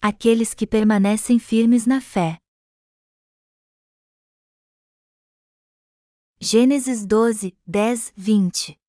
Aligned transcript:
aqueles 0.00 0.54
que 0.54 0.66
permanecem 0.66 1.38
firmes 1.38 1.86
na 1.86 2.00
fé. 2.00 2.38
Gênesis 6.40 7.04
12, 7.04 7.54
10, 7.66 8.12
20 8.16 8.80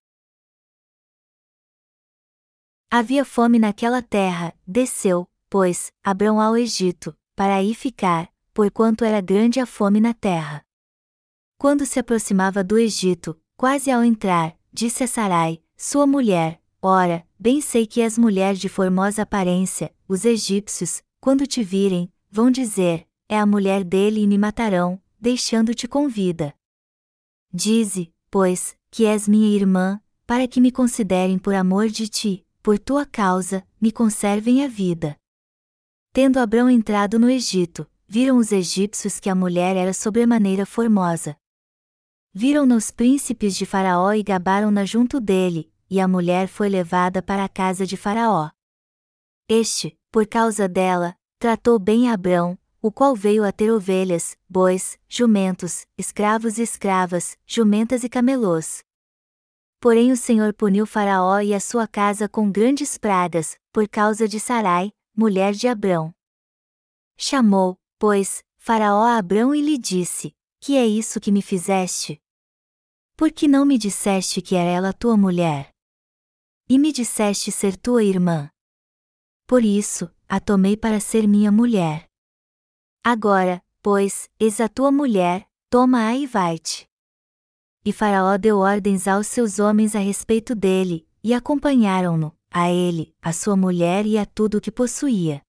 Havia 2.90 3.26
fome 3.26 3.60
naquela 3.60 4.02
terra, 4.02 4.54
desceu, 4.66 5.30
pois, 5.50 5.92
Abrão 6.02 6.40
ao 6.40 6.56
Egito, 6.58 7.18
para 7.36 7.56
aí 7.56 7.76
ficar, 7.76 8.32
porquanto 8.54 9.04
era 9.04 9.20
grande 9.20 9.60
a 9.60 9.66
fome 9.66 10.00
na 10.00 10.14
terra. 10.14 10.66
Quando 11.58 11.86
se 11.86 12.00
aproximava 12.00 12.64
do 12.64 12.78
Egito, 12.78 13.38
quase 13.58 13.92
ao 13.92 14.02
entrar, 14.02 14.58
disse 14.72 15.04
a 15.04 15.08
Sarai, 15.08 15.62
sua 15.76 16.08
mulher, 16.08 16.61
ora, 16.82 17.26
bem 17.40 17.62
sei 17.62 17.86
que 17.86 18.02
és 18.02 18.18
mulher 18.18 18.56
de 18.56 18.68
formosa 18.68 19.22
aparência, 19.22 19.94
os 20.08 20.26
egípcios, 20.26 21.04
quando 21.20 21.46
te 21.46 21.64
virem, 21.64 22.12
vão 22.30 22.50
dizer, 22.50 23.08
é 23.30 23.38
a 23.38 23.46
mulher 23.46 23.84
dele 23.84 24.22
e 24.22 24.28
me 24.28 24.38
matarão, 24.38 25.02
deixando-te 25.20 25.88
com 25.88 26.10
vida. 26.10 26.54
Dize, 27.54 28.12
pois, 28.30 28.76
que 28.90 29.06
és 29.06 29.28
minha 29.28 29.56
irmã, 29.56 30.02
para 30.26 30.48
que 30.48 30.60
me 30.60 30.72
considerem 30.72 31.38
por 31.38 31.54
amor 31.54 31.90
de 31.90 32.08
ti, 32.08 32.46
por 32.64 32.80
tua 32.80 33.06
causa, 33.06 33.66
me 33.80 33.92
conservem 33.92 34.64
a 34.64 34.68
vida. 34.68 35.18
Tendo 36.14 36.40
Abrão 36.40 36.70
entrado 36.70 37.18
no 37.18 37.30
Egito, 37.30 37.88
viram 38.08 38.38
os 38.38 38.52
egípcios 38.52 39.20
que 39.20 39.30
a 39.30 39.36
mulher 39.36 39.78
era 39.78 39.94
sobremaneira 39.94 40.66
formosa. 40.66 41.38
Viram-na 42.34 42.76
os 42.76 42.92
príncipes 42.92 43.56
de 43.56 43.66
Faraó 43.66 44.14
e 44.14 44.24
gabaram-na 44.24 44.86
junto 44.86 45.20
dele, 45.20 45.72
e 45.92 46.00
a 46.00 46.08
mulher 46.08 46.48
foi 46.48 46.70
levada 46.70 47.22
para 47.22 47.44
a 47.44 47.50
casa 47.50 47.86
de 47.86 47.98
Faraó. 47.98 48.50
Este, 49.50 50.00
por 50.10 50.26
causa 50.26 50.66
dela, 50.70 51.18
tratou 51.38 51.78
bem 51.78 52.10
Abrão, 52.10 52.58
o 52.82 52.90
qual 52.90 53.14
veio 53.14 53.44
a 53.44 53.52
ter 53.52 53.70
ovelhas, 53.70 54.38
bois, 54.48 54.98
jumentos, 55.10 55.86
escravos 55.98 56.58
e 56.58 56.62
escravas, 56.62 57.38
jumentas 57.46 58.06
e 58.06 58.10
camelôs. 58.10 58.86
Porém 59.82 60.14
o 60.14 60.16
Senhor 60.16 60.54
puniu 60.54 60.86
Faraó 60.86 61.42
e 61.42 61.54
a 61.54 61.60
sua 61.60 61.86
casa 61.86 62.30
com 62.30 62.50
grandes 62.50 62.98
pragas, 62.98 63.60
por 63.74 63.86
causa 63.90 64.30
de 64.30 64.40
Sarai, 64.40 64.94
mulher 65.14 65.52
de 65.52 65.68
Abrão. 65.68 66.14
Chamou, 67.18 67.78
pois, 68.00 68.46
Faraó 68.56 69.04
a 69.04 69.18
Abrão 69.18 69.54
e 69.54 69.62
lhe 69.62 69.78
disse: 69.78 70.34
Que 70.62 70.78
é 70.78 70.88
isso 70.88 71.20
que 71.20 71.34
me 71.34 71.42
fizeste? 71.42 72.22
Por 73.18 73.30
que 73.30 73.46
não 73.46 73.66
me 73.66 73.78
disseste 73.78 74.42
que 74.42 74.56
era 74.56 74.70
ela 74.70 74.94
tua 74.94 75.18
mulher? 75.18 75.71
E 76.74 76.80
me 76.80 76.94
disseste 76.94 77.52
ser 77.52 77.76
tua 77.76 78.02
irmã? 78.02 78.50
Por 79.46 79.62
isso, 79.62 80.10
a 80.26 80.40
tomei 80.40 80.78
para 80.78 81.02
ser 81.02 81.28
minha 81.28 81.52
mulher. 81.52 82.08
Agora, 83.04 83.62
pois, 83.82 84.30
eis 84.40 84.62
a 84.62 84.70
tua 84.70 84.90
mulher, 84.90 85.46
toma-a 85.70 86.16
e 86.16 86.26
vai-te. 86.26 86.88
E 87.84 87.92
Faraó 87.92 88.38
deu 88.38 88.60
ordens 88.60 89.06
aos 89.06 89.28
seus 89.28 89.60
homens 89.60 89.98
a 89.98 90.00
respeito 90.00 90.56
dele, 90.56 91.06
e 91.22 91.34
acompanharam-no, 91.34 92.34
a 92.50 92.72
ele, 92.72 93.14
a 93.22 93.34
sua 93.34 93.58
mulher 93.58 94.06
e 94.06 94.18
a 94.18 94.26
tudo 94.26 94.60
o 94.60 94.62
que 94.62 94.72
possuía. 94.72 95.42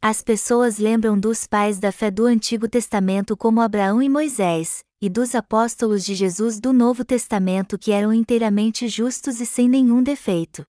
As 0.00 0.22
pessoas 0.22 0.78
lembram 0.78 1.18
dos 1.18 1.44
pais 1.44 1.80
da 1.80 1.90
fé 1.90 2.08
do 2.08 2.24
Antigo 2.24 2.68
Testamento 2.68 3.36
como 3.36 3.60
Abraão 3.60 4.00
e 4.00 4.08
Moisés, 4.08 4.84
e 5.02 5.08
dos 5.10 5.34
apóstolos 5.34 6.04
de 6.04 6.14
Jesus 6.14 6.60
do 6.60 6.72
Novo 6.72 7.04
Testamento 7.04 7.76
que 7.76 7.90
eram 7.90 8.12
inteiramente 8.12 8.86
justos 8.86 9.40
e 9.40 9.46
sem 9.46 9.68
nenhum 9.68 10.00
defeito. 10.00 10.62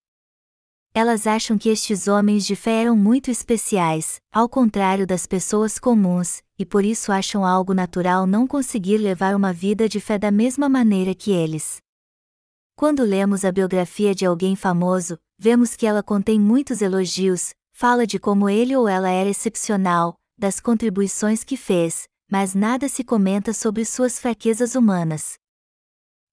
Elas 0.95 1.27
acham 1.27 1.59
que 1.59 1.69
estes 1.69 2.07
homens 2.07 2.43
de 2.43 2.55
fé 2.55 2.81
eram 2.81 2.97
muito 2.97 3.29
especiais, 3.29 4.19
ao 4.33 4.49
contrário 4.49 5.05
das 5.05 5.27
pessoas 5.27 5.77
comuns, 5.77 6.41
e 6.57 6.65
por 6.65 6.83
isso 6.83 7.11
acham 7.11 7.45
algo 7.45 7.71
natural 7.71 8.25
não 8.25 8.47
conseguir 8.47 8.97
levar 8.97 9.35
uma 9.35 9.53
vida 9.53 9.87
de 9.87 9.99
fé 9.99 10.17
da 10.17 10.31
mesma 10.31 10.67
maneira 10.67 11.13
que 11.13 11.29
eles. 11.31 11.77
Quando 12.75 13.03
lemos 13.03 13.45
a 13.45 13.51
biografia 13.51 14.15
de 14.15 14.25
alguém 14.25 14.55
famoso, 14.55 15.19
vemos 15.37 15.75
que 15.75 15.85
ela 15.85 16.01
contém 16.01 16.39
muitos 16.39 16.81
elogios, 16.81 17.53
fala 17.79 18.05
de 18.05 18.19
como 18.19 18.49
ele 18.49 18.75
ou 18.75 18.89
ela 18.89 19.09
era 19.09 19.29
excepcional, 19.29 20.19
das 20.37 20.59
contribuições 20.59 21.45
que 21.45 21.55
fez, 21.55 22.09
mas 22.29 22.53
nada 22.53 22.89
se 22.89 23.05
comenta 23.05 23.53
sobre 23.53 23.85
suas 23.85 24.19
fraquezas 24.19 24.75
humanas. 24.75 25.35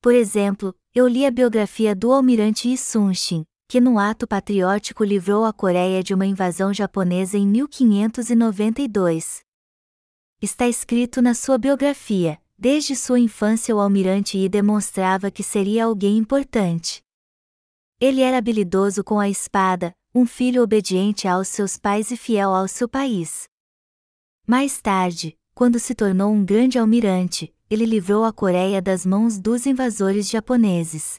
Por 0.02 0.12
exemplo, 0.12 0.74
eu 0.92 1.06
li 1.06 1.24
a 1.24 1.30
biografia 1.30 1.94
do 1.94 2.10
almirante 2.12 2.70
Yi 2.70 2.76
Sun-shin, 2.76 3.44
que 3.68 3.80
no 3.80 3.96
ato 3.96 4.26
patriótico 4.26 5.04
livrou 5.04 5.44
a 5.44 5.52
Coreia 5.52 6.02
de 6.02 6.12
uma 6.12 6.26
invasão 6.26 6.74
japonesa 6.74 7.38
em 7.38 7.46
1592. 7.46 9.38
Está 10.42 10.66
escrito 10.66 11.22
na 11.22 11.32
sua 11.32 11.56
biografia: 11.58 12.40
desde 12.58 12.96
sua 12.96 13.20
infância 13.20 13.72
o 13.72 13.78
almirante 13.78 14.36
Yi 14.36 14.48
demonstrava 14.48 15.30
que 15.30 15.44
seria 15.44 15.84
alguém 15.84 16.18
importante. 16.18 17.02
Ele 18.00 18.20
era 18.20 18.36
habilidoso 18.36 19.04
com 19.04 19.20
a 19.20 19.28
espada, 19.28 19.94
um 20.16 20.24
filho 20.24 20.62
obediente 20.62 21.28
aos 21.28 21.46
seus 21.46 21.76
pais 21.76 22.10
e 22.10 22.16
fiel 22.16 22.54
ao 22.54 22.66
seu 22.66 22.88
país. 22.88 23.50
Mais 24.46 24.80
tarde, 24.80 25.36
quando 25.54 25.78
se 25.78 25.94
tornou 25.94 26.32
um 26.32 26.42
grande 26.42 26.78
almirante, 26.78 27.54
ele 27.68 27.84
livrou 27.84 28.24
a 28.24 28.32
Coreia 28.32 28.80
das 28.80 29.04
mãos 29.04 29.38
dos 29.38 29.66
invasores 29.66 30.30
japoneses. 30.30 31.18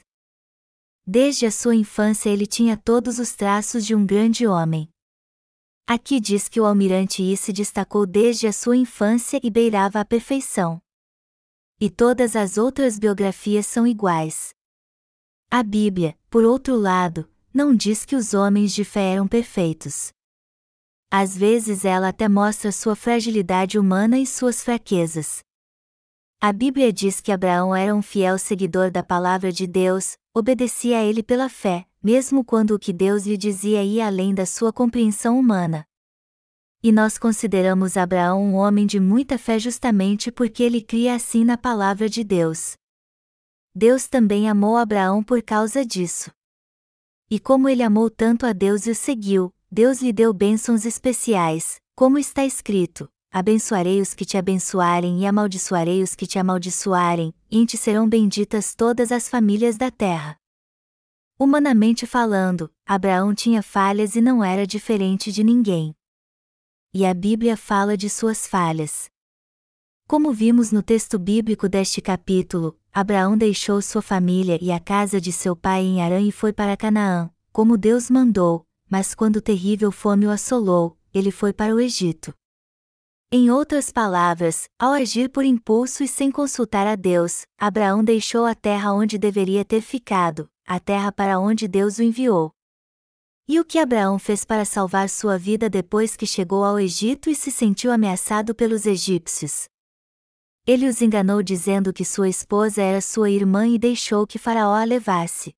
Desde 1.06 1.46
a 1.46 1.50
sua 1.52 1.76
infância 1.76 2.28
ele 2.28 2.44
tinha 2.44 2.76
todos 2.76 3.20
os 3.20 3.36
traços 3.36 3.86
de 3.86 3.94
um 3.94 4.04
grande 4.04 4.48
homem. 4.48 4.88
Aqui 5.86 6.18
diz 6.18 6.48
que 6.48 6.60
o 6.60 6.66
almirante 6.66 7.22
Yi 7.22 7.36
se 7.36 7.52
destacou 7.52 8.04
desde 8.04 8.48
a 8.48 8.52
sua 8.52 8.76
infância 8.76 9.38
e 9.44 9.48
beirava 9.48 10.00
a 10.00 10.04
perfeição. 10.04 10.82
E 11.80 11.88
todas 11.88 12.34
as 12.34 12.58
outras 12.58 12.98
biografias 12.98 13.64
são 13.64 13.86
iguais. 13.86 14.52
A 15.48 15.62
Bíblia, 15.62 16.18
por 16.28 16.44
outro 16.44 16.76
lado, 16.76 17.30
não 17.52 17.74
diz 17.74 18.04
que 18.04 18.14
os 18.14 18.34
homens 18.34 18.74
de 18.74 18.84
fé 18.84 19.12
eram 19.12 19.26
perfeitos. 19.26 20.12
Às 21.10 21.36
vezes 21.36 21.84
ela 21.84 22.08
até 22.08 22.28
mostra 22.28 22.70
sua 22.70 22.94
fragilidade 22.94 23.78
humana 23.78 24.18
e 24.18 24.26
suas 24.26 24.62
fraquezas. 24.62 25.40
A 26.40 26.52
Bíblia 26.52 26.92
diz 26.92 27.20
que 27.20 27.32
Abraão 27.32 27.74
era 27.74 27.94
um 27.94 28.02
fiel 28.02 28.38
seguidor 28.38 28.90
da 28.90 29.02
palavra 29.02 29.50
de 29.50 29.66
Deus, 29.66 30.16
obedecia 30.32 30.98
a 30.98 31.02
ele 31.02 31.22
pela 31.22 31.48
fé, 31.48 31.86
mesmo 32.02 32.44
quando 32.44 32.72
o 32.72 32.78
que 32.78 32.92
Deus 32.92 33.26
lhe 33.26 33.36
dizia 33.36 33.82
ia 33.82 34.06
além 34.06 34.34
da 34.34 34.46
sua 34.46 34.72
compreensão 34.72 35.38
humana. 35.38 35.84
E 36.80 36.92
nós 36.92 37.18
consideramos 37.18 37.96
Abraão 37.96 38.40
um 38.40 38.54
homem 38.54 38.86
de 38.86 39.00
muita 39.00 39.36
fé 39.36 39.58
justamente 39.58 40.30
porque 40.30 40.62
ele 40.62 40.80
cria 40.80 41.14
assim 41.16 41.44
na 41.44 41.58
palavra 41.58 42.08
de 42.08 42.22
Deus. 42.22 42.76
Deus 43.74 44.06
também 44.06 44.48
amou 44.48 44.76
Abraão 44.76 45.22
por 45.24 45.42
causa 45.42 45.84
disso. 45.84 46.30
E 47.30 47.38
como 47.38 47.68
ele 47.68 47.82
amou 47.82 48.08
tanto 48.08 48.46
a 48.46 48.54
Deus 48.54 48.86
e 48.86 48.90
o 48.90 48.94
seguiu, 48.94 49.52
Deus 49.70 50.00
lhe 50.00 50.14
deu 50.14 50.32
bênçãos 50.32 50.86
especiais, 50.86 51.78
como 51.94 52.18
está 52.18 52.42
escrito: 52.44 53.06
abençoarei 53.30 54.00
os 54.00 54.14
que 54.14 54.24
te 54.24 54.38
abençoarem 54.38 55.20
e 55.20 55.26
amaldiçoarei 55.26 56.02
os 56.02 56.14
que 56.14 56.26
te 56.26 56.38
amaldiçoarem, 56.38 57.34
e 57.50 57.58
em 57.58 57.66
ti 57.66 57.76
serão 57.76 58.08
benditas 58.08 58.74
todas 58.74 59.12
as 59.12 59.28
famílias 59.28 59.76
da 59.76 59.90
terra. 59.90 60.38
Humanamente 61.38 62.06
falando, 62.06 62.72
Abraão 62.86 63.34
tinha 63.34 63.62
falhas 63.62 64.16
e 64.16 64.22
não 64.22 64.42
era 64.42 64.66
diferente 64.66 65.30
de 65.30 65.44
ninguém. 65.44 65.94
E 66.94 67.04
a 67.04 67.12
Bíblia 67.12 67.58
fala 67.58 67.94
de 67.94 68.08
suas 68.08 68.46
falhas. 68.46 69.10
Como 70.08 70.32
vimos 70.32 70.72
no 70.72 70.82
texto 70.82 71.18
bíblico 71.18 71.68
deste 71.68 72.00
capítulo, 72.00 72.74
Abraão 72.90 73.36
deixou 73.36 73.82
sua 73.82 74.00
família 74.00 74.58
e 74.58 74.72
a 74.72 74.80
casa 74.80 75.20
de 75.20 75.30
seu 75.30 75.54
pai 75.54 75.82
em 75.82 76.00
Arã 76.00 76.18
e 76.18 76.32
foi 76.32 76.50
para 76.50 76.78
Canaã, 76.78 77.30
como 77.52 77.76
Deus 77.76 78.08
mandou, 78.08 78.64
mas 78.88 79.14
quando 79.14 79.42
terrível 79.42 79.92
fome 79.92 80.26
o 80.26 80.30
assolou, 80.30 80.96
ele 81.12 81.30
foi 81.30 81.52
para 81.52 81.74
o 81.74 81.78
Egito. 81.78 82.32
Em 83.30 83.50
outras 83.50 83.92
palavras, 83.92 84.66
ao 84.78 84.92
agir 84.92 85.28
por 85.28 85.44
impulso 85.44 86.02
e 86.02 86.08
sem 86.08 86.30
consultar 86.30 86.86
a 86.86 86.96
Deus, 86.96 87.42
Abraão 87.58 88.02
deixou 88.02 88.46
a 88.46 88.54
terra 88.54 88.94
onde 88.94 89.18
deveria 89.18 89.62
ter 89.62 89.82
ficado, 89.82 90.48
a 90.66 90.80
terra 90.80 91.12
para 91.12 91.38
onde 91.38 91.68
Deus 91.68 91.98
o 91.98 92.02
enviou. 92.02 92.50
E 93.46 93.60
o 93.60 93.64
que 93.64 93.78
Abraão 93.78 94.18
fez 94.18 94.42
para 94.42 94.64
salvar 94.64 95.10
sua 95.10 95.36
vida 95.36 95.68
depois 95.68 96.16
que 96.16 96.26
chegou 96.26 96.64
ao 96.64 96.80
Egito 96.80 97.28
e 97.28 97.34
se 97.34 97.50
sentiu 97.50 97.92
ameaçado 97.92 98.54
pelos 98.54 98.86
egípcios? 98.86 99.68
Ele 100.68 100.86
os 100.86 101.00
enganou 101.00 101.42
dizendo 101.42 101.94
que 101.94 102.04
sua 102.04 102.28
esposa 102.28 102.82
era 102.82 103.00
sua 103.00 103.30
irmã 103.30 103.66
e 103.66 103.78
deixou 103.78 104.26
que 104.26 104.38
Faraó 104.38 104.74
a 104.74 104.84
levasse. 104.84 105.56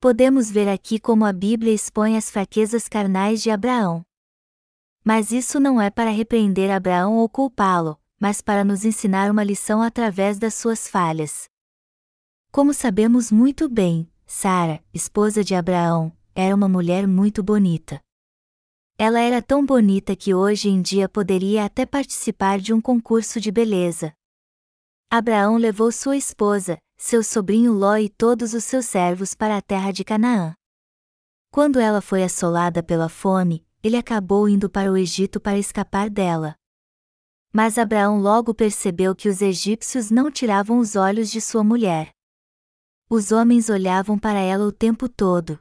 Podemos 0.00 0.50
ver 0.50 0.70
aqui 0.70 0.98
como 0.98 1.26
a 1.26 1.34
Bíblia 1.34 1.74
expõe 1.74 2.16
as 2.16 2.30
fraquezas 2.30 2.88
carnais 2.88 3.42
de 3.42 3.50
Abraão. 3.50 4.02
Mas 5.04 5.32
isso 5.32 5.60
não 5.60 5.78
é 5.78 5.90
para 5.90 6.08
repreender 6.08 6.70
Abraão 6.70 7.18
ou 7.18 7.28
culpá-lo, 7.28 8.00
mas 8.18 8.40
para 8.40 8.64
nos 8.64 8.86
ensinar 8.86 9.30
uma 9.30 9.44
lição 9.44 9.82
através 9.82 10.38
das 10.38 10.54
suas 10.54 10.88
falhas. 10.88 11.44
Como 12.50 12.72
sabemos 12.72 13.30
muito 13.30 13.68
bem, 13.68 14.10
Sara, 14.26 14.82
esposa 14.94 15.44
de 15.44 15.54
Abraão, 15.54 16.10
era 16.34 16.54
uma 16.54 16.70
mulher 16.70 17.06
muito 17.06 17.42
bonita. 17.42 18.00
Ela 18.98 19.20
era 19.20 19.42
tão 19.42 19.64
bonita 19.64 20.16
que 20.16 20.34
hoje 20.34 20.70
em 20.70 20.80
dia 20.80 21.06
poderia 21.06 21.66
até 21.66 21.84
participar 21.84 22.58
de 22.58 22.72
um 22.72 22.80
concurso 22.80 23.38
de 23.38 23.52
beleza. 23.52 24.14
Abraão 25.10 25.58
levou 25.58 25.92
sua 25.92 26.16
esposa, 26.16 26.78
seu 26.96 27.22
sobrinho 27.22 27.74
Ló 27.74 27.98
e 27.98 28.08
todos 28.08 28.54
os 28.54 28.64
seus 28.64 28.86
servos 28.86 29.34
para 29.34 29.58
a 29.58 29.60
terra 29.60 29.92
de 29.92 30.02
Canaã. 30.02 30.54
Quando 31.50 31.78
ela 31.78 32.00
foi 32.00 32.22
assolada 32.22 32.82
pela 32.82 33.10
fome, 33.10 33.66
ele 33.82 33.98
acabou 33.98 34.48
indo 34.48 34.68
para 34.68 34.90
o 34.90 34.96
Egito 34.96 35.38
para 35.38 35.58
escapar 35.58 36.08
dela. 36.08 36.56
Mas 37.52 37.76
Abraão 37.76 38.18
logo 38.18 38.54
percebeu 38.54 39.14
que 39.14 39.28
os 39.28 39.42
egípcios 39.42 40.10
não 40.10 40.30
tiravam 40.30 40.78
os 40.78 40.96
olhos 40.96 41.30
de 41.30 41.40
sua 41.42 41.62
mulher. 41.62 42.12
Os 43.10 43.30
homens 43.30 43.68
olhavam 43.68 44.18
para 44.18 44.40
ela 44.40 44.66
o 44.66 44.72
tempo 44.72 45.06
todo. 45.06 45.58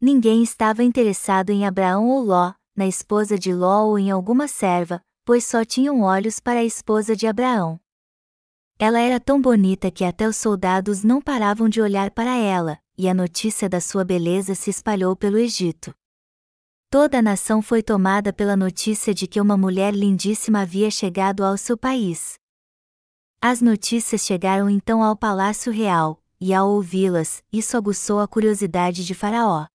Ninguém 0.00 0.42
estava 0.42 0.82
interessado 0.82 1.50
em 1.50 1.66
Abraão 1.66 2.08
ou 2.08 2.24
Ló, 2.24 2.54
na 2.74 2.86
esposa 2.86 3.38
de 3.38 3.52
Ló 3.52 3.84
ou 3.84 3.98
em 3.98 4.10
alguma 4.10 4.48
serva, 4.48 5.02
pois 5.26 5.44
só 5.44 5.62
tinham 5.62 6.00
olhos 6.00 6.40
para 6.40 6.60
a 6.60 6.64
esposa 6.64 7.14
de 7.14 7.26
Abraão. 7.26 7.78
Ela 8.78 8.98
era 8.98 9.20
tão 9.20 9.38
bonita 9.38 9.90
que 9.90 10.02
até 10.02 10.26
os 10.26 10.36
soldados 10.36 11.04
não 11.04 11.20
paravam 11.20 11.68
de 11.68 11.82
olhar 11.82 12.10
para 12.12 12.34
ela, 12.34 12.78
e 12.96 13.10
a 13.10 13.12
notícia 13.12 13.68
da 13.68 13.78
sua 13.78 14.02
beleza 14.02 14.54
se 14.54 14.70
espalhou 14.70 15.14
pelo 15.14 15.36
Egito. 15.36 15.94
Toda 16.88 17.18
a 17.18 17.22
nação 17.22 17.60
foi 17.60 17.82
tomada 17.82 18.32
pela 18.32 18.56
notícia 18.56 19.12
de 19.12 19.26
que 19.26 19.38
uma 19.38 19.56
mulher 19.56 19.94
lindíssima 19.94 20.62
havia 20.62 20.90
chegado 20.90 21.44
ao 21.44 21.58
seu 21.58 21.76
país. 21.76 22.38
As 23.38 23.60
notícias 23.60 24.22
chegaram 24.22 24.70
então 24.70 25.02
ao 25.04 25.14
palácio 25.14 25.70
real, 25.70 26.22
e 26.40 26.54
ao 26.54 26.70
ouvi-las, 26.70 27.44
isso 27.52 27.76
aguçou 27.76 28.18
a 28.18 28.26
curiosidade 28.26 29.04
de 29.04 29.14
Faraó. 29.14 29.66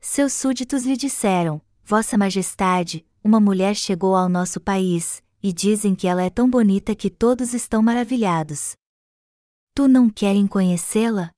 Seus 0.00 0.32
súditos 0.32 0.84
lhe 0.84 0.96
disseram: 0.96 1.60
Vossa 1.82 2.16
Majestade, 2.16 3.06
uma 3.22 3.40
mulher 3.40 3.74
chegou 3.74 4.14
ao 4.14 4.28
nosso 4.28 4.60
país, 4.60 5.22
e 5.42 5.52
dizem 5.52 5.94
que 5.94 6.06
ela 6.06 6.22
é 6.22 6.30
tão 6.30 6.48
bonita 6.48 6.94
que 6.94 7.10
todos 7.10 7.54
estão 7.54 7.82
maravilhados. 7.82 8.74
Tu 9.74 9.86
não 9.86 10.08
querem 10.08 10.46
conhecê-la? 10.46 11.30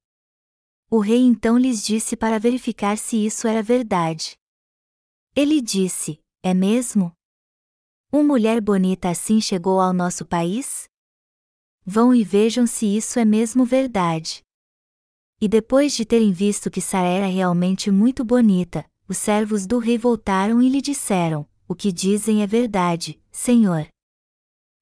O 0.91 1.01
rei 1.01 1.21
então 1.21 1.59
lhes 1.59 1.83
disse 1.83 2.17
para 2.17 2.39
verificar 2.39 2.97
se 2.97 3.27
isso 3.27 3.47
era 3.47 3.63
verdade. 3.63 4.37
Ele 5.37 5.61
disse: 5.61 6.19
É 6.43 6.55
mesmo? 6.55 7.13
Uma 8.11 8.25
mulher 8.25 8.61
bonita 8.63 9.11
assim 9.11 9.41
chegou 9.41 9.81
ao 9.81 9.93
nosso 9.93 10.25
país? 10.25 10.89
Vão 11.85 12.15
e 12.15 12.25
vejam 12.25 12.67
se 12.67 12.87
isso 12.87 13.19
é 13.19 13.25
mesmo 13.25 13.65
verdade. 13.65 14.43
E 15.41 15.47
depois 15.47 15.95
de 15.95 16.05
terem 16.05 16.33
visto 16.33 16.71
que 16.71 16.81
Sara 16.81 17.07
era 17.07 17.27
realmente 17.27 17.91
muito 17.91 18.25
bonita, 18.25 18.85
os 19.09 19.19
servos 19.19 19.67
do 19.67 19.79
rei 19.79 19.97
voltaram 19.97 20.61
e 20.61 20.69
lhe 20.69 20.83
disseram: 20.83 21.49
O 21.69 21.75
que 21.75 21.93
dizem 21.93 22.43
é 22.43 22.47
verdade, 22.47 23.21
Senhor. 23.31 23.87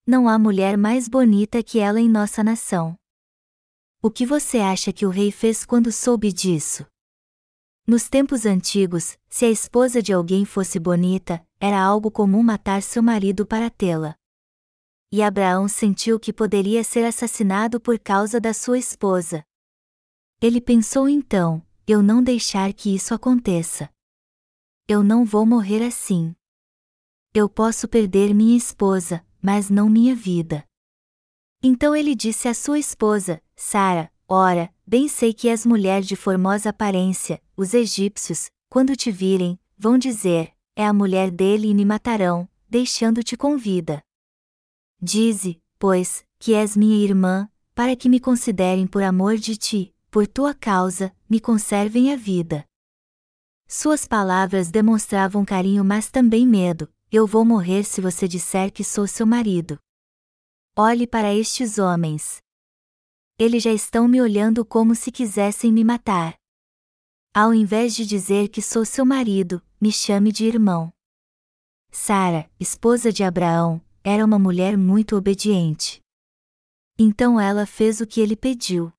Não 0.06 0.28
há 0.28 0.38
mulher 0.38 0.78
mais 0.78 1.08
bonita 1.08 1.62
que 1.62 1.78
ela 1.78 2.00
em 2.00 2.08
nossa 2.08 2.42
nação. 2.42 2.96
O 4.00 4.10
que 4.10 4.24
você 4.24 4.58
acha 4.58 4.92
que 4.92 5.04
o 5.04 5.10
rei 5.10 5.30
fez 5.30 5.64
quando 5.64 5.92
soube 5.92 6.32
disso? 6.32 6.86
Nos 7.86 8.08
tempos 8.08 8.46
antigos, 8.46 9.18
se 9.28 9.44
a 9.44 9.50
esposa 9.50 10.00
de 10.00 10.12
alguém 10.12 10.44
fosse 10.44 10.78
bonita, 10.78 11.44
era 11.60 11.80
algo 11.80 12.10
comum 12.10 12.42
matar 12.42 12.82
seu 12.82 13.02
marido 13.02 13.46
para 13.46 13.68
tê-la. 13.68 14.16
E 15.12 15.22
Abraão 15.22 15.68
sentiu 15.68 16.18
que 16.18 16.32
poderia 16.32 16.82
ser 16.82 17.04
assassinado 17.04 17.80
por 17.80 17.98
causa 17.98 18.40
da 18.40 18.52
sua 18.54 18.78
esposa. 18.78 19.44
Ele 20.40 20.60
pensou 20.60 21.08
então: 21.08 21.62
eu 21.86 22.02
não 22.02 22.22
deixar 22.22 22.72
que 22.74 22.94
isso 22.94 23.14
aconteça. 23.14 23.88
Eu 24.86 25.02
não 25.02 25.24
vou 25.24 25.46
morrer 25.46 25.82
assim. 25.84 26.34
Eu 27.32 27.48
posso 27.48 27.88
perder 27.88 28.34
minha 28.34 28.56
esposa, 28.56 29.24
mas 29.40 29.70
não 29.70 29.88
minha 29.88 30.14
vida. 30.14 30.64
Então 31.62 31.96
ele 31.96 32.14
disse 32.14 32.48
à 32.48 32.54
sua 32.54 32.78
esposa, 32.78 33.42
Sara: 33.54 34.12
Ora, 34.28 34.72
bem 34.86 35.08
sei 35.08 35.32
que 35.32 35.48
és 35.48 35.64
mulher 35.64 36.02
de 36.02 36.14
formosa 36.16 36.68
aparência, 36.68 37.42
os 37.56 37.72
egípcios, 37.72 38.50
quando 38.68 38.94
te 38.94 39.10
virem, 39.10 39.58
vão 39.78 39.96
dizer: 39.96 40.52
É 40.74 40.84
a 40.84 40.92
mulher 40.92 41.30
dele 41.30 41.68
e 41.68 41.74
me 41.74 41.84
matarão, 41.84 42.48
deixando-te 42.68 43.36
com 43.36 43.56
vida. 43.56 44.02
Dize, 45.00 45.62
pois, 45.78 46.26
que 46.38 46.52
és 46.52 46.76
minha 46.76 47.02
irmã, 47.02 47.48
para 47.74 47.96
que 47.96 48.08
me 48.08 48.20
considerem 48.20 48.86
por 48.86 49.02
amor 49.02 49.36
de 49.36 49.56
ti, 49.56 49.94
por 50.10 50.26
tua 50.26 50.54
causa, 50.54 51.14
me 51.28 51.40
conservem 51.40 52.12
a 52.12 52.16
vida. 52.16 52.64
Suas 53.68 54.06
palavras 54.06 54.70
demonstravam 54.70 55.44
carinho, 55.44 55.84
mas 55.84 56.10
também 56.10 56.46
medo. 56.46 56.92
Eu 57.10 57.26
vou 57.26 57.44
morrer 57.44 57.84
se 57.84 58.00
você 58.00 58.26
disser 58.26 58.72
que 58.72 58.84
sou 58.84 59.06
seu 59.06 59.26
marido. 59.26 59.78
Olhe 60.76 61.06
para 61.06 61.34
estes 61.34 61.78
homens. 61.78 62.38
Eles 63.38 63.62
já 63.62 63.72
estão 63.72 64.08
me 64.08 64.20
olhando 64.20 64.64
como 64.64 64.94
se 64.94 65.10
quisessem 65.10 65.72
me 65.72 65.84
matar. 65.84 66.36
Ao 67.34 67.52
invés 67.52 67.94
de 67.94 68.06
dizer 68.06 68.48
que 68.48 68.62
sou 68.62 68.84
seu 68.84 69.04
marido, 69.04 69.62
me 69.80 69.92
chame 69.92 70.32
de 70.32 70.46
irmão. 70.46 70.92
Sara, 71.90 72.50
esposa 72.58 73.12
de 73.12 73.22
Abraão, 73.22 73.80
era 74.02 74.24
uma 74.24 74.38
mulher 74.38 74.76
muito 74.76 75.16
obediente. 75.16 76.00
Então 76.98 77.38
ela 77.40 77.66
fez 77.66 78.00
o 78.00 78.06
que 78.06 78.20
ele 78.20 78.36
pediu. 78.36 78.92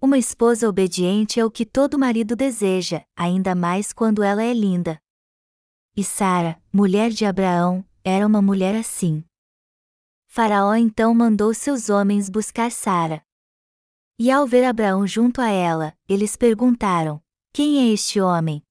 Uma 0.00 0.18
esposa 0.18 0.68
obediente 0.68 1.40
é 1.40 1.44
o 1.44 1.50
que 1.50 1.64
todo 1.64 1.98
marido 1.98 2.36
deseja, 2.36 3.02
ainda 3.16 3.54
mais 3.54 3.94
quando 3.94 4.22
ela 4.22 4.42
é 4.42 4.52
linda. 4.52 5.00
E 5.96 6.04
Sara, 6.04 6.62
mulher 6.70 7.10
de 7.10 7.24
Abraão, 7.24 7.82
era 8.04 8.26
uma 8.26 8.42
mulher 8.42 8.74
assim. 8.74 9.24
Faraó 10.28 10.74
então 10.74 11.14
mandou 11.14 11.54
seus 11.54 11.88
homens 11.88 12.28
buscar 12.28 12.70
Sara. 12.70 13.22
E 14.18 14.30
ao 14.30 14.46
ver 14.46 14.64
Abraão 14.64 15.06
junto 15.06 15.40
a 15.40 15.48
ela, 15.48 15.96
eles 16.06 16.36
perguntaram: 16.36 17.22
Quem 17.50 17.78
é 17.88 17.92
este 17.92 18.20
homem? 18.20 18.62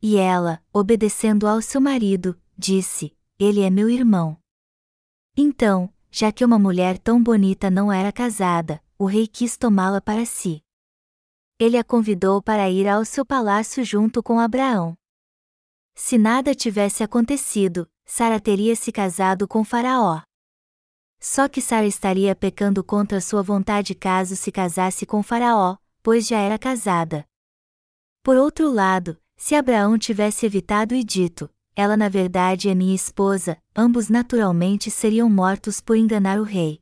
E 0.00 0.16
ela, 0.16 0.62
obedecendo 0.72 1.48
ao 1.48 1.60
seu 1.60 1.80
marido, 1.80 2.40
disse: 2.56 3.12
Ele 3.40 3.60
é 3.60 3.70
meu 3.70 3.90
irmão. 3.90 4.38
Então, 5.36 5.92
já 6.10 6.30
que 6.30 6.44
uma 6.44 6.60
mulher 6.60 6.96
tão 6.96 7.20
bonita 7.20 7.68
não 7.68 7.92
era 7.92 8.12
casada, 8.12 8.80
o 8.98 9.06
rei 9.06 9.28
quis 9.28 9.56
tomá-la 9.56 10.00
para 10.00 10.26
si. 10.26 10.60
Ele 11.56 11.76
a 11.76 11.84
convidou 11.84 12.42
para 12.42 12.68
ir 12.68 12.88
ao 12.88 13.04
seu 13.04 13.24
palácio 13.24 13.84
junto 13.84 14.22
com 14.22 14.40
Abraão. 14.40 14.96
Se 15.94 16.18
nada 16.18 16.52
tivesse 16.52 17.04
acontecido, 17.04 17.88
Sara 18.04 18.40
teria 18.40 18.74
se 18.74 18.90
casado 18.90 19.46
com 19.46 19.62
Faraó. 19.64 20.22
Só 21.20 21.48
que 21.48 21.60
Sara 21.60 21.86
estaria 21.86 22.34
pecando 22.34 22.82
contra 22.82 23.20
sua 23.20 23.42
vontade 23.42 23.94
caso 23.94 24.34
se 24.34 24.50
casasse 24.50 25.06
com 25.06 25.22
Faraó, 25.22 25.76
pois 26.02 26.26
já 26.26 26.38
era 26.38 26.58
casada. 26.58 27.24
Por 28.22 28.36
outro 28.36 28.70
lado, 28.70 29.16
se 29.36 29.54
Abraão 29.54 29.96
tivesse 29.96 30.44
evitado 30.44 30.94
e 30.94 31.04
dito: 31.04 31.48
Ela 31.76 31.96
na 31.96 32.08
verdade 32.08 32.68
é 32.68 32.74
minha 32.74 32.94
esposa, 32.94 33.60
ambos 33.76 34.08
naturalmente 34.08 34.90
seriam 34.90 35.30
mortos 35.30 35.80
por 35.80 35.96
enganar 35.96 36.40
o 36.40 36.44
rei. 36.44 36.80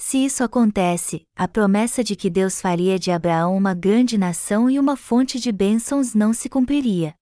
Se 0.00 0.24
isso 0.24 0.44
acontece, 0.44 1.26
a 1.34 1.48
promessa 1.48 2.04
de 2.04 2.14
que 2.14 2.30
Deus 2.30 2.60
faria 2.60 3.00
de 3.00 3.10
Abraão 3.10 3.56
uma 3.56 3.74
grande 3.74 4.16
nação 4.16 4.70
e 4.70 4.78
uma 4.78 4.96
fonte 4.96 5.40
de 5.40 5.50
bênçãos 5.50 6.14
não 6.14 6.32
se 6.32 6.48
cumpriria. 6.48 7.16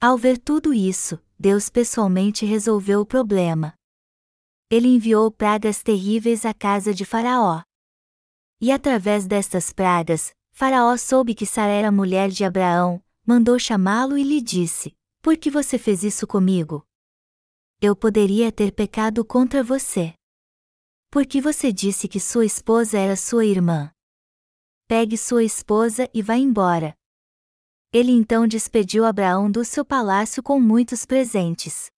Ao 0.00 0.16
ver 0.16 0.38
tudo 0.38 0.72
isso, 0.72 1.20
Deus 1.36 1.68
pessoalmente 1.68 2.46
resolveu 2.46 3.00
o 3.00 3.06
problema. 3.06 3.74
Ele 4.70 4.86
enviou 4.86 5.28
pragas 5.30 5.82
terríveis 5.82 6.46
à 6.46 6.54
casa 6.54 6.94
de 6.94 7.04
Faraó. 7.04 7.62
E 8.60 8.70
através 8.70 9.26
destas 9.26 9.72
pragas, 9.72 10.32
Faraó 10.52 10.96
soube 10.96 11.34
que 11.34 11.44
Sara 11.44 11.72
era 11.72 11.90
mulher 11.90 12.30
de 12.30 12.44
Abraão, 12.44 13.02
mandou 13.26 13.58
chamá-lo 13.58 14.16
e 14.16 14.22
lhe 14.22 14.40
disse: 14.40 14.94
Por 15.20 15.36
que 15.36 15.50
você 15.50 15.76
fez 15.78 16.04
isso 16.04 16.28
comigo? 16.28 16.86
Eu 17.80 17.96
poderia 17.96 18.52
ter 18.52 18.70
pecado 18.70 19.24
contra 19.24 19.64
você. 19.64 20.14
Porque 21.12 21.42
você 21.42 21.70
disse 21.70 22.08
que 22.08 22.18
sua 22.18 22.46
esposa 22.46 22.98
era 22.98 23.16
sua 23.16 23.44
irmã. 23.44 23.92
Pegue 24.88 25.18
sua 25.18 25.44
esposa 25.44 26.08
e 26.14 26.22
vá 26.22 26.36
embora. 26.36 26.94
Ele 27.92 28.12
então 28.12 28.46
despediu 28.46 29.04
Abraão 29.04 29.50
do 29.50 29.62
seu 29.62 29.84
palácio 29.84 30.42
com 30.42 30.58
muitos 30.58 31.04
presentes. 31.04 31.90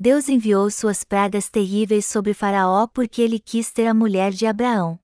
Deus 0.00 0.30
enviou 0.30 0.70
suas 0.70 1.04
pragas 1.04 1.50
terríveis 1.50 2.06
sobre 2.06 2.32
Faraó 2.32 2.86
porque 2.86 3.20
ele 3.20 3.38
quis 3.38 3.70
ter 3.70 3.86
a 3.86 3.92
mulher 3.92 4.32
de 4.32 4.46
Abraão. 4.46 4.98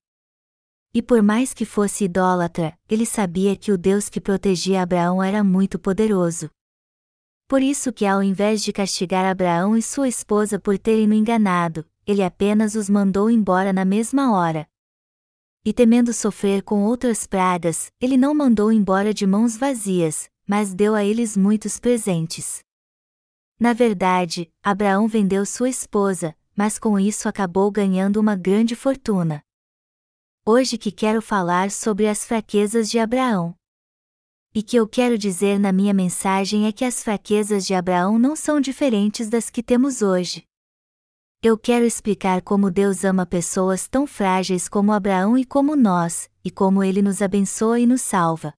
E 0.95 1.03
por 1.03 1.21
mais 1.21 1.53
que 1.53 1.67
fosse 1.67 2.05
idólatra, 2.05 2.75
ele 2.89 3.05
sabia 3.05 3.55
que 3.55 3.71
o 3.71 3.77
Deus 3.77 4.09
que 4.09 4.19
protegia 4.19 4.81
Abraão 4.81 5.23
era 5.23 5.45
muito 5.45 5.79
poderoso. 5.79 6.50
Por 7.47 7.61
isso 7.61 7.93
que 7.93 8.07
ao 8.07 8.23
invés 8.23 8.62
de 8.62 8.73
castigar 8.73 9.27
Abraão 9.27 9.77
e 9.77 9.83
sua 9.83 10.09
esposa 10.09 10.59
por 10.59 10.79
terem 10.79 11.07
no 11.07 11.12
enganado, 11.12 11.85
ele 12.11 12.25
apenas 12.25 12.75
os 12.75 12.90
mandou 12.90 13.31
embora 13.31 13.73
na 13.73 13.85
mesma 13.85 14.33
hora. 14.33 14.69
E 15.64 15.73
temendo 15.73 16.12
sofrer 16.12 16.61
com 16.61 16.83
outras 16.85 17.25
pragas, 17.25 17.93
ele 18.00 18.17
não 18.17 18.35
mandou 18.35 18.73
embora 18.73 19.14
de 19.14 19.25
mãos 19.25 19.57
vazias, 19.57 20.29
mas 20.45 20.75
deu 20.75 20.97
a 20.97 21.05
eles 21.05 21.37
muitos 21.37 21.79
presentes. 21.79 22.64
Na 23.61 23.73
verdade, 23.73 24.50
Abraão 24.61 25.07
vendeu 25.07 25.47
sua 25.47 25.69
esposa, 25.69 26.37
mas 26.57 26.81
com 26.81 26.99
isso 26.99 27.29
acabou 27.29 27.71
ganhando 27.71 28.17
uma 28.17 28.35
grande 28.35 28.75
fortuna. 28.75 29.45
Hoje 30.45 30.76
que 30.76 30.90
quero 30.90 31.23
falar 31.23 31.71
sobre 31.71 32.09
as 32.09 32.25
fraquezas 32.25 32.90
de 32.90 32.99
Abraão. 32.99 33.55
E 34.52 34.64
que 34.64 34.76
eu 34.76 34.88
quero 34.88 35.17
dizer 35.17 35.61
na 35.61 35.71
minha 35.71 35.95
mensagem 35.95 36.67
é 36.67 36.73
que 36.73 36.85
as 36.85 37.05
fraquezas 37.05 37.64
de 37.64 37.73
Abraão 37.73 38.19
não 38.19 38.35
são 38.35 38.61
diferentes 38.61 39.31
das 39.31 39.49
que 39.49 39.62
temos 39.62 40.02
hoje. 40.02 40.50
Eu 41.42 41.56
quero 41.56 41.87
explicar 41.87 42.42
como 42.42 42.70
Deus 42.70 43.02
ama 43.02 43.25
pessoas 43.25 43.88
tão 43.88 44.06
frágeis 44.06 44.68
como 44.68 44.92
Abraão 44.92 45.38
e 45.38 45.44
como 45.47 45.75
nós, 45.75 46.30
e 46.44 46.50
como 46.50 46.85
ele 46.85 47.00
nos 47.00 47.23
abençoa 47.23 47.80
e 47.80 47.87
nos 47.87 48.02
salva. 48.02 48.52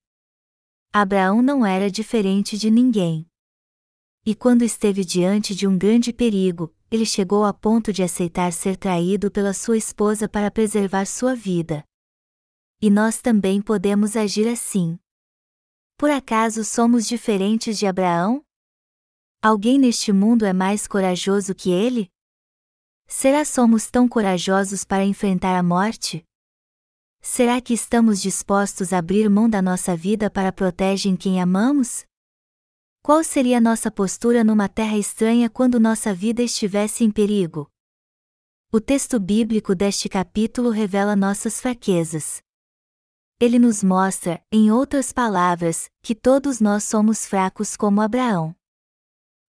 Abraão 0.92 1.40
não 1.40 1.64
era 1.64 1.88
diferente 1.88 2.58
de 2.58 2.72
ninguém. 2.72 3.24
E 4.26 4.34
quando 4.34 4.62
esteve 4.62 5.04
diante 5.04 5.54
de 5.54 5.64
um 5.64 5.78
grande 5.78 6.12
perigo, 6.12 6.74
ele 6.90 7.06
chegou 7.06 7.44
a 7.44 7.54
ponto 7.54 7.92
de 7.92 8.02
aceitar 8.02 8.52
ser 8.52 8.76
traído 8.76 9.30
pela 9.30 9.54
sua 9.54 9.76
esposa 9.76 10.28
para 10.28 10.50
preservar 10.50 11.06
sua 11.06 11.36
vida. 11.36 11.84
E 12.80 12.90
nós 12.90 13.22
também 13.22 13.62
podemos 13.62 14.16
agir 14.16 14.48
assim. 14.48 14.98
Por 15.96 16.10
acaso 16.10 16.64
somos 16.64 17.06
diferentes 17.06 17.78
de 17.78 17.86
Abraão? 17.86 18.44
Alguém 19.40 19.78
neste 19.78 20.12
mundo 20.12 20.44
é 20.44 20.52
mais 20.52 20.88
corajoso 20.88 21.54
que 21.54 21.70
ele? 21.70 22.11
Será 23.06 23.44
somos 23.44 23.90
tão 23.90 24.08
corajosos 24.08 24.84
para 24.84 25.04
enfrentar 25.04 25.56
a 25.56 25.62
morte? 25.62 26.24
Será 27.20 27.60
que 27.60 27.72
estamos 27.72 28.20
dispostos 28.20 28.92
a 28.92 28.98
abrir 28.98 29.28
mão 29.30 29.48
da 29.48 29.62
nossa 29.62 29.96
vida 29.96 30.28
para 30.28 30.52
proteger 30.52 31.16
quem 31.16 31.40
amamos? 31.40 32.04
Qual 33.00 33.22
seria 33.22 33.60
nossa 33.60 33.90
postura 33.90 34.42
numa 34.42 34.68
terra 34.68 34.96
estranha 34.96 35.48
quando 35.48 35.78
nossa 35.78 36.14
vida 36.14 36.42
estivesse 36.42 37.04
em 37.04 37.10
perigo? 37.10 37.70
O 38.72 38.80
texto 38.80 39.20
bíblico 39.20 39.74
deste 39.74 40.08
capítulo 40.08 40.70
revela 40.70 41.14
nossas 41.14 41.60
fraquezas. 41.60 42.42
Ele 43.38 43.58
nos 43.58 43.82
mostra, 43.82 44.40
em 44.50 44.70
outras 44.70 45.12
palavras, 45.12 45.90
que 46.00 46.14
todos 46.14 46.60
nós 46.60 46.84
somos 46.84 47.26
fracos 47.26 47.76
como 47.76 48.00
Abraão. 48.00 48.54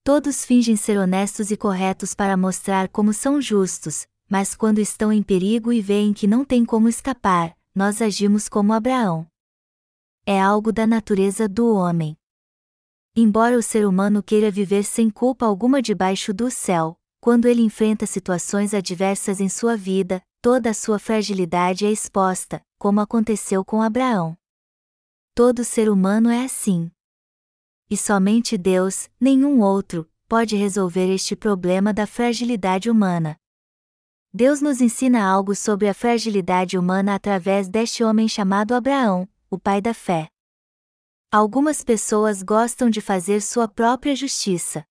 Todos 0.05 0.43
fingem 0.43 0.75
ser 0.75 0.98
honestos 0.98 1.50
e 1.50 1.55
corretos 1.55 2.13
para 2.13 2.36
mostrar 2.36 2.89
como 2.89 3.13
são 3.13 3.39
justos, 3.39 4.05
mas 4.29 4.53
quando 4.53 4.79
estão 4.79 5.13
em 5.13 5.24
perigo 5.24 5.72
e 5.72 5.79
veem 5.79 6.12
que 6.12 6.27
não 6.27 6.43
tem 6.43 6.65
como 6.65 6.89
escapar, 6.89 7.55
nós 7.74 8.01
agimos 8.01 8.50
como 8.50 8.74
Abraão. 8.74 9.25
É 10.25 10.41
algo 10.41 10.74
da 10.74 10.86
natureza 10.86 11.48
do 11.48 11.74
homem. 11.74 12.17
Embora 13.15 13.57
o 13.57 13.63
ser 13.63 13.88
humano 13.88 14.22
queira 14.22 14.51
viver 14.51 14.83
sem 14.83 15.10
culpa 15.10 15.45
alguma 15.45 15.81
debaixo 15.81 16.33
do 16.33 16.51
céu, 16.51 17.00
quando 17.22 17.45
ele 17.45 17.62
enfrenta 17.62 18.05
situações 18.05 18.74
adversas 18.74 19.39
em 19.39 19.48
sua 19.48 19.77
vida, 19.77 20.22
toda 20.41 20.72
a 20.72 20.74
sua 20.74 21.00
fragilidade 21.00 21.86
é 21.86 21.91
exposta, 21.91 22.62
como 22.77 23.00
aconteceu 23.00 23.63
com 23.63 23.81
Abraão. 23.81 24.36
Todo 25.33 25.63
ser 25.63 25.89
humano 25.89 26.29
é 26.29 26.43
assim. 26.43 26.91
E 27.93 27.95
somente 27.95 28.57
Deus, 28.57 29.07
nenhum 29.21 29.62
outro, 29.62 30.09
pode 30.27 30.55
resolver 30.55 31.13
este 31.13 31.35
problema 31.35 31.93
da 31.93 32.07
fragilidade 32.07 32.89
humana. 32.89 33.38
Deus 34.33 34.62
nos 34.62 34.81
ensina 34.81 35.23
algo 35.23 35.53
sobre 35.53 35.88
a 35.88 35.93
fragilidade 35.93 36.75
humana 36.75 37.13
através 37.13 37.69
deste 37.69 38.03
homem 38.03 38.27
chamado 38.27 38.73
Abraão, 38.73 39.29
o 39.47 39.59
pai 39.59 39.79
da 39.79 39.93
fé. 39.93 40.27
Algumas 41.31 41.83
pessoas 41.83 42.41
gostam 42.41 42.89
de 42.89 43.00
fazer 43.00 43.43
sua 43.43 43.67
própria 43.67 44.15
justiça. 44.15 44.83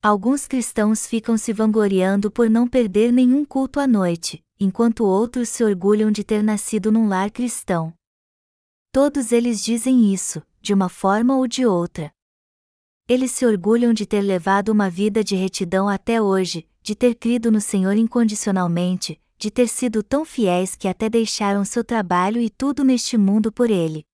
Alguns 0.00 0.46
cristãos 0.46 1.08
ficam 1.08 1.36
se 1.36 1.52
vangloriando 1.52 2.30
por 2.30 2.48
não 2.48 2.68
perder 2.68 3.12
nenhum 3.12 3.44
culto 3.44 3.80
à 3.80 3.88
noite, 3.88 4.40
enquanto 4.60 5.04
outros 5.04 5.48
se 5.48 5.64
orgulham 5.64 6.12
de 6.12 6.22
ter 6.22 6.44
nascido 6.44 6.92
num 6.92 7.08
lar 7.08 7.28
cristão. 7.32 7.92
Todos 8.92 9.32
eles 9.32 9.64
dizem 9.64 10.14
isso, 10.14 10.40
de 10.64 10.74
uma 10.74 10.88
forma 10.88 11.36
ou 11.36 11.46
de 11.46 11.64
outra. 11.64 12.10
Eles 13.06 13.30
se 13.30 13.46
orgulham 13.46 13.92
de 13.92 14.06
ter 14.06 14.22
levado 14.22 14.70
uma 14.70 14.90
vida 14.90 15.22
de 15.22 15.36
retidão 15.36 15.88
até 15.88 16.20
hoje, 16.20 16.66
de 16.82 16.96
ter 16.96 17.14
crido 17.14 17.52
no 17.52 17.60
Senhor 17.60 17.96
incondicionalmente, 17.96 19.20
de 19.38 19.50
ter 19.50 19.68
sido 19.68 20.02
tão 20.02 20.24
fiéis 20.24 20.74
que 20.74 20.88
até 20.88 21.08
deixaram 21.08 21.64
seu 21.64 21.84
trabalho 21.84 22.40
e 22.40 22.50
tudo 22.50 22.82
neste 22.82 23.16
mundo 23.16 23.52
por 23.52 23.70
Ele 23.70 24.04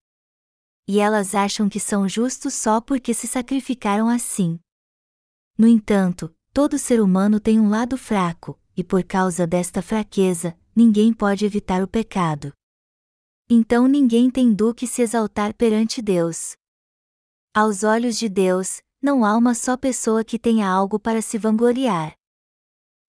e 0.92 0.98
elas 0.98 1.36
acham 1.36 1.68
que 1.68 1.78
são 1.78 2.08
justos 2.08 2.52
só 2.52 2.80
porque 2.80 3.14
se 3.14 3.28
sacrificaram 3.28 4.08
assim. 4.08 4.58
No 5.56 5.68
entanto, 5.68 6.34
todo 6.52 6.76
ser 6.78 7.00
humano 7.00 7.38
tem 7.38 7.60
um 7.60 7.68
lado 7.68 7.96
fraco, 7.96 8.58
e 8.76 8.82
por 8.82 9.04
causa 9.04 9.46
desta 9.46 9.82
fraqueza, 9.82 10.58
ninguém 10.74 11.12
pode 11.12 11.46
evitar 11.46 11.80
o 11.80 11.86
pecado. 11.86 12.52
Então 13.52 13.88
ninguém 13.88 14.30
tem 14.30 14.54
do 14.54 14.72
que 14.72 14.86
se 14.86 15.02
exaltar 15.02 15.52
perante 15.54 16.00
Deus. 16.00 16.54
Aos 17.52 17.82
olhos 17.82 18.16
de 18.16 18.28
Deus, 18.28 18.80
não 19.02 19.24
há 19.24 19.36
uma 19.36 19.56
só 19.56 19.76
pessoa 19.76 20.22
que 20.22 20.38
tenha 20.38 20.68
algo 20.68 21.00
para 21.00 21.20
se 21.20 21.36
vangloriar. 21.36 22.14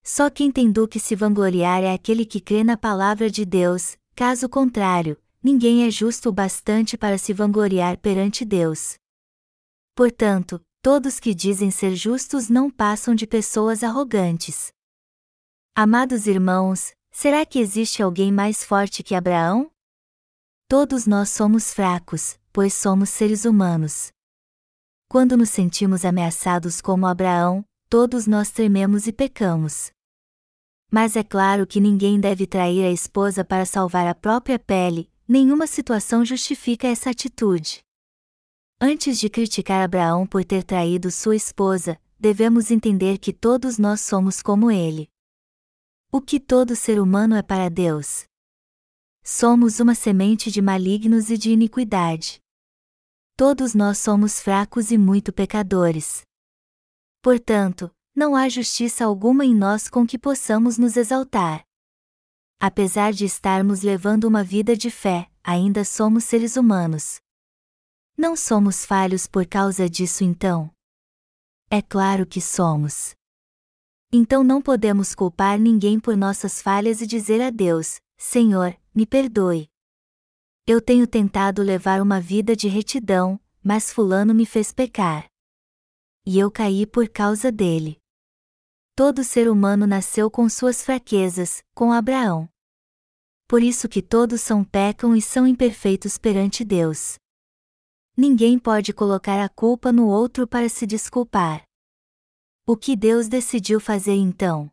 Só 0.03 0.31
quem 0.31 0.51
tem 0.51 0.71
do 0.71 0.87
que 0.87 0.99
se 0.99 1.15
vangloriar 1.15 1.83
é 1.83 1.93
aquele 1.93 2.25
que 2.25 2.41
crê 2.41 2.63
na 2.63 2.75
palavra 2.75 3.29
de 3.29 3.45
Deus, 3.45 3.95
caso 4.15 4.49
contrário, 4.49 5.15
ninguém 5.43 5.85
é 5.85 5.91
justo 5.91 6.29
o 6.29 6.33
bastante 6.33 6.97
para 6.97 7.19
se 7.19 7.33
vangloriar 7.33 7.99
perante 7.99 8.43
Deus. 8.43 8.95
Portanto, 9.95 10.59
todos 10.81 11.19
que 11.19 11.35
dizem 11.35 11.69
ser 11.69 11.95
justos 11.95 12.49
não 12.49 12.71
passam 12.71 13.13
de 13.13 13.27
pessoas 13.27 13.83
arrogantes. 13.83 14.71
Amados 15.75 16.25
irmãos, 16.25 16.93
será 17.11 17.45
que 17.45 17.59
existe 17.59 18.01
alguém 18.01 18.31
mais 18.31 18.63
forte 18.63 19.03
que 19.03 19.13
Abraão? 19.13 19.70
Todos 20.71 21.05
nós 21.05 21.29
somos 21.29 21.73
fracos, 21.73 22.39
pois 22.53 22.73
somos 22.73 23.09
seres 23.09 23.43
humanos. 23.43 24.09
Quando 25.09 25.35
nos 25.35 25.49
sentimos 25.49 26.05
ameaçados 26.05 26.79
como 26.79 27.05
Abraão, 27.05 27.65
todos 27.89 28.25
nós 28.25 28.51
trememos 28.51 29.05
e 29.05 29.11
pecamos. 29.11 29.91
Mas 30.89 31.17
é 31.17 31.25
claro 31.25 31.67
que 31.67 31.81
ninguém 31.81 32.21
deve 32.21 32.47
trair 32.47 32.85
a 32.85 32.89
esposa 32.89 33.43
para 33.43 33.65
salvar 33.65 34.07
a 34.07 34.15
própria 34.15 34.57
pele, 34.57 35.11
nenhuma 35.27 35.67
situação 35.67 36.23
justifica 36.23 36.87
essa 36.87 37.09
atitude. 37.09 37.83
Antes 38.79 39.19
de 39.19 39.29
criticar 39.29 39.83
Abraão 39.83 40.25
por 40.25 40.45
ter 40.45 40.63
traído 40.63 41.11
sua 41.11 41.35
esposa, 41.35 41.99
devemos 42.17 42.71
entender 42.71 43.17
que 43.17 43.33
todos 43.33 43.77
nós 43.77 43.99
somos 43.99 44.41
como 44.41 44.71
ele. 44.71 45.09
O 46.09 46.21
que 46.21 46.39
todo 46.39 46.77
ser 46.77 46.97
humano 46.97 47.35
é 47.35 47.41
para 47.41 47.67
Deus? 47.67 48.30
Somos 49.23 49.79
uma 49.79 49.93
semente 49.93 50.49
de 50.49 50.61
malignos 50.61 51.29
e 51.29 51.37
de 51.37 51.51
iniquidade. 51.51 52.41
Todos 53.37 53.75
nós 53.75 53.99
somos 53.99 54.39
fracos 54.39 54.91
e 54.91 54.97
muito 54.97 55.31
pecadores. 55.31 56.23
Portanto, 57.21 57.91
não 58.15 58.35
há 58.35 58.49
justiça 58.49 59.05
alguma 59.05 59.45
em 59.45 59.55
nós 59.55 59.87
com 59.87 60.07
que 60.07 60.17
possamos 60.17 60.77
nos 60.77 60.97
exaltar. 60.97 61.63
Apesar 62.59 63.13
de 63.13 63.25
estarmos 63.25 63.81
levando 63.81 64.25
uma 64.25 64.43
vida 64.43 64.75
de 64.75 64.89
fé, 64.89 65.29
ainda 65.43 65.85
somos 65.85 66.23
seres 66.23 66.55
humanos. 66.55 67.19
Não 68.17 68.35
somos 68.35 68.85
falhos 68.85 69.27
por 69.27 69.45
causa 69.45 69.89
disso 69.89 70.23
então? 70.23 70.71
É 71.69 71.81
claro 71.81 72.25
que 72.25 72.41
somos. 72.41 73.15
Então 74.11 74.43
não 74.43 74.61
podemos 74.61 75.15
culpar 75.15 75.59
ninguém 75.59 75.99
por 75.99 76.17
nossas 76.17 76.61
falhas 76.61 77.01
e 77.01 77.07
dizer 77.07 77.39
a 77.41 77.49
Deus: 77.49 77.99
Senhor, 78.21 78.77
me 78.93 79.05
perdoe. 79.05 79.69
Eu 80.67 80.79
tenho 80.79 81.07
tentado 81.07 81.63
levar 81.63 82.01
uma 82.01 82.21
vida 82.21 82.55
de 82.55 82.67
retidão, 82.67 83.39
mas 83.63 83.91
Fulano 83.91 84.33
me 84.33 84.45
fez 84.45 84.71
pecar. 84.71 85.25
E 86.25 86.37
eu 86.37 86.51
caí 86.51 86.85
por 86.85 87.09
causa 87.09 87.51
dele. 87.51 87.99
Todo 88.95 89.23
ser 89.23 89.49
humano 89.49 89.87
nasceu 89.87 90.29
com 90.29 90.47
suas 90.47 90.83
fraquezas, 90.83 91.63
com 91.73 91.91
Abraão 91.91 92.47
por 93.51 93.61
isso 93.61 93.89
que 93.89 94.01
todos 94.01 94.39
são 94.39 94.63
pecam 94.63 95.13
e 95.13 95.21
são 95.21 95.45
imperfeitos 95.45 96.17
perante 96.17 96.63
Deus. 96.63 97.15
Ninguém 98.15 98.57
pode 98.57 98.93
colocar 98.93 99.43
a 99.43 99.49
culpa 99.49 99.91
no 99.91 100.07
outro 100.07 100.47
para 100.47 100.69
se 100.69 100.87
desculpar. 100.87 101.61
O 102.65 102.77
que 102.77 102.95
Deus 102.95 103.27
decidiu 103.27 103.81
fazer 103.81 104.13
então? 104.13 104.71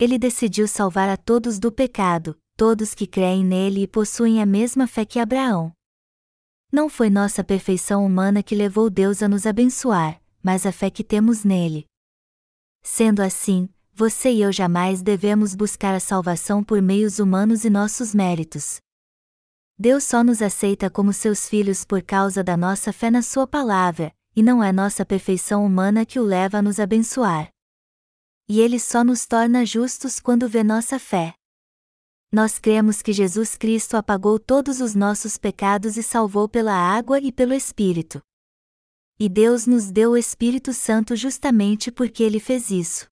Ele 0.00 0.18
decidiu 0.18 0.66
salvar 0.66 1.10
a 1.10 1.16
todos 1.18 1.58
do 1.58 1.70
pecado, 1.70 2.34
todos 2.56 2.94
que 2.94 3.06
creem 3.06 3.44
nele 3.44 3.82
e 3.82 3.86
possuem 3.86 4.40
a 4.40 4.46
mesma 4.46 4.86
fé 4.86 5.04
que 5.04 5.18
Abraão. 5.18 5.74
Não 6.72 6.88
foi 6.88 7.10
nossa 7.10 7.44
perfeição 7.44 8.06
humana 8.06 8.42
que 8.42 8.54
levou 8.54 8.88
Deus 8.88 9.22
a 9.22 9.28
nos 9.28 9.44
abençoar, 9.44 10.18
mas 10.42 10.64
a 10.64 10.72
fé 10.72 10.88
que 10.88 11.04
temos 11.04 11.44
nele. 11.44 11.84
Sendo 12.82 13.20
assim, 13.20 13.68
você 13.92 14.30
e 14.32 14.40
eu 14.40 14.50
jamais 14.50 15.02
devemos 15.02 15.54
buscar 15.54 15.94
a 15.94 16.00
salvação 16.00 16.64
por 16.64 16.80
meios 16.80 17.18
humanos 17.18 17.66
e 17.66 17.68
nossos 17.68 18.14
méritos. 18.14 18.80
Deus 19.78 20.04
só 20.04 20.24
nos 20.24 20.40
aceita 20.40 20.88
como 20.88 21.12
seus 21.12 21.46
filhos 21.46 21.84
por 21.84 22.00
causa 22.00 22.42
da 22.42 22.56
nossa 22.56 22.90
fé 22.90 23.10
na 23.10 23.20
Sua 23.20 23.46
palavra, 23.46 24.14
e 24.34 24.42
não 24.42 24.64
é 24.64 24.72
nossa 24.72 25.04
perfeição 25.04 25.62
humana 25.62 26.06
que 26.06 26.18
o 26.18 26.24
leva 26.24 26.56
a 26.56 26.62
nos 26.62 26.80
abençoar. 26.80 27.50
E 28.52 28.60
Ele 28.60 28.80
só 28.80 29.04
nos 29.04 29.26
torna 29.26 29.64
justos 29.64 30.18
quando 30.18 30.48
vê 30.48 30.64
nossa 30.64 30.98
fé. 30.98 31.34
Nós 32.32 32.58
cremos 32.58 33.00
que 33.00 33.12
Jesus 33.12 33.56
Cristo 33.56 33.96
apagou 33.96 34.40
todos 34.40 34.80
os 34.80 34.92
nossos 34.92 35.38
pecados 35.38 35.96
e 35.96 36.02
salvou 36.02 36.48
pela 36.48 36.74
água 36.74 37.20
e 37.20 37.30
pelo 37.30 37.54
Espírito. 37.54 38.20
E 39.20 39.28
Deus 39.28 39.68
nos 39.68 39.88
deu 39.88 40.10
o 40.10 40.16
Espírito 40.16 40.72
Santo 40.72 41.14
justamente 41.14 41.92
porque 41.92 42.24
Ele 42.24 42.40
fez 42.40 42.72
isso. 42.72 43.06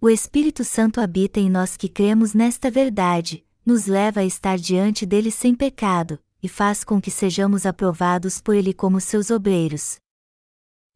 O 0.00 0.08
Espírito 0.08 0.62
Santo 0.62 1.00
habita 1.00 1.40
em 1.40 1.50
nós 1.50 1.76
que 1.76 1.88
cremos 1.88 2.32
nesta 2.32 2.70
verdade, 2.70 3.44
nos 3.64 3.86
leva 3.86 4.20
a 4.20 4.24
estar 4.24 4.58
diante 4.58 5.04
dele 5.04 5.32
sem 5.32 5.56
pecado, 5.56 6.22
e 6.40 6.48
faz 6.48 6.84
com 6.84 7.00
que 7.00 7.10
sejamos 7.10 7.66
aprovados 7.66 8.40
por 8.40 8.54
ele 8.54 8.72
como 8.72 9.00
seus 9.00 9.28
obreiros. 9.28 9.96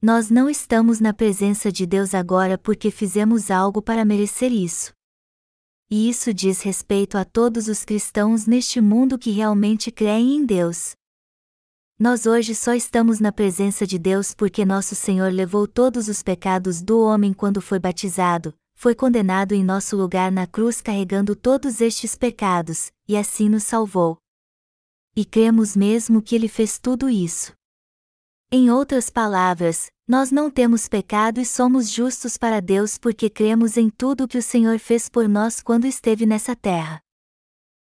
Nós 0.02 0.30
não 0.30 0.48
estamos 0.48 0.98
na 0.98 1.12
presença 1.12 1.70
de 1.70 1.84
Deus 1.84 2.14
agora 2.14 2.56
porque 2.56 2.90
fizemos 2.90 3.50
algo 3.50 3.82
para 3.82 4.02
merecer 4.02 4.50
isso. 4.50 4.94
E 5.90 6.08
isso 6.08 6.32
diz 6.32 6.62
respeito 6.62 7.18
a 7.18 7.24
todos 7.24 7.68
os 7.68 7.84
cristãos 7.84 8.46
neste 8.46 8.80
mundo 8.80 9.18
que 9.18 9.30
realmente 9.30 9.90
creem 9.90 10.36
em 10.36 10.46
Deus. 10.46 10.92
Nós 11.98 12.24
hoje 12.24 12.54
só 12.54 12.72
estamos 12.72 13.20
na 13.20 13.30
presença 13.30 13.86
de 13.86 13.98
Deus 13.98 14.32
porque 14.32 14.64
nosso 14.64 14.94
Senhor 14.94 15.30
levou 15.30 15.68
todos 15.68 16.08
os 16.08 16.22
pecados 16.22 16.80
do 16.80 16.98
homem 16.98 17.34
quando 17.34 17.60
foi 17.60 17.78
batizado, 17.78 18.54
foi 18.74 18.94
condenado 18.94 19.52
em 19.52 19.62
nosso 19.62 19.98
lugar 19.98 20.32
na 20.32 20.46
cruz 20.46 20.80
carregando 20.80 21.36
todos 21.36 21.82
estes 21.82 22.16
pecados, 22.16 22.90
e 23.06 23.18
assim 23.18 23.50
nos 23.50 23.64
salvou. 23.64 24.16
E 25.14 25.26
cremos 25.26 25.76
mesmo 25.76 26.22
que 26.22 26.34
Ele 26.34 26.48
fez 26.48 26.78
tudo 26.78 27.10
isso. 27.10 27.52
Em 28.52 28.68
outras 28.68 29.08
palavras, 29.08 29.92
nós 30.08 30.32
não 30.32 30.50
temos 30.50 30.88
pecado 30.88 31.40
e 31.40 31.46
somos 31.46 31.88
justos 31.88 32.36
para 32.36 32.60
Deus 32.60 32.98
porque 32.98 33.30
cremos 33.30 33.76
em 33.76 33.88
tudo 33.88 34.26
que 34.26 34.36
o 34.36 34.42
Senhor 34.42 34.80
fez 34.80 35.08
por 35.08 35.28
nós 35.28 35.62
quando 35.62 35.86
esteve 35.86 36.26
nessa 36.26 36.56
terra. 36.56 37.00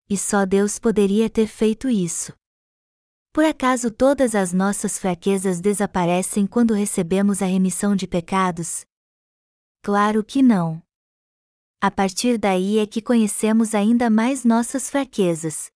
E 0.09 0.17
só 0.17 0.47
Deus 0.47 0.79
poderia 0.79 1.29
ter 1.29 1.49
feito 1.49 1.89
isso. 1.89 2.33
Por 3.33 3.45
acaso 3.45 3.91
todas 3.91 4.37
as 4.37 4.53
nossas 4.53 5.01
fraquezas 5.01 5.61
desaparecem 5.61 6.47
quando 6.47 6.75
recebemos 6.75 7.43
a 7.43 7.47
remissão 7.47 7.97
de 7.97 8.07
pecados? 8.07 8.85
Claro 9.83 10.23
que 10.23 10.45
não. 10.45 10.81
A 11.81 11.91
partir 11.91 12.39
daí 12.39 12.79
é 12.79 12.87
que 12.87 13.03
conhecemos 13.03 13.75
ainda 13.75 14.09
mais 14.09 14.45
nossas 14.45 14.89
fraquezas. 14.89 15.73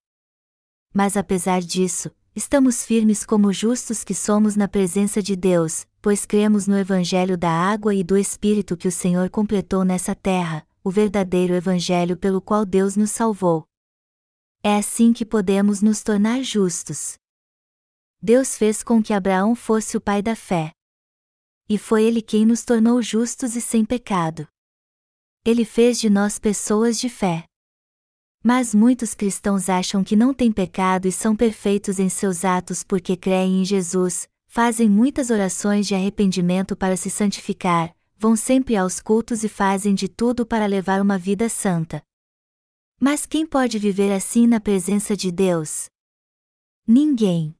Mas 0.94 1.16
apesar 1.16 1.60
disso, 1.60 2.14
estamos 2.36 2.84
firmes 2.84 3.24
como 3.24 3.50
justos 3.50 4.04
que 4.04 4.14
somos 4.14 4.56
na 4.56 4.68
presença 4.68 5.22
de 5.22 5.34
Deus, 5.34 5.86
pois 6.02 6.26
cremos 6.26 6.66
no 6.66 6.78
Evangelho 6.78 7.38
da 7.38 7.50
água 7.50 7.94
e 7.94 8.04
do 8.04 8.14
Espírito 8.14 8.76
que 8.76 8.86
o 8.86 8.92
Senhor 8.92 9.30
completou 9.30 9.86
nessa 9.86 10.14
terra, 10.14 10.68
o 10.84 10.90
verdadeiro 10.90 11.54
Evangelho 11.54 12.14
pelo 12.14 12.42
qual 12.42 12.66
Deus 12.66 12.94
nos 12.94 13.10
salvou. 13.10 13.66
É 14.62 14.76
assim 14.76 15.14
que 15.14 15.24
podemos 15.24 15.80
nos 15.80 16.02
tornar 16.02 16.42
justos. 16.42 17.16
Deus 18.20 18.58
fez 18.58 18.82
com 18.82 19.02
que 19.02 19.14
Abraão 19.14 19.54
fosse 19.54 19.96
o 19.96 20.00
pai 20.00 20.20
da 20.20 20.36
fé. 20.36 20.72
E 21.66 21.78
foi 21.78 22.04
ele 22.04 22.20
quem 22.20 22.44
nos 22.44 22.66
tornou 22.66 23.00
justos 23.00 23.56
e 23.56 23.62
sem 23.62 23.82
pecado. 23.82 24.46
Ele 25.42 25.64
fez 25.64 25.98
de 25.98 26.10
nós 26.10 26.38
pessoas 26.38 27.00
de 27.00 27.08
fé. 27.08 27.46
Mas 28.46 28.72
muitos 28.72 29.12
cristãos 29.12 29.68
acham 29.68 30.04
que 30.04 30.14
não 30.14 30.32
têm 30.32 30.52
pecado 30.52 31.08
e 31.08 31.10
são 31.10 31.34
perfeitos 31.34 31.98
em 31.98 32.08
seus 32.08 32.44
atos 32.44 32.84
porque 32.84 33.16
creem 33.16 33.62
em 33.62 33.64
Jesus, 33.64 34.28
fazem 34.46 34.88
muitas 34.88 35.30
orações 35.30 35.84
de 35.84 35.96
arrependimento 35.96 36.76
para 36.76 36.96
se 36.96 37.10
santificar, 37.10 37.92
vão 38.16 38.36
sempre 38.36 38.76
aos 38.76 39.00
cultos 39.00 39.42
e 39.42 39.48
fazem 39.48 39.96
de 39.96 40.06
tudo 40.06 40.46
para 40.46 40.64
levar 40.64 41.02
uma 41.02 41.18
vida 41.18 41.48
santa. 41.48 42.00
Mas 43.00 43.26
quem 43.26 43.44
pode 43.44 43.80
viver 43.80 44.12
assim 44.12 44.46
na 44.46 44.60
presença 44.60 45.16
de 45.16 45.32
Deus? 45.32 45.86
Ninguém. 46.86 47.52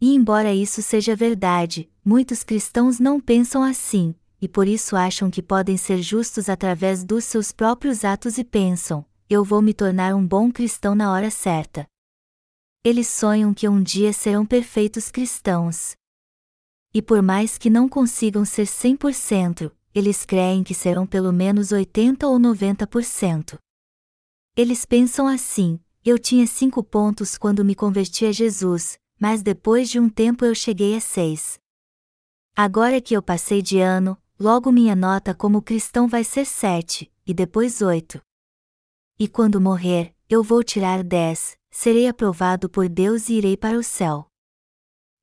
E 0.00 0.16
embora 0.16 0.52
isso 0.52 0.82
seja 0.82 1.14
verdade, 1.14 1.88
muitos 2.04 2.42
cristãos 2.42 2.98
não 2.98 3.20
pensam 3.20 3.62
assim, 3.62 4.16
e 4.42 4.48
por 4.48 4.66
isso 4.66 4.96
acham 4.96 5.30
que 5.30 5.40
podem 5.40 5.76
ser 5.76 6.02
justos 6.02 6.48
através 6.48 7.04
dos 7.04 7.22
seus 7.22 7.52
próprios 7.52 8.04
atos 8.04 8.36
e 8.36 8.42
pensam: 8.42 9.06
eu 9.28 9.44
vou 9.44 9.60
me 9.60 9.74
tornar 9.74 10.14
um 10.14 10.26
bom 10.26 10.52
cristão 10.52 10.94
na 10.94 11.12
hora 11.12 11.30
certa. 11.30 11.86
Eles 12.84 13.08
sonham 13.08 13.52
que 13.52 13.68
um 13.68 13.82
dia 13.82 14.12
serão 14.12 14.46
perfeitos 14.46 15.10
cristãos. 15.10 15.96
E 16.94 17.02
por 17.02 17.20
mais 17.20 17.58
que 17.58 17.68
não 17.68 17.88
consigam 17.88 18.44
ser 18.44 18.66
100%, 18.66 19.72
eles 19.92 20.24
creem 20.24 20.62
que 20.62 20.74
serão 20.74 21.06
pelo 21.06 21.32
menos 21.32 21.72
80 21.72 22.26
ou 22.26 22.38
90%. 22.38 23.58
Eles 24.56 24.84
pensam 24.84 25.26
assim: 25.26 25.80
eu 26.04 26.18
tinha 26.18 26.46
cinco 26.46 26.84
pontos 26.84 27.36
quando 27.36 27.64
me 27.64 27.74
converti 27.74 28.24
a 28.26 28.32
Jesus, 28.32 28.96
mas 29.18 29.42
depois 29.42 29.90
de 29.90 29.98
um 29.98 30.08
tempo 30.08 30.44
eu 30.44 30.54
cheguei 30.54 30.96
a 30.96 31.00
seis. 31.00 31.58
Agora 32.54 33.00
que 33.00 33.14
eu 33.14 33.20
passei 33.20 33.60
de 33.60 33.80
ano, 33.80 34.16
logo 34.38 34.70
minha 34.70 34.94
nota 34.94 35.34
como 35.34 35.60
cristão 35.60 36.06
vai 36.06 36.22
ser 36.22 36.46
sete, 36.46 37.12
e 37.26 37.34
depois 37.34 37.82
oito. 37.82 38.20
E 39.18 39.26
quando 39.26 39.58
morrer, 39.58 40.14
eu 40.28 40.42
vou 40.42 40.62
tirar 40.62 41.02
dez, 41.02 41.56
serei 41.70 42.06
aprovado 42.06 42.68
por 42.68 42.86
Deus 42.86 43.30
e 43.30 43.34
irei 43.34 43.56
para 43.56 43.78
o 43.78 43.82
céu. 43.82 44.30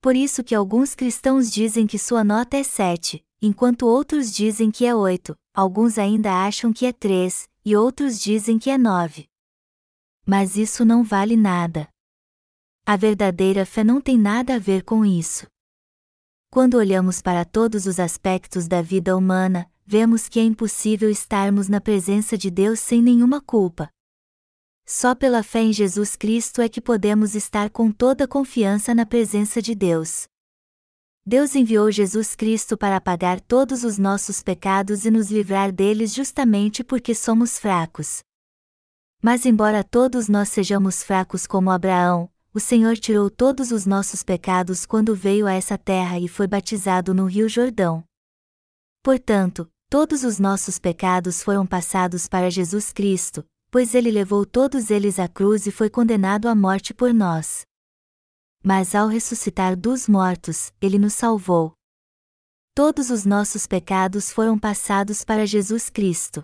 Por 0.01 0.15
isso 0.15 0.43
que 0.43 0.56
alguns 0.56 0.95
cristãos 0.95 1.51
dizem 1.51 1.86
que 1.86 1.99
sua 1.99 2.23
nota 2.23 2.58
é 2.58 2.63
sete, 2.63 3.23
enquanto 3.39 3.86
outros 3.86 4.34
dizem 4.34 4.71
que 4.71 4.84
é 4.84 4.95
oito, 4.95 5.38
alguns 5.53 5.99
ainda 5.99 6.43
acham 6.43 6.73
que 6.73 6.88
é 6.88 6.91
três, 6.91 7.47
e 7.63 7.75
outros 7.75 8.19
dizem 8.19 8.58
que 8.58 8.71
é 8.71 8.79
nove. 8.79 9.29
Mas 10.25 10.58
isso 10.58 10.84
não 10.84 11.03
vale 11.03 11.38
nada. 11.38 11.88
A 12.84 12.97
verdadeira 12.97 13.63
fé 13.63 13.84
não 13.84 14.01
tem 14.01 14.17
nada 14.17 14.56
a 14.56 14.60
ver 14.60 14.84
com 14.84 15.06
isso. 15.06 15.45
Quando 16.49 16.77
olhamos 16.77 17.21
para 17.21 17.45
todos 17.45 17.86
os 17.86 17.99
aspectos 17.99 18.67
da 18.67 18.82
vida 18.82 19.15
humana, 19.15 19.71
vemos 19.86 20.30
que 20.30 20.39
é 20.39 20.43
impossível 20.43 21.10
estarmos 21.10 21.67
na 21.67 21.82
presença 21.82 22.38
de 22.38 22.50
Deus 22.50 22.80
sem 22.80 23.02
nenhuma 23.02 23.41
culpa. 23.41 23.89
Só 24.86 25.15
pela 25.15 25.43
fé 25.43 25.62
em 25.62 25.74
Jesus 25.74 26.15
Cristo 26.15 26.62
é 26.62 26.67
que 26.67 26.82
podemos 26.82 27.36
estar 27.36 27.69
com 27.69 27.91
toda 27.91 28.28
confiança 28.28 28.93
na 28.93 29.06
presença 29.06 29.62
de 29.62 29.74
Deus. 29.74 30.28
Deus 31.26 31.56
enviou 31.56 31.89
Jesus 31.89 32.36
Cristo 32.36 32.78
para 32.78 32.98
apagar 32.98 33.39
todos 33.39 33.86
os 33.86 33.98
nossos 33.98 34.43
pecados 34.43 35.06
e 35.06 35.12
nos 35.12 35.32
livrar 35.32 35.72
deles 35.72 36.13
justamente 36.13 36.84
porque 36.84 37.15
somos 37.15 37.58
fracos. 37.58 38.22
Mas, 39.22 39.46
embora 39.46 39.86
todos 39.86 40.28
nós 40.28 40.50
sejamos 40.50 41.02
fracos 41.02 41.48
como 41.48 41.72
Abraão, 41.72 42.30
o 42.54 42.60
Senhor 42.60 42.98
tirou 42.98 43.30
todos 43.30 43.72
os 43.72 43.86
nossos 43.86 44.22
pecados 44.22 44.86
quando 44.86 45.15
veio 45.15 45.48
a 45.48 45.54
essa 45.54 45.78
terra 45.78 46.19
e 46.19 46.28
foi 46.28 46.46
batizado 46.46 47.13
no 47.13 47.26
Rio 47.26 47.48
Jordão. 47.48 48.04
Portanto, 49.04 49.70
todos 49.89 50.24
os 50.24 50.39
nossos 50.39 50.80
pecados 50.80 51.44
foram 51.44 51.68
passados 51.68 52.26
para 52.26 52.50
Jesus 52.50 52.94
Cristo, 52.94 53.46
pois 53.70 53.94
ele 53.94 54.10
levou 54.10 54.46
todos 54.46 54.89
eles 54.89 55.20
à 55.20 55.28
cruz 55.28 55.68
e 55.68 55.72
foi 55.72 55.89
condenado 55.89 56.48
à 56.48 56.56
morte 56.56 56.94
por 56.94 57.13
nós. 57.13 57.66
Mas 58.63 58.96
ao 58.96 59.10
ressuscitar 59.10 59.76
dos 59.76 60.08
mortos, 60.08 60.72
ele 60.82 60.98
nos 60.98 61.13
salvou. 61.16 61.74
Todos 62.74 63.10
os 63.10 63.26
nossos 63.26 63.68
pecados 63.68 64.32
foram 64.32 64.58
passados 64.58 65.26
para 65.26 65.46
Jesus 65.46 65.89
Cristo. 65.89 66.42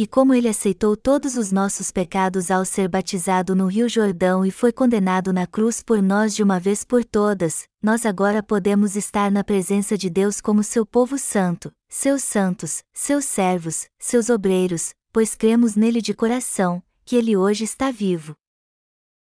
E 0.00 0.06
como 0.06 0.32
ele 0.32 0.48
aceitou 0.48 0.96
todos 0.96 1.36
os 1.36 1.50
nossos 1.50 1.90
pecados 1.90 2.52
ao 2.52 2.64
ser 2.64 2.88
batizado 2.88 3.56
no 3.56 3.66
Rio 3.66 3.88
Jordão 3.88 4.46
e 4.46 4.50
foi 4.52 4.70
condenado 4.70 5.32
na 5.32 5.44
cruz 5.44 5.82
por 5.82 6.00
nós 6.00 6.36
de 6.36 6.40
uma 6.40 6.60
vez 6.60 6.84
por 6.84 7.04
todas, 7.04 7.66
nós 7.82 8.06
agora 8.06 8.40
podemos 8.40 8.94
estar 8.94 9.28
na 9.28 9.42
presença 9.42 9.98
de 9.98 10.08
Deus 10.08 10.40
como 10.40 10.62
seu 10.62 10.86
povo 10.86 11.18
santo, 11.18 11.72
seus 11.88 12.22
santos, 12.22 12.84
seus 12.92 13.24
servos, 13.24 13.88
seus 13.98 14.30
obreiros, 14.30 14.94
pois 15.12 15.34
cremos 15.34 15.74
nele 15.74 16.00
de 16.00 16.14
coração, 16.14 16.80
que 17.04 17.16
ele 17.16 17.36
hoje 17.36 17.64
está 17.64 17.90
vivo. 17.90 18.36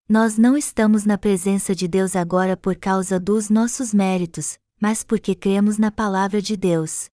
Nós 0.09 0.39
não 0.39 0.57
estamos 0.57 1.05
na 1.05 1.19
presença 1.19 1.75
de 1.75 1.87
Deus 1.87 2.15
agora 2.15 2.57
por 2.57 2.75
causa 2.75 3.19
dos 3.19 3.47
nossos 3.47 3.93
méritos, 3.93 4.57
mas 4.81 5.03
porque 5.03 5.35
cremos 5.35 5.77
na 5.77 5.91
palavra 5.91 6.41
de 6.41 6.57
Deus. 6.57 7.11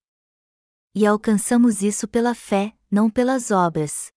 E 0.95 1.05
alcançamos 1.05 1.83
isso 1.83 2.07
pela 2.07 2.33
fé, 2.33 2.73
não 2.91 3.09
pelas 3.09 3.51
obras. 3.51 4.11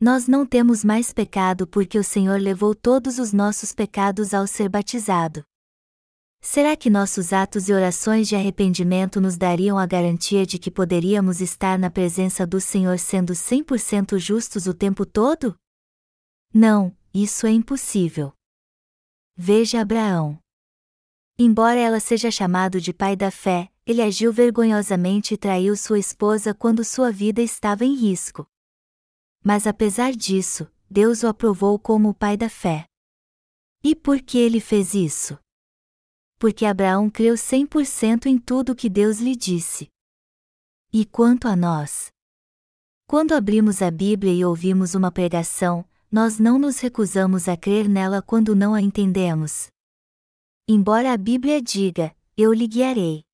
Nós 0.00 0.28
não 0.28 0.46
temos 0.46 0.84
mais 0.84 1.12
pecado 1.12 1.66
porque 1.66 1.98
o 1.98 2.04
Senhor 2.04 2.40
levou 2.40 2.74
todos 2.74 3.18
os 3.18 3.32
nossos 3.32 3.72
pecados 3.72 4.32
ao 4.32 4.46
ser 4.46 4.68
batizado. 4.68 5.44
Será 6.40 6.76
que 6.76 6.90
nossos 6.90 7.32
atos 7.32 7.68
e 7.68 7.72
orações 7.72 8.28
de 8.28 8.34
arrependimento 8.34 9.20
nos 9.20 9.36
dariam 9.36 9.78
a 9.78 9.86
garantia 9.86 10.44
de 10.44 10.58
que 10.58 10.70
poderíamos 10.70 11.40
estar 11.40 11.78
na 11.78 11.88
presença 11.88 12.46
do 12.46 12.60
Senhor 12.60 12.98
sendo 12.98 13.32
100% 13.32 14.18
justos 14.18 14.66
o 14.66 14.74
tempo 14.74 15.06
todo? 15.06 15.56
Não, 16.52 16.96
isso 17.14 17.46
é 17.46 17.50
impossível. 17.50 18.32
Veja 19.36 19.80
Abraão. 19.80 20.38
Embora 21.38 21.78
ela 21.78 21.98
seja 21.98 22.30
chamado 22.30 22.80
de 22.80 22.92
pai 22.92 23.16
da 23.16 23.30
fé, 23.30 23.71
ele 23.84 24.00
agiu 24.00 24.32
vergonhosamente 24.32 25.34
e 25.34 25.36
traiu 25.36 25.76
sua 25.76 25.98
esposa 25.98 26.54
quando 26.54 26.84
sua 26.84 27.10
vida 27.10 27.42
estava 27.42 27.84
em 27.84 27.94
risco. 27.94 28.46
Mas 29.42 29.66
apesar 29.66 30.12
disso, 30.12 30.70
Deus 30.88 31.22
o 31.22 31.26
aprovou 31.26 31.78
como 31.78 32.10
o 32.10 32.14
pai 32.14 32.36
da 32.36 32.48
fé. 32.48 32.84
E 33.82 33.96
por 33.96 34.20
que 34.20 34.38
ele 34.38 34.60
fez 34.60 34.94
isso? 34.94 35.36
Porque 36.38 36.64
Abraão 36.64 37.10
creu 37.10 37.34
100% 37.34 38.26
em 38.26 38.38
tudo 38.38 38.76
que 38.76 38.88
Deus 38.88 39.18
lhe 39.18 39.34
disse. 39.34 39.88
E 40.92 41.04
quanto 41.04 41.48
a 41.48 41.56
nós? 41.56 42.12
Quando 43.06 43.32
abrimos 43.32 43.82
a 43.82 43.90
Bíblia 43.90 44.32
e 44.32 44.44
ouvimos 44.44 44.94
uma 44.94 45.10
pregação, 45.10 45.84
nós 46.10 46.38
não 46.38 46.58
nos 46.58 46.78
recusamos 46.78 47.48
a 47.48 47.56
crer 47.56 47.88
nela 47.88 48.22
quando 48.22 48.54
não 48.54 48.74
a 48.74 48.80
entendemos. 48.80 49.68
Embora 50.68 51.12
a 51.12 51.16
Bíblia 51.16 51.60
diga: 51.60 52.14
Eu 52.36 52.52
lhe 52.52 52.66
guiarei. 52.68 53.24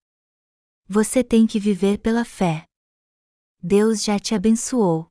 Você 0.90 1.22
tem 1.22 1.46
que 1.46 1.60
viver 1.60 1.98
pela 1.98 2.24
fé. 2.24 2.64
Deus 3.62 4.02
já 4.02 4.18
te 4.18 4.34
abençoou. 4.34 5.06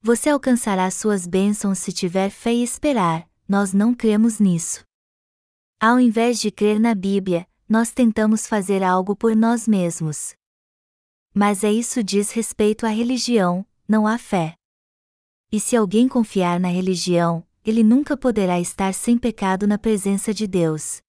Você 0.00 0.28
alcançará 0.28 0.88
suas 0.92 1.26
bênçãos 1.26 1.80
se 1.80 1.92
tiver 1.92 2.30
fé 2.30 2.54
e 2.54 2.62
esperar, 2.62 3.28
nós 3.48 3.72
não 3.72 3.92
cremos 3.92 4.38
nisso. 4.38 4.84
Ao 5.80 5.98
invés 5.98 6.38
de 6.38 6.52
crer 6.52 6.78
na 6.78 6.94
Bíblia, 6.94 7.48
nós 7.68 7.90
tentamos 7.90 8.46
fazer 8.46 8.84
algo 8.84 9.16
por 9.16 9.34
nós 9.34 9.66
mesmos. 9.66 10.36
Mas 11.34 11.64
é 11.64 11.72
isso 11.72 12.00
diz 12.04 12.30
respeito 12.30 12.86
à 12.86 12.90
religião, 12.90 13.66
não 13.88 14.06
à 14.06 14.16
fé. 14.16 14.54
E 15.50 15.58
se 15.58 15.74
alguém 15.74 16.06
confiar 16.06 16.60
na 16.60 16.68
religião, 16.68 17.44
ele 17.64 17.82
nunca 17.82 18.16
poderá 18.16 18.60
estar 18.60 18.94
sem 18.94 19.18
pecado 19.18 19.66
na 19.66 19.78
presença 19.78 20.32
de 20.32 20.46
Deus. 20.46 21.00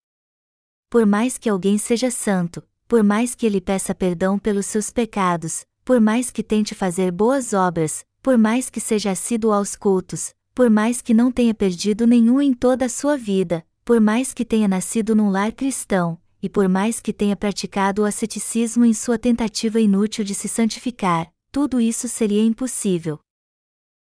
Por 0.90 1.06
mais 1.06 1.38
que 1.38 1.48
alguém 1.48 1.78
seja 1.78 2.10
santo, 2.10 2.68
por 2.88 3.04
mais 3.04 3.36
que 3.36 3.46
ele 3.46 3.60
peça 3.60 3.94
perdão 3.94 4.40
pelos 4.40 4.66
seus 4.66 4.90
pecados, 4.92 5.66
por 5.84 6.00
mais 6.00 6.32
que 6.32 6.42
tente 6.42 6.74
fazer 6.74 7.12
boas 7.12 7.54
obras, 7.54 8.06
por 8.22 8.38
mais 8.38 8.70
que 8.70 8.80
seja 8.80 9.12
assíduo 9.12 9.52
aos 9.52 9.76
cultos, 9.76 10.34
por 10.56 10.70
mais 10.70 11.02
que 11.02 11.14
não 11.14 11.32
tenha 11.32 11.54
perdido 11.54 12.08
nenhum 12.08 12.42
em 12.42 12.54
toda 12.54 12.86
a 12.86 12.90
sua 12.90 13.18
vida, 13.18 13.66
por 13.84 14.00
mais 14.00 14.34
que 14.34 14.44
tenha 14.46 14.68
nascido 14.68 15.16
num 15.16 15.30
lar 15.30 15.52
cristão, 15.52 16.20
e 16.42 16.50
por 16.50 16.68
mais 16.70 17.00
que 17.00 17.14
tenha 17.14 17.36
praticado 17.36 18.02
o 18.02 18.06
asceticismo 18.06 18.86
em 18.86 18.94
sua 18.94 19.18
tentativa 19.18 19.80
inútil 19.80 20.24
de 20.24 20.34
se 20.34 20.48
santificar, 20.48 21.32
tudo 21.52 21.80
isso 21.80 22.08
seria 22.08 22.44
impossível. 22.44 23.20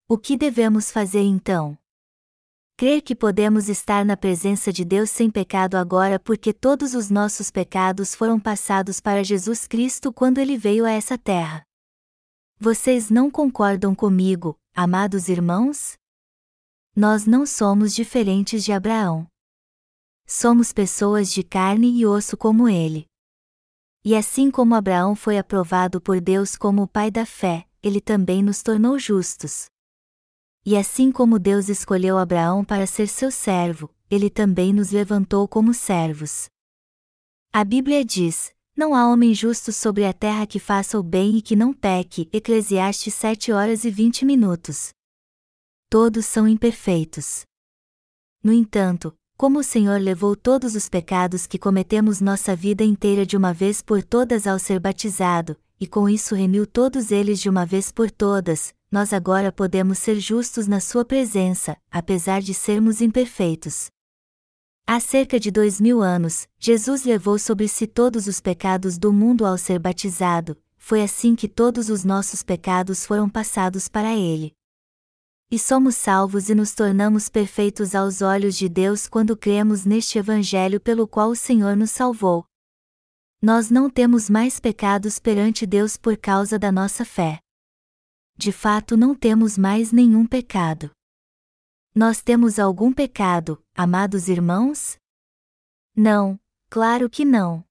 O 0.08 0.18
que 0.18 0.38
devemos 0.38 0.92
fazer 0.92 1.22
então? 1.22 1.78
Crer 2.76 3.04
que 3.04 3.16
podemos 3.16 3.70
estar 3.70 4.04
na 4.04 4.18
presença 4.18 4.74
de 4.74 4.84
Deus 4.84 5.12
sem 5.12 5.30
pecado 5.30 5.76
agora 5.76 6.20
porque 6.20 6.52
todos 6.52 6.96
os 6.96 7.12
nossos 7.12 7.52
pecados 7.52 8.16
foram 8.16 8.40
passados 8.40 9.00
para 9.00 9.24
Jesus 9.24 9.68
Cristo 9.68 10.12
quando 10.12 10.40
ele 10.40 10.58
veio 10.58 10.84
a 10.84 10.92
essa 10.92 11.16
terra. 11.16 11.64
Vocês 12.60 13.12
não 13.12 13.30
concordam 13.30 13.94
comigo, 13.94 14.58
amados 14.74 15.30
irmãos? 15.30 15.94
Nós 16.96 17.28
não 17.28 17.46
somos 17.46 17.94
diferentes 17.94 18.64
de 18.64 18.72
Abraão. 18.72 19.28
Somos 20.26 20.74
pessoas 20.74 21.32
de 21.32 21.44
carne 21.44 21.92
e 22.00 22.08
osso 22.08 22.36
como 22.36 22.68
ele. 22.68 23.06
E 24.04 24.16
assim 24.16 24.50
como 24.50 24.74
Abraão 24.74 25.16
foi 25.16 25.38
aprovado 25.38 26.02
por 26.02 26.20
Deus 26.20 26.56
como 26.56 26.82
o 26.82 26.88
pai 26.88 27.12
da 27.12 27.26
fé, 27.26 27.68
ele 27.84 28.02
também 28.02 28.42
nos 28.42 28.64
tornou 28.64 28.98
justos. 28.98 29.68
E 30.65 30.78
assim 30.78 31.12
como 31.12 31.39
Deus 31.39 31.67
escolheu 31.67 32.17
Abraão 32.17 32.63
para 32.63 32.88
ser 32.88 33.08
seu 33.08 33.30
servo, 33.30 33.89
ele 34.10 34.30
também 34.30 34.71
nos 34.71 34.91
levantou 34.91 35.45
como 35.45 35.73
servos. 35.73 36.47
A 37.52 37.65
Bíblia 37.65 38.06
diz: 38.06 38.54
Não 38.76 38.95
há 38.95 39.08
homem 39.08 39.34
justo 39.34 39.73
sobre 39.73 40.06
a 40.06 40.13
terra 40.13 40.47
que 40.47 40.60
faça 40.60 40.97
o 40.97 41.04
bem 41.04 41.38
e 41.38 41.41
que 41.41 41.56
não 41.56 41.73
peque. 41.73 42.30
Eclesiastes 42.32 43.13
7 43.13 43.52
horas 43.52 43.84
e 43.84 43.91
20 43.91 44.23
minutos. 44.23 44.93
Todos 45.89 46.26
são 46.26 46.47
imperfeitos. 46.47 47.43
No 48.41 48.54
entanto, 48.54 49.13
como 49.36 49.60
o 49.60 49.63
Senhor 49.63 49.99
levou 49.99 50.36
todos 50.36 50.76
os 50.76 50.88
pecados 50.88 51.45
que 51.45 51.60
cometemos 51.60 52.21
nossa 52.21 52.56
vida 52.56 52.84
inteira 52.86 53.26
de 53.26 53.36
uma 53.36 53.54
vez 53.54 53.82
por 53.82 54.02
todas 54.02 54.47
ao 54.47 54.58
ser 54.58 54.80
batizado, 54.80 55.58
e 55.78 55.86
com 55.86 56.08
isso 56.08 56.34
remiu 56.34 56.65
todos 56.65 57.12
eles 57.12 57.39
de 57.39 57.49
uma 57.49 57.65
vez 57.65 57.91
por 57.91 58.10
todas, 58.10 58.73
nós 58.93 59.12
agora 59.12 59.51
podemos 59.51 59.97
ser 59.97 60.19
justos 60.19 60.67
na 60.67 60.79
Sua 60.79 61.03
presença, 61.03 61.75
apesar 61.89 62.43
de 62.43 62.53
sermos 62.53 63.01
imperfeitos. 63.01 63.88
Há 64.86 64.99
cerca 64.99 65.39
de 65.39 65.49
dois 65.49 65.82
mil 65.82 66.03
anos, 66.03 66.47
Jesus 66.60 67.03
levou 67.03 67.39
sobre 67.39 67.67
si 67.67 67.88
todos 67.88 68.27
os 68.27 68.39
pecados 68.39 68.99
do 68.99 69.12
mundo 69.12 69.47
ao 69.47 69.58
ser 69.58 69.79
batizado, 69.79 70.56
foi 70.77 71.01
assim 71.01 71.36
que 71.36 71.47
todos 71.47 71.89
os 71.89 72.03
nossos 72.03 72.43
pecados 72.43 73.03
foram 73.03 73.27
passados 73.27 73.88
para 73.88 74.13
Ele. 74.13 74.53
E 75.49 75.58
somos 75.58 75.95
salvos 75.95 76.47
e 76.49 76.53
nos 76.53 76.75
tornamos 76.75 77.29
perfeitos 77.29 77.95
aos 77.95 78.21
olhos 78.21 78.56
de 78.56 78.69
Deus 78.69 79.08
quando 79.08 79.36
cremos 79.36 79.86
neste 79.86 80.19
Evangelho 80.19 80.79
pelo 80.79 81.08
qual 81.08 81.32
o 81.32 81.36
Senhor 81.36 81.75
nos 81.75 81.89
salvou. 81.89 82.45
Nós 83.41 83.71
não 83.71 83.89
temos 83.89 84.29
mais 84.29 84.60
pecados 84.60 85.17
perante 85.17 85.65
Deus 85.65 85.97
por 85.97 86.15
causa 86.15 86.60
da 86.60 86.71
nossa 86.71 87.03
fé 87.03 87.42
de 88.36 88.52
fato 88.52 88.98
não 88.98 89.13
temos 89.13 89.58
mais 89.58 89.91
nenhum 89.91 90.26
pecado. 90.26 90.91
Nós 91.96 92.22
temos 92.22 92.58
algum 92.58 92.91
pecado, 92.91 93.63
amados 93.76 94.28
irmãos? 94.28 94.98
Não, 95.96 96.39
claro 96.69 97.10
que 97.10 97.24
não. 97.24 97.63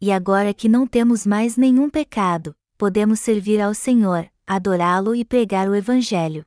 E 0.00 0.10
agora 0.10 0.52
que 0.52 0.68
não 0.68 0.86
temos 0.86 1.24
mais 1.24 1.56
nenhum 1.56 1.88
pecado, 1.88 2.54
podemos 2.76 3.20
servir 3.20 3.60
ao 3.60 3.72
Senhor, 3.72 4.28
adorá-lo 4.46 5.14
e 5.14 5.24
pregar 5.24 5.68
o 5.68 5.74
Evangelho. 5.74 6.44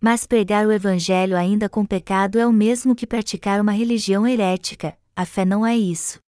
Mas 0.00 0.26
pregar 0.26 0.66
o 0.66 0.72
Evangelho 0.72 1.36
ainda 1.36 1.68
com 1.68 1.84
pecado 1.86 2.38
é 2.38 2.46
o 2.46 2.52
mesmo 2.52 2.94
que 2.94 3.06
praticar 3.06 3.60
uma 3.60 3.72
religião 3.72 4.26
herética, 4.26 4.96
a 5.16 5.24
fé 5.24 5.44
não 5.44 5.66
é 5.66 5.76
isso 5.76 6.20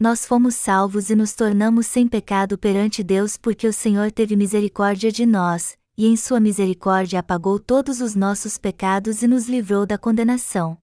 nós 0.00 0.24
fomos 0.24 0.54
salvos 0.54 1.10
e 1.10 1.14
nos 1.14 1.34
tornamos 1.34 1.86
sem 1.86 2.08
pecado 2.08 2.56
perante 2.56 3.04
Deus 3.04 3.36
porque 3.36 3.66
o 3.66 3.72
Senhor 3.72 4.10
teve 4.10 4.34
misericórdia 4.34 5.12
de 5.12 5.26
nós, 5.26 5.76
e 5.94 6.06
em 6.06 6.16
Sua 6.16 6.40
misericórdia 6.40 7.20
apagou 7.20 7.60
todos 7.60 8.00
os 8.00 8.14
nossos 8.14 8.56
pecados 8.56 9.20
e 9.22 9.28
nos 9.28 9.46
livrou 9.46 9.84
da 9.84 9.98
condenação. 9.98 10.78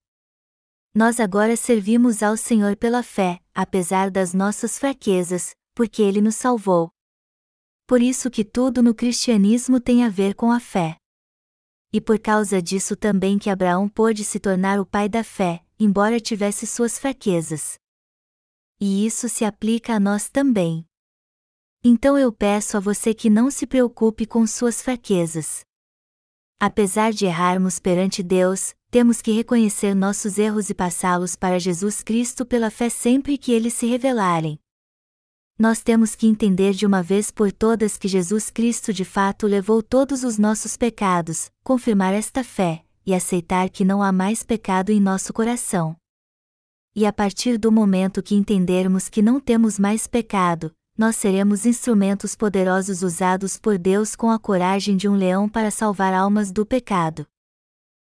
Nós 0.93 1.19
agora 1.19 1.57
servimos 1.57 2.21
ao 2.21 2.37
Senhor 2.37 2.75
pela 2.75 3.01
fé, 3.01 3.39
apesar 3.55 4.11
das 4.11 4.35
nossas 4.35 4.77
fraquezas, 4.77 5.55
porque 5.73 6.03
Ele 6.03 6.21
nos 6.21 6.35
salvou. 6.35 6.91
Por 7.87 8.03
isso 8.03 8.29
que 8.29 8.45
tudo 8.45 8.83
no 8.83 8.93
cristianismo 8.93 9.79
tem 9.79 10.03
a 10.03 10.09
ver 10.09 10.35
com 10.35 10.51
a 10.51 10.59
fé. 10.59 10.95
E 11.91 11.99
por 11.99 12.19
causa 12.19 12.61
disso 12.61 12.95
também 12.95 13.39
que 13.39 13.49
Abraão 13.49 13.89
pôde 13.89 14.23
se 14.23 14.39
tornar 14.39 14.79
o 14.79 14.85
pai 14.85 15.09
da 15.09 15.23
fé, 15.23 15.63
embora 15.79 16.19
tivesse 16.19 16.67
suas 16.67 16.99
fraquezas 16.99 17.79
e 18.79 19.05
isso 19.05 19.27
se 19.27 19.43
aplica 19.43 19.93
a 19.93 19.99
nós 19.99 20.29
também. 20.29 20.85
Então 21.83 22.17
eu 22.17 22.31
peço 22.31 22.77
a 22.77 22.79
você 22.79 23.13
que 23.13 23.29
não 23.29 23.49
se 23.49 23.65
preocupe 23.65 24.25
com 24.25 24.45
suas 24.45 24.81
fraquezas. 24.81 25.61
Apesar 26.59 27.11
de 27.11 27.25
errarmos 27.25 27.79
perante 27.79 28.23
Deus, 28.23 28.75
temos 28.89 29.21
que 29.21 29.31
reconhecer 29.31 29.93
nossos 29.93 30.37
erros 30.37 30.69
e 30.69 30.73
passá-los 30.73 31.35
para 31.35 31.59
Jesus 31.59 32.01
Cristo 32.01 32.45
pela 32.45 32.71
fé 32.71 32.89
sempre 32.89 33.37
que 33.37 33.51
eles 33.51 33.73
se 33.73 33.85
revelarem. 33.85 34.59
Nós 35.57 35.81
temos 35.81 36.15
que 36.15 36.27
entender 36.27 36.73
de 36.73 36.85
uma 36.85 37.01
vez 37.01 37.31
por 37.31 37.51
todas 37.51 37.97
que 37.97 38.07
Jesus 38.07 38.49
Cristo 38.49 38.93
de 38.93 39.03
fato 39.03 39.47
levou 39.47 39.81
todos 39.81 40.23
os 40.23 40.37
nossos 40.37 40.77
pecados, 40.77 41.51
confirmar 41.63 42.13
esta 42.13 42.43
fé, 42.43 42.83
e 43.05 43.13
aceitar 43.13 43.69
que 43.69 43.83
não 43.83 44.01
há 44.03 44.11
mais 44.11 44.43
pecado 44.43 44.91
em 44.91 44.99
nosso 44.99 45.33
coração 45.33 45.95
e 46.97 47.05
a 47.05 47.13
partir 47.13 47.59
do 47.59 47.71
momento 47.71 48.23
que 48.23 48.33
entendermos 48.33 49.07
que 49.07 49.21
não 49.21 49.39
temos 49.39 49.77
mais 49.77 50.07
pecado, 50.07 50.73
nós 50.97 51.15
seremos 51.15 51.63
instrumentos 51.63 52.35
poderosos 52.35 53.03
usados 53.03 53.55
por 53.55 53.77
Deus 53.77 54.15
com 54.15 54.31
a 54.31 54.39
coragem 54.39 54.97
de 54.97 55.07
um 55.07 55.13
leão 55.13 55.47
para 55.47 55.69
salvar 55.69 56.11
almas 56.11 56.51
do 56.51 56.65
pecado. 56.65 57.27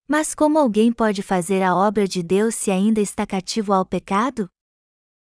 Mas 0.07 0.33
como 0.33 0.57
alguém 0.57 0.91
pode 0.91 1.21
fazer 1.21 1.61
a 1.61 1.75
obra 1.75 2.07
de 2.07 2.23
Deus 2.23 2.55
se 2.55 2.71
ainda 2.71 2.99
está 2.99 3.23
cativo 3.23 3.71
ao 3.71 3.85
pecado? 3.85 4.49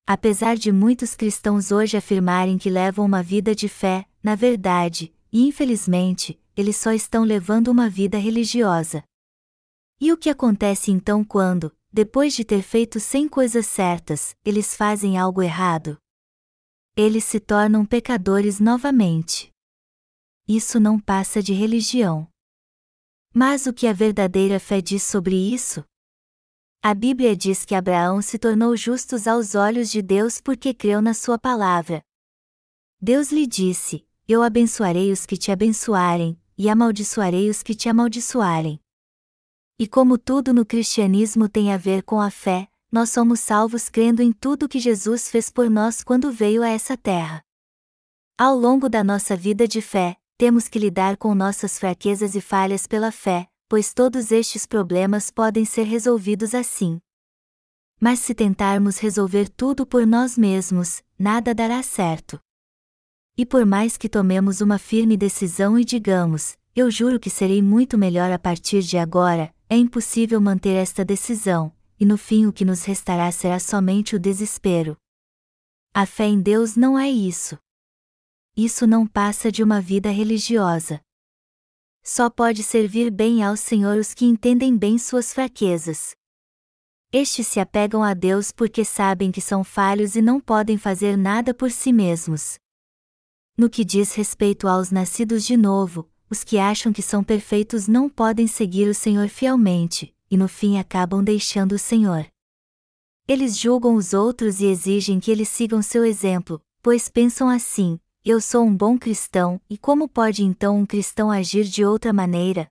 Apesar 0.07 0.55
de 0.57 0.71
muitos 0.71 1.17
cristãos 1.17 1.73
hoje 1.73 1.97
afirmarem 1.97 2.57
que 2.57 2.71
levam 2.71 3.05
uma 3.05 3.25
vida 3.25 3.57
de 3.57 3.69
fé, 3.69 4.07
na 4.23 4.37
verdade, 4.37 5.13
e 5.33 5.49
infelizmente, 5.49 6.41
eles 6.57 6.77
só 6.77 6.93
estão 6.93 7.25
levando 7.25 7.73
uma 7.73 7.91
vida 7.91 8.19
religiosa. 8.19 9.03
E 10.01 10.13
o 10.13 10.17
que 10.17 10.31
acontece 10.31 10.93
então 10.93 11.25
quando, 11.25 11.73
depois 11.93 12.35
de 12.35 12.43
ter 12.45 12.63
feito 12.63 12.99
cem 12.99 13.29
coisas 13.29 13.67
certas, 13.67 14.35
eles 14.45 14.75
fazem 14.75 15.19
algo 15.19 15.43
errado. 15.43 15.99
Eles 16.97 17.25
se 17.25 17.39
tornam 17.39 17.85
pecadores 17.85 18.59
novamente. 18.59 19.53
Isso 20.49 20.81
não 20.81 20.99
passa 20.99 21.43
de 21.43 21.53
religião. 21.53 22.27
Mas 23.35 23.67
o 23.67 23.73
que 23.73 23.87
a 23.87 23.93
verdadeira 23.93 24.59
fé 24.59 24.81
diz 24.81 25.03
sobre 25.03 25.37
isso? 25.37 25.85
A 26.83 26.95
Bíblia 26.95 27.37
diz 27.37 27.65
que 27.65 27.75
Abraão 27.75 28.21
se 28.21 28.39
tornou 28.39 28.77
justos 28.77 29.27
aos 29.27 29.55
olhos 29.55 29.91
de 29.91 30.03
Deus 30.03 30.41
porque 30.41 30.75
creu 30.75 31.01
na 31.01 31.15
sua 31.15 31.39
palavra. 31.39 32.03
Deus 33.01 33.31
lhe 33.31 33.47
disse: 33.47 34.07
Eu 34.27 34.43
abençoarei 34.43 35.13
os 35.13 35.25
que 35.25 35.37
te 35.37 35.53
abençoarem, 35.53 36.41
e 36.59 36.69
amaldiçoarei 36.69 37.49
os 37.49 37.63
que 37.63 37.75
te 37.75 37.89
amaldiçoarem. 37.89 38.82
E 39.79 39.87
como 39.87 40.19
tudo 40.19 40.53
no 40.53 40.65
cristianismo 40.65 41.49
tem 41.49 41.73
a 41.73 41.77
ver 41.77 42.03
com 42.03 42.21
a 42.21 42.31
fé, 42.31 42.69
nós 42.91 43.11
somos 43.11 43.41
salvos 43.41 43.89
crendo 43.89 44.23
em 44.23 44.33
tudo 44.33 44.69
que 44.69 44.79
Jesus 44.79 45.31
fez 45.31 45.49
por 45.49 45.71
nós 45.71 46.05
quando 46.05 46.31
veio 46.31 46.63
a 46.63 46.69
essa 46.69 46.97
terra. 46.97 47.43
Ao 48.39 48.55
longo 48.57 48.89
da 48.89 49.03
nossa 49.03 49.35
vida 49.35 49.67
de 49.67 49.81
fé, 49.81 50.17
temos 50.37 50.69
que 50.69 50.79
lidar 50.79 51.17
com 51.17 51.35
nossas 51.35 51.79
fraquezas 51.79 52.35
e 52.35 52.41
falhas 52.41 52.87
pela 52.87 53.11
fé, 53.11 53.49
pois 53.69 53.95
todos 53.95 54.31
estes 54.31 54.67
problemas 54.67 55.31
podem 55.31 55.65
ser 55.65 55.85
resolvidos 55.85 56.55
assim. 56.55 57.01
Mas 57.99 58.19
se 58.19 58.35
tentarmos 58.35 58.99
resolver 58.99 59.49
tudo 59.49 59.87
por 59.87 60.07
nós 60.07 60.37
mesmos, 60.37 61.03
nada 61.19 61.55
dará 61.55 61.83
certo. 61.83 62.41
E 63.39 63.47
por 63.47 63.65
mais 63.65 63.97
que 63.97 64.09
tomemos 64.09 64.61
uma 64.61 64.79
firme 64.79 65.17
decisão 65.17 65.79
e 65.79 65.85
digamos, 65.85 66.59
eu 66.75 66.91
juro 66.91 67.21
que 67.21 67.31
serei 67.31 67.63
muito 67.63 67.97
melhor 67.97 68.31
a 68.33 68.39
partir 68.39 68.83
de 68.83 68.99
agora, 68.99 69.55
é 69.73 69.75
impossível 69.75 70.39
manter 70.39 70.75
esta 70.75 71.03
decisão, 71.03 71.75
e 71.99 72.05
no 72.05 72.19
fim 72.19 72.45
o 72.45 72.53
que 72.53 72.63
nos 72.63 72.85
restará 72.85 73.33
será 73.33 73.59
somente 73.59 74.15
o 74.15 74.19
desespero. 74.19 74.99
A 75.95 76.05
fé 76.05 76.27
em 76.27 76.43
Deus 76.43 76.77
não 76.77 76.99
é 76.99 77.09
isso. 77.09 77.57
Isso 78.55 78.87
não 78.87 79.07
passa 79.07 79.51
de 79.51 79.63
uma 79.63 79.81
vida 79.81 80.11
religiosa. 80.11 81.01
Só 82.05 82.29
pode 82.29 82.63
servir 82.63 83.11
bem 83.11 83.43
ao 83.43 83.57
Senhor 83.57 83.97
os 83.97 84.13
que 84.13 84.27
entendem 84.27 84.77
bem 84.77 84.99
suas 84.99 85.33
fraquezas. 85.33 86.15
Estes 87.11 87.47
se 87.47 87.59
apegam 87.59 88.03
a 88.03 88.13
Deus 88.13 88.53
porque 88.53 88.85
sabem 88.85 89.33
que 89.33 89.41
são 89.41 89.65
falhos 89.65 90.17
e 90.17 90.21
não 90.21 90.39
podem 90.39 90.77
fazer 90.77 91.17
nada 91.17 91.55
por 91.55 91.71
si 91.71 91.95
mesmos. 91.95 92.59
No 93.57 93.71
que 93.71 93.87
diz 93.87 94.15
respeito 94.15 94.69
aos 94.69 94.91
nascidos 94.91 95.47
de 95.47 95.57
novo, 95.57 96.12
os 96.33 96.43
que 96.43 96.57
acham 96.57 96.95
que 96.95 97.03
são 97.03 97.23
perfeitos 97.23 97.87
não 97.87 98.09
podem 98.09 98.47
seguir 98.47 98.89
o 98.89 98.95
Senhor 98.95 99.29
fielmente, 99.29 100.17
e 100.31 100.37
no 100.39 100.49
fim 100.49 100.79
acabam 100.79 101.23
deixando 101.23 101.73
o 101.73 101.79
Senhor. 101.79 102.27
Eles 103.29 103.59
julgam 103.59 103.97
os 103.97 104.15
outros 104.15 104.59
e 104.59 104.65
exigem 104.65 105.21
que 105.21 105.31
eles 105.31 105.51
sigam 105.51 105.83
seu 105.83 106.07
exemplo, 106.07 106.59
pois 106.81 107.11
pensam 107.11 107.51
assim: 107.51 108.01
eu 108.25 108.41
sou 108.41 108.65
um 108.65 108.75
bom 108.75 108.97
cristão, 108.97 109.61
e 109.69 109.77
como 109.77 110.09
pode 110.09 110.43
então 110.43 110.79
um 110.79 110.87
cristão 110.87 111.31
agir 111.31 111.65
de 111.65 111.85
outra 111.85 112.15
maneira? 112.15 112.67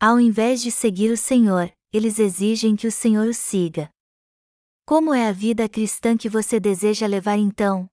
Ao 0.00 0.18
invés 0.18 0.60
de 0.60 0.72
seguir 0.72 1.12
o 1.12 1.16
Senhor, 1.16 1.72
eles 1.92 2.18
exigem 2.18 2.74
que 2.74 2.88
o 2.88 2.92
Senhor 2.92 3.28
o 3.28 3.32
siga. 3.32 3.88
Como 4.84 5.14
é 5.14 5.28
a 5.28 5.32
vida 5.32 5.68
cristã 5.68 6.16
que 6.16 6.28
você 6.28 6.58
deseja 6.58 7.06
levar 7.06 7.38
então? 7.38 7.88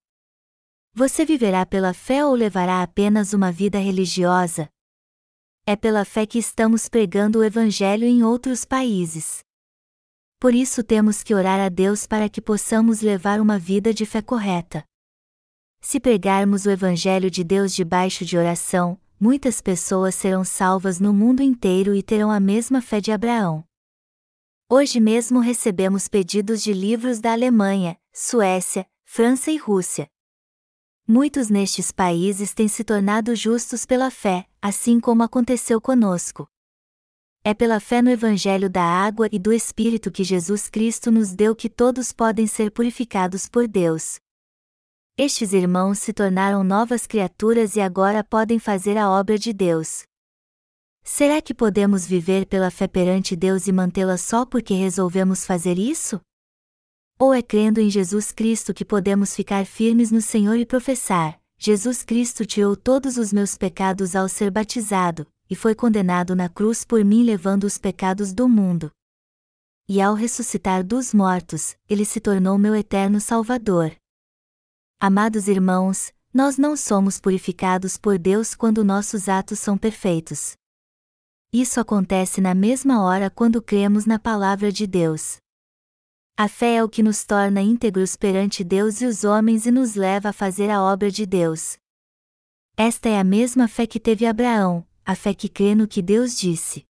Você 0.96 1.26
viverá 1.26 1.66
pela 1.66 1.92
fé 1.92 2.24
ou 2.24 2.36
levará 2.36 2.84
apenas 2.84 3.34
uma 3.34 3.52
vida 3.52 3.80
religiosa, 3.80 4.70
é 5.66 5.76
pela 5.76 6.04
fé 6.04 6.26
que 6.26 6.38
estamos 6.38 6.90
pregando 6.90 7.40
o 7.40 7.44
Evangelho 7.44 8.06
em 8.06 8.22
outros 8.22 8.66
países. 8.66 9.40
Por 10.40 10.54
isso 10.54 10.84
temos 10.84 11.24
que 11.24 11.34
orar 11.34 11.60
a 11.60 11.70
Deus 11.70 12.06
para 12.06 12.28
que 12.28 12.42
possamos 12.42 13.02
levar 13.02 13.40
uma 13.40 13.58
vida 13.58 13.94
de 13.94 14.06
fé 14.06 14.22
correta. 14.22 14.84
Se 15.80 16.00
pregarmos 16.00 16.66
o 16.66 16.70
Evangelho 16.70 17.32
de 17.32 17.44
Deus 17.44 17.74
debaixo 17.74 18.24
de 18.24 18.38
oração, 18.38 19.00
muitas 19.20 19.62
pessoas 19.62 20.14
serão 20.14 20.44
salvas 20.44 21.00
no 21.00 21.14
mundo 21.14 21.42
inteiro 21.42 21.96
e 21.96 22.04
terão 22.04 22.30
a 22.30 22.40
mesma 22.40 22.82
fé 22.82 23.00
de 23.00 23.12
Abraão. 23.12 23.64
Hoje 24.70 25.00
mesmo 25.00 25.40
recebemos 25.40 26.08
pedidos 26.08 26.62
de 26.62 26.74
livros 26.74 27.20
da 27.20 27.32
Alemanha, 27.32 27.98
Suécia, 28.14 28.86
França 29.06 29.50
e 29.50 29.58
Rússia. 29.58 30.13
Muitos 31.08 31.50
nestes 31.50 31.92
países 31.92 32.54
têm 32.54 32.70
se 32.70 32.82
tornado 32.82 33.36
justos 33.36 33.86
pela 33.86 34.10
fé, 34.10 34.48
assim 34.62 35.02
como 35.02 35.22
aconteceu 35.22 35.82
conosco. 35.82 36.48
É 37.44 37.54
pela 37.54 37.82
fé 37.82 38.02
no 38.02 38.10
Evangelho 38.10 38.70
da 38.70 38.84
água 38.84 39.28
e 39.30 39.38
do 39.38 39.52
Espírito 39.52 40.10
que 40.10 40.24
Jesus 40.24 40.70
Cristo 40.70 41.12
nos 41.12 41.36
deu 41.36 41.54
que 41.54 41.70
todos 41.70 42.14
podem 42.14 42.48
ser 42.48 42.72
purificados 42.72 43.50
por 43.50 43.68
Deus. 43.68 44.18
Estes 45.18 45.52
irmãos 45.52 46.00
se 46.00 46.14
tornaram 46.14 46.64
novas 46.64 47.06
criaturas 47.06 47.76
e 47.76 47.82
agora 47.82 48.24
podem 48.24 48.58
fazer 48.58 48.98
a 48.98 49.10
obra 49.10 49.38
de 49.38 49.52
Deus. 49.52 50.04
Será 51.04 51.42
que 51.42 51.54
podemos 51.54 52.08
viver 52.08 52.46
pela 52.46 52.72
fé 52.72 52.88
perante 52.88 53.36
Deus 53.36 53.68
e 53.68 53.74
mantê-la 53.74 54.18
só 54.18 54.46
porque 54.46 54.74
resolvemos 54.74 55.46
fazer 55.46 55.78
isso? 55.78 56.22
Ou 57.20 57.34
é 57.34 57.42
crendo 57.42 57.80
em 57.80 57.90
Jesus 57.90 58.32
Cristo 58.32 58.74
que 58.74 58.84
podemos 58.84 59.36
ficar 59.36 59.66
firmes 59.66 60.12
no 60.12 60.22
Senhor 60.22 60.56
e 60.56 60.66
professar: 60.66 61.40
Jesus 61.58 62.04
Cristo 62.04 62.46
tirou 62.46 62.76
todos 62.76 63.18
os 63.18 63.32
meus 63.32 63.58
pecados 63.58 64.16
ao 64.16 64.28
ser 64.28 64.52
batizado, 64.52 65.26
e 65.50 65.56
foi 65.56 65.76
condenado 65.76 66.36
na 66.36 66.50
cruz 66.50 66.84
por 66.84 67.04
mim 67.06 67.24
levando 67.24 67.64
os 67.64 67.78
pecados 67.78 68.34
do 68.34 68.50
mundo. 68.50 68.92
E 69.88 70.02
ao 70.02 70.16
ressuscitar 70.16 70.84
dos 70.84 71.14
mortos, 71.14 71.76
ele 71.90 72.06
se 72.06 72.20
tornou 72.20 72.58
meu 72.58 72.74
eterno 72.74 73.20
Salvador. 73.20 73.96
Amados 75.00 75.48
irmãos, 75.48 76.14
nós 76.34 76.58
não 76.58 76.76
somos 76.76 77.20
purificados 77.20 77.98
por 77.98 78.18
Deus 78.18 78.56
quando 78.56 78.84
nossos 78.84 79.30
atos 79.30 79.60
são 79.60 79.78
perfeitos. 79.78 80.54
Isso 81.52 81.80
acontece 81.80 82.42
na 82.42 82.56
mesma 82.56 83.04
hora 83.04 83.30
quando 83.30 83.62
cremos 83.62 84.06
na 84.06 84.18
palavra 84.18 84.72
de 84.72 84.88
Deus. 84.88 85.43
A 86.36 86.48
fé 86.48 86.78
é 86.78 86.84
o 86.84 86.90
que 86.90 87.04
nos 87.04 87.24
torna 87.24 87.62
íntegros 87.62 88.16
perante 88.16 88.64
Deus 88.64 89.02
e 89.02 89.06
os 89.06 89.24
homens 89.24 89.68
e 89.68 89.72
nos 89.72 89.94
leva 89.94 90.30
a 90.30 90.34
fazer 90.34 90.68
a 90.68 90.82
obra 90.82 91.12
de 91.12 91.28
Deus. 91.28 91.78
Esta 92.76 93.08
é 93.08 93.20
a 93.20 93.24
mesma 93.24 93.68
fé 93.68 93.86
que 93.86 94.00
teve 94.00 94.26
Abraão, 94.26 94.84
a 95.06 95.14
fé 95.14 95.36
que 95.36 95.48
crê 95.48 95.76
no 95.76 95.88
que 95.88 96.02
Deus 96.02 96.36
disse. 96.36 96.86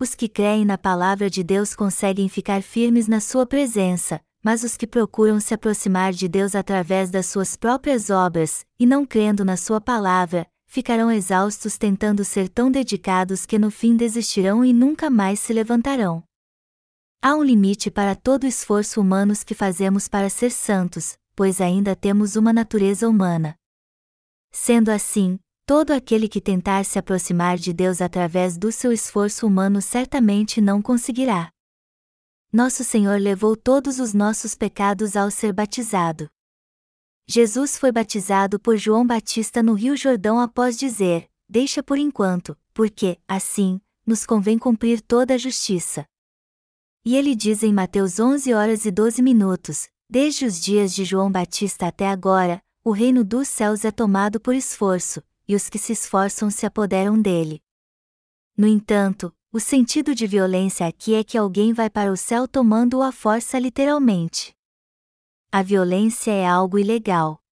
Os 0.00 0.16
que 0.16 0.28
creem 0.28 0.64
na 0.64 0.76
palavra 0.76 1.30
de 1.30 1.44
Deus 1.44 1.76
conseguem 1.76 2.28
ficar 2.28 2.60
firmes 2.60 3.06
na 3.06 3.20
sua 3.20 3.46
presença, 3.46 4.20
mas 4.42 4.64
os 4.64 4.76
que 4.76 4.86
procuram 4.86 5.38
se 5.38 5.54
aproximar 5.54 6.12
de 6.12 6.26
Deus 6.26 6.56
através 6.56 7.08
das 7.08 7.26
suas 7.26 7.56
próprias 7.56 8.10
obras, 8.10 8.66
e 8.80 8.84
não 8.84 9.06
crendo 9.06 9.44
na 9.44 9.56
sua 9.56 9.80
palavra, 9.80 10.44
ficarão 10.66 11.08
exaustos 11.08 11.78
tentando 11.78 12.24
ser 12.24 12.48
tão 12.48 12.68
dedicados 12.68 13.46
que 13.46 13.60
no 13.60 13.70
fim 13.70 13.94
desistirão 13.94 14.64
e 14.64 14.72
nunca 14.72 15.08
mais 15.08 15.38
se 15.38 15.52
levantarão. 15.52 16.24
Há 17.22 17.34
um 17.34 17.42
limite 17.42 17.90
para 17.90 18.16
todo 18.16 18.44
o 18.44 18.46
esforço 18.46 18.98
humano 18.98 19.34
que 19.44 19.54
fazemos 19.54 20.08
para 20.08 20.30
ser 20.30 20.50
santos, 20.50 21.18
pois 21.36 21.60
ainda 21.60 21.94
temos 21.94 22.34
uma 22.34 22.50
natureza 22.50 23.06
humana. 23.06 23.56
Sendo 24.50 24.88
assim, 24.88 25.38
todo 25.66 25.90
aquele 25.90 26.26
que 26.26 26.40
tentar 26.40 26.82
se 26.86 26.98
aproximar 26.98 27.58
de 27.58 27.74
Deus 27.74 28.00
através 28.00 28.56
do 28.56 28.72
seu 28.72 28.90
esforço 28.90 29.46
humano 29.46 29.82
certamente 29.82 30.62
não 30.62 30.80
conseguirá. 30.80 31.50
Nosso 32.50 32.82
Senhor 32.82 33.20
levou 33.20 33.54
todos 33.54 33.98
os 34.00 34.14
nossos 34.14 34.54
pecados 34.54 35.14
ao 35.14 35.30
ser 35.30 35.52
batizado. 35.52 36.26
Jesus 37.28 37.76
foi 37.76 37.92
batizado 37.92 38.58
por 38.58 38.78
João 38.78 39.06
Batista 39.06 39.62
no 39.62 39.74
Rio 39.74 39.94
Jordão 39.94 40.40
após 40.40 40.74
dizer: 40.78 41.28
Deixa 41.46 41.82
por 41.82 41.98
enquanto, 41.98 42.56
porque, 42.72 43.18
assim, 43.28 43.78
nos 44.06 44.24
convém 44.24 44.58
cumprir 44.58 45.02
toda 45.02 45.34
a 45.34 45.38
justiça. 45.38 46.06
E 47.02 47.16
ele 47.16 47.34
diz 47.34 47.62
em 47.62 47.72
Mateus 47.72 48.20
11 48.20 48.52
horas 48.52 48.84
e 48.84 48.90
12 48.90 49.22
minutos: 49.22 49.88
Desde 50.08 50.44
os 50.44 50.60
dias 50.60 50.94
de 50.94 51.02
João 51.02 51.32
Batista 51.32 51.86
até 51.86 52.06
agora, 52.06 52.62
o 52.84 52.90
reino 52.90 53.24
dos 53.24 53.48
céus 53.48 53.86
é 53.86 53.90
tomado 53.90 54.38
por 54.38 54.54
esforço, 54.54 55.22
e 55.48 55.54
os 55.54 55.70
que 55.70 55.78
se 55.78 55.92
esforçam 55.92 56.50
se 56.50 56.66
apoderam 56.66 57.20
dele. 57.20 57.62
No 58.54 58.66
entanto, 58.66 59.34
o 59.50 59.58
sentido 59.58 60.14
de 60.14 60.26
violência 60.26 60.86
aqui 60.86 61.14
é 61.14 61.24
que 61.24 61.38
alguém 61.38 61.72
vai 61.72 61.88
para 61.88 62.12
o 62.12 62.16
céu 62.16 62.46
tomando-o 62.46 63.02
à 63.02 63.10
força 63.10 63.58
literalmente. 63.58 64.54
A 65.50 65.62
violência 65.62 66.30
é 66.30 66.46
algo 66.46 66.78
ilegal. 66.78 67.42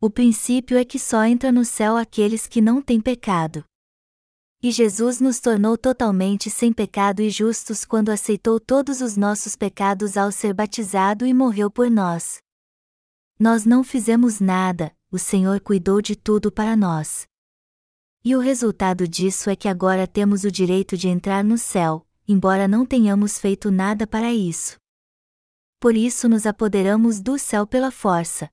O 0.00 0.08
princípio 0.08 0.78
é 0.78 0.84
que 0.84 0.98
só 0.98 1.22
entra 1.24 1.52
no 1.52 1.64
céu 1.66 1.96
aqueles 1.96 2.46
que 2.46 2.60
não 2.62 2.80
têm 2.80 3.00
pecado. 3.00 3.64
E 4.64 4.72
Jesus 4.72 5.20
nos 5.20 5.40
tornou 5.40 5.76
totalmente 5.76 6.48
sem 6.48 6.72
pecado 6.72 7.20
e 7.20 7.28
justos 7.28 7.84
quando 7.84 8.08
aceitou 8.08 8.58
todos 8.58 9.02
os 9.02 9.14
nossos 9.14 9.54
pecados 9.54 10.16
ao 10.16 10.32
ser 10.32 10.54
batizado 10.54 11.26
e 11.26 11.34
morreu 11.34 11.70
por 11.70 11.90
nós. 11.90 12.38
Nós 13.38 13.66
não 13.66 13.84
fizemos 13.84 14.40
nada, 14.40 14.90
o 15.12 15.18
Senhor 15.18 15.60
cuidou 15.60 16.00
de 16.00 16.16
tudo 16.16 16.50
para 16.50 16.74
nós. 16.74 17.26
E 18.24 18.34
o 18.34 18.40
resultado 18.40 19.06
disso 19.06 19.50
é 19.50 19.54
que 19.54 19.68
agora 19.68 20.06
temos 20.06 20.44
o 20.44 20.50
direito 20.50 20.96
de 20.96 21.08
entrar 21.08 21.44
no 21.44 21.58
céu, 21.58 22.06
embora 22.26 22.66
não 22.66 22.86
tenhamos 22.86 23.38
feito 23.38 23.70
nada 23.70 24.06
para 24.06 24.32
isso. 24.32 24.78
Por 25.78 25.94
isso 25.94 26.26
nos 26.26 26.46
apoderamos 26.46 27.20
do 27.20 27.38
céu 27.38 27.66
pela 27.66 27.90
força. 27.90 28.48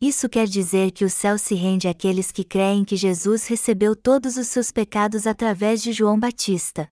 Isso 0.00 0.28
quer 0.28 0.46
dizer 0.46 0.92
que 0.92 1.04
o 1.04 1.10
céu 1.10 1.36
se 1.36 1.56
rende 1.56 1.88
àqueles 1.88 2.30
que 2.30 2.44
creem 2.44 2.84
que 2.84 2.96
Jesus 2.96 3.48
recebeu 3.48 3.96
todos 3.96 4.36
os 4.36 4.46
seus 4.46 4.70
pecados 4.70 5.26
através 5.26 5.82
de 5.82 5.92
João 5.92 6.18
Batista. 6.18 6.88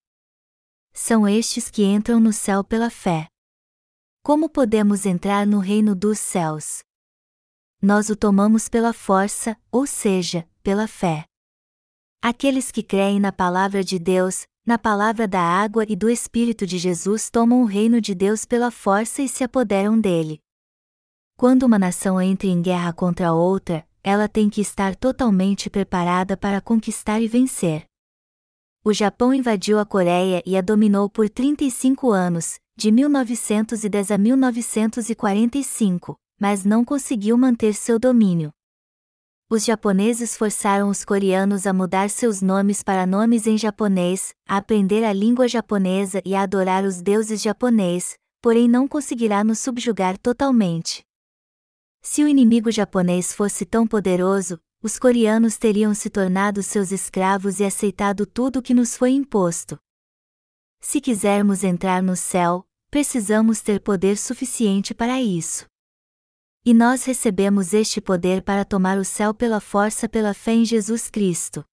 São 0.93 1.29
estes 1.29 1.71
que 1.71 1.85
entram 1.85 2.19
no 2.19 2.33
céu 2.33 2.65
pela 2.65 2.91
fé. 2.91 3.29
Como 4.25 4.49
podemos 4.49 5.07
entrar 5.07 5.47
no 5.47 5.61
reino 5.61 5.95
dos 5.95 6.19
céus? 6.19 6.83
Nós 7.81 8.09
o 8.09 8.17
tomamos 8.17 8.69
pela 8.69 8.93
força, 8.93 9.57
ou 9.71 9.87
seja, 9.87 10.49
pela 10.61 10.89
fé. 10.89 11.25
Aqueles 12.21 12.73
que 12.73 12.83
creem 12.83 13.21
na 13.21 13.31
palavra 13.31 13.85
de 13.85 14.01
Deus, 14.01 14.47
na 14.67 14.77
palavra 14.79 15.29
da 15.29 15.41
água 15.41 15.85
e 15.89 15.95
do 15.95 16.11
Espírito 16.11 16.67
de 16.67 16.77
Jesus 16.77 17.31
tomam 17.31 17.63
o 17.63 17.67
reino 17.67 18.01
de 18.01 18.17
Deus 18.17 18.45
pela 18.45 18.73
força 18.73 19.23
e 19.23 19.29
se 19.29 19.45
apoderam 19.45 20.01
dele. 20.01 20.41
Quando 21.39 21.65
uma 21.65 21.79
nação 21.79 22.19
entra 22.19 22.47
em 22.47 22.63
guerra 22.63 22.95
contra 22.95 23.31
outra, 23.31 23.87
ela 24.03 24.27
tem 24.27 24.49
que 24.49 24.63
estar 24.63 24.97
totalmente 24.97 25.69
preparada 25.69 26.35
para 26.35 26.63
conquistar 26.63 27.21
e 27.21 27.29
vencer. 27.29 27.85
O 28.83 28.91
Japão 28.91 29.35
invadiu 29.35 29.79
a 29.79 29.85
Coreia 29.85 30.43
e 30.47 30.57
a 30.57 30.63
dominou 30.63 31.11
por 31.11 31.29
35 31.29 32.11
anos, 32.11 32.59
de 32.75 32.91
1910 32.91 34.13
a 34.13 34.17
1945, 34.17 36.17
mas 36.41 36.65
não 36.65 36.83
conseguiu 36.83 37.37
manter 37.37 37.75
seu 37.75 37.99
domínio. 37.99 38.51
Os 39.51 39.63
japoneses 39.63 40.39
forçaram 40.39 40.89
os 40.89 41.05
coreanos 41.05 41.67
a 41.67 41.73
mudar 41.75 42.09
seus 42.09 42.41
nomes 42.41 42.83
para 42.83 43.07
nomes 43.07 43.47
em 43.47 43.59
japonês, 43.59 44.33
a 44.49 44.57
aprender 44.57 45.05
a 45.05 45.13
língua 45.13 45.47
japonesa 45.47 46.23
e 46.25 46.35
a 46.35 46.41
adorar 46.41 46.83
os 46.83 47.03
deuses 47.03 47.43
japonês, 47.43 48.17
porém 48.41 48.67
não 48.67 48.89
conseguirá 48.89 49.45
nos 49.45 49.59
subjugar 49.59 50.17
totalmente. 50.17 51.05
Se 52.09 52.23
o 52.23 52.29
inimigo 52.29 52.71
japonês 52.71 53.33
fosse 53.33 53.67
tão 53.67 53.85
poderoso, 53.85 54.61
os 54.81 54.97
coreanos 54.97 55.59
teriam 55.59 55.93
se 55.93 56.09
tornado 56.09 56.63
seus 56.63 56.93
escravos 56.93 57.59
e 57.59 57.65
aceitado 57.65 58.25
tudo 58.25 58.61
o 58.61 58.63
que 58.63 58.73
nos 58.73 58.97
foi 58.97 59.11
imposto. 59.11 59.77
Se 60.81 61.01
quisermos 61.01 61.65
entrar 61.65 62.01
no 62.05 62.15
céu, 62.15 62.65
precisamos 62.93 63.61
ter 63.61 63.81
poder 63.81 64.17
suficiente 64.17 64.95
para 64.95 65.21
isso. 65.21 65.67
E 66.65 66.73
nós 66.73 67.05
recebemos 67.05 67.75
este 67.75 68.01
poder 68.01 68.41
para 68.41 68.65
tomar 68.65 68.99
o 68.99 69.05
céu 69.05 69.35
pela 69.35 69.59
força 69.59 70.09
pela 70.09 70.33
fé 70.33 70.53
em 70.53 70.65
Jesus 70.65 71.11
Cristo. 71.11 71.65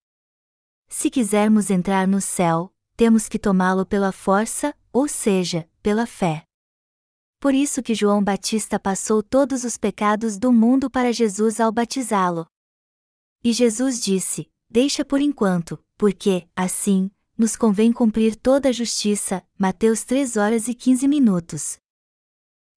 Se 0.89 1.11
quisermos 1.11 1.69
entrar 1.69 2.07
no 2.07 2.19
céu, 2.19 2.73
temos 2.97 3.29
que 3.29 3.37
tomá-lo 3.37 3.85
pela 3.85 4.11
força, 4.11 4.73
ou 4.91 5.07
seja, 5.07 5.69
pela 5.83 6.07
fé. 6.07 6.47
Por 7.43 7.53
isso 7.53 7.83
que 7.83 7.93
João 7.93 8.23
Batista 8.23 8.79
passou 8.79 9.21
todos 9.21 9.65
os 9.65 9.75
pecados 9.75 10.37
do 10.37 10.49
mundo 10.49 10.89
para 10.89 11.11
Jesus 11.11 11.59
ao 11.59 11.73
batizá-lo. 11.73 12.47
E 13.43 13.51
Jesus 13.51 14.01
disse: 14.01 14.49
Deixa 14.69 15.03
por 15.03 15.19
enquanto, 15.19 15.77
porque, 15.97 16.47
assim, 16.55 17.11
nos 17.37 17.57
convém 17.57 17.91
cumprir 17.91 18.37
toda 18.37 18.69
a 18.69 18.71
justiça. 18.71 19.43
Mateus 19.59 20.05
3 20.05 20.37
horas 20.37 20.69
e 20.69 20.73
15 20.73 21.05
minutos. 21.05 21.77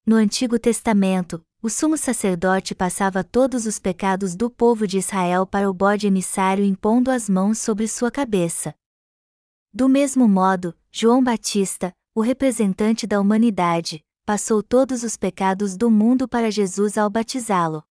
No 0.05 0.17
Antigo 0.17 0.59
Testamento, 0.59 1.41
o 1.61 1.69
sumo 1.69 1.97
sacerdote 1.97 2.75
passava 2.75 3.23
todos 3.23 3.65
os 3.65 3.79
pecados 3.79 4.35
do 4.35 4.49
povo 4.49 4.85
de 4.85 4.97
Israel 4.97 5.47
para 5.47 5.69
o 5.69 5.73
bode 5.73 6.07
emissário 6.07 6.65
impondo 6.65 7.09
as 7.09 7.29
mãos 7.29 7.57
sobre 7.57 7.87
sua 7.87 8.11
cabeça. 8.11 8.75
Do 9.71 9.87
mesmo 9.87 10.27
modo, 10.27 10.75
João 10.91 11.23
Batista, 11.23 11.93
o 12.13 12.19
representante 12.19 13.07
da 13.07 13.21
humanidade, 13.21 14.03
passou 14.27 14.61
todos 14.61 15.03
os 15.03 15.15
pecados 15.15 15.77
do 15.77 15.89
mundo 15.89 16.27
para 16.27 16.51
Jesus 16.51 16.97
ao 16.97 17.09
batizá-lo. 17.09 17.81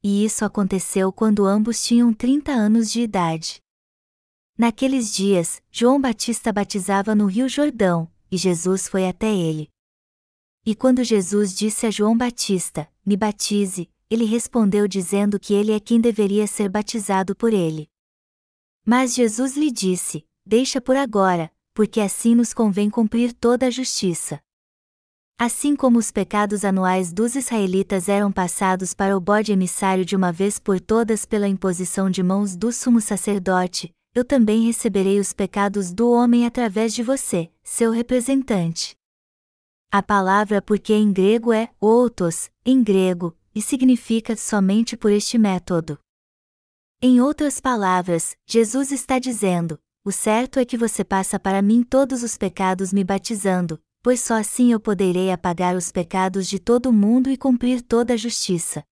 E 0.00 0.24
isso 0.24 0.44
aconteceu 0.44 1.12
quando 1.12 1.44
ambos 1.44 1.82
tinham 1.82 2.14
30 2.14 2.52
anos 2.52 2.88
de 2.88 3.00
idade. 3.00 3.60
Naqueles 4.56 5.12
dias, 5.12 5.60
João 5.68 6.00
Batista 6.00 6.52
batizava 6.52 7.16
no 7.16 7.26
Rio 7.26 7.48
Jordão, 7.48 8.08
e 8.30 8.36
Jesus 8.36 8.86
foi 8.86 9.08
até 9.08 9.34
ele. 9.34 9.68
E 10.64 10.72
quando 10.72 11.02
Jesus 11.02 11.52
disse 11.52 11.84
a 11.84 11.90
João 11.90 12.16
Batista: 12.16 12.88
Me 13.04 13.16
batize, 13.16 13.90
ele 14.08 14.26
respondeu 14.26 14.86
dizendo 14.86 15.40
que 15.40 15.52
ele 15.52 15.72
é 15.72 15.80
quem 15.80 16.00
deveria 16.00 16.46
ser 16.46 16.68
batizado 16.68 17.34
por 17.34 17.52
ele. 17.52 17.90
Mas 18.86 19.16
Jesus 19.16 19.56
lhe 19.56 19.72
disse: 19.72 20.24
Deixa 20.46 20.80
por 20.80 20.94
agora, 20.94 21.52
porque 21.74 22.00
assim 22.00 22.36
nos 22.36 22.54
convém 22.54 22.88
cumprir 22.88 23.32
toda 23.32 23.66
a 23.66 23.70
justiça. 23.70 24.40
Assim 25.42 25.74
como 25.74 25.98
os 25.98 26.10
pecados 26.10 26.66
anuais 26.66 27.14
dos 27.14 27.34
israelitas 27.34 28.10
eram 28.10 28.30
passados 28.30 28.92
para 28.92 29.16
o 29.16 29.20
bode 29.20 29.50
emissário 29.50 30.04
de 30.04 30.14
uma 30.14 30.30
vez 30.30 30.58
por 30.58 30.78
todas 30.78 31.24
pela 31.24 31.48
imposição 31.48 32.10
de 32.10 32.22
mãos 32.22 32.54
do 32.54 32.70
sumo 32.70 33.00
sacerdote, 33.00 33.90
eu 34.14 34.22
também 34.22 34.66
receberei 34.66 35.18
os 35.18 35.32
pecados 35.32 35.94
do 35.94 36.10
homem 36.10 36.44
através 36.44 36.92
de 36.92 37.02
você, 37.02 37.50
seu 37.62 37.90
representante. 37.90 38.94
A 39.90 40.02
palavra 40.02 40.60
porque 40.60 40.92
em 40.92 41.10
grego 41.10 41.54
é 41.54 41.70
outos, 41.80 42.50
em 42.62 42.82
grego, 42.82 43.34
e 43.54 43.62
significa 43.62 44.36
somente 44.36 44.94
por 44.94 45.10
este 45.10 45.38
método. 45.38 45.98
Em 47.00 47.18
outras 47.18 47.58
palavras, 47.62 48.36
Jesus 48.46 48.92
está 48.92 49.18
dizendo: 49.18 49.80
o 50.04 50.12
certo 50.12 50.58
é 50.58 50.66
que 50.66 50.76
você 50.76 51.02
passa 51.02 51.40
para 51.40 51.62
mim 51.62 51.82
todos 51.82 52.22
os 52.22 52.36
pecados 52.36 52.92
me 52.92 53.02
batizando, 53.02 53.80
pois 54.02 54.20
só 54.20 54.34
assim 54.34 54.72
eu 54.72 54.80
poderei 54.80 55.30
apagar 55.30 55.76
os 55.76 55.92
pecados 55.92 56.48
de 56.48 56.58
todo 56.58 56.92
mundo 56.92 57.30
e 57.30 57.36
cumprir 57.36 57.82
toda 57.82 58.14
a 58.14 58.16
justiça. 58.16 58.84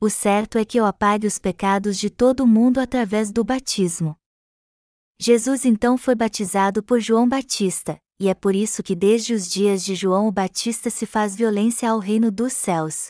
O 0.00 0.08
certo 0.08 0.58
é 0.58 0.64
que 0.64 0.78
eu 0.78 0.86
apague 0.86 1.26
os 1.26 1.38
pecados 1.38 1.98
de 1.98 2.08
todo 2.08 2.46
mundo 2.46 2.78
através 2.78 3.32
do 3.32 3.42
batismo. 3.42 4.16
Jesus 5.20 5.64
então 5.64 5.98
foi 5.98 6.14
batizado 6.14 6.82
por 6.82 7.00
João 7.00 7.28
Batista, 7.28 7.98
e 8.20 8.28
é 8.28 8.34
por 8.34 8.54
isso 8.54 8.82
que 8.82 8.94
desde 8.94 9.34
os 9.34 9.48
dias 9.48 9.84
de 9.84 9.96
João 9.96 10.28
o 10.28 10.32
Batista 10.32 10.90
se 10.90 11.06
faz 11.06 11.34
violência 11.34 11.90
ao 11.90 11.98
reino 11.98 12.30
dos 12.30 12.52
céus. 12.52 13.08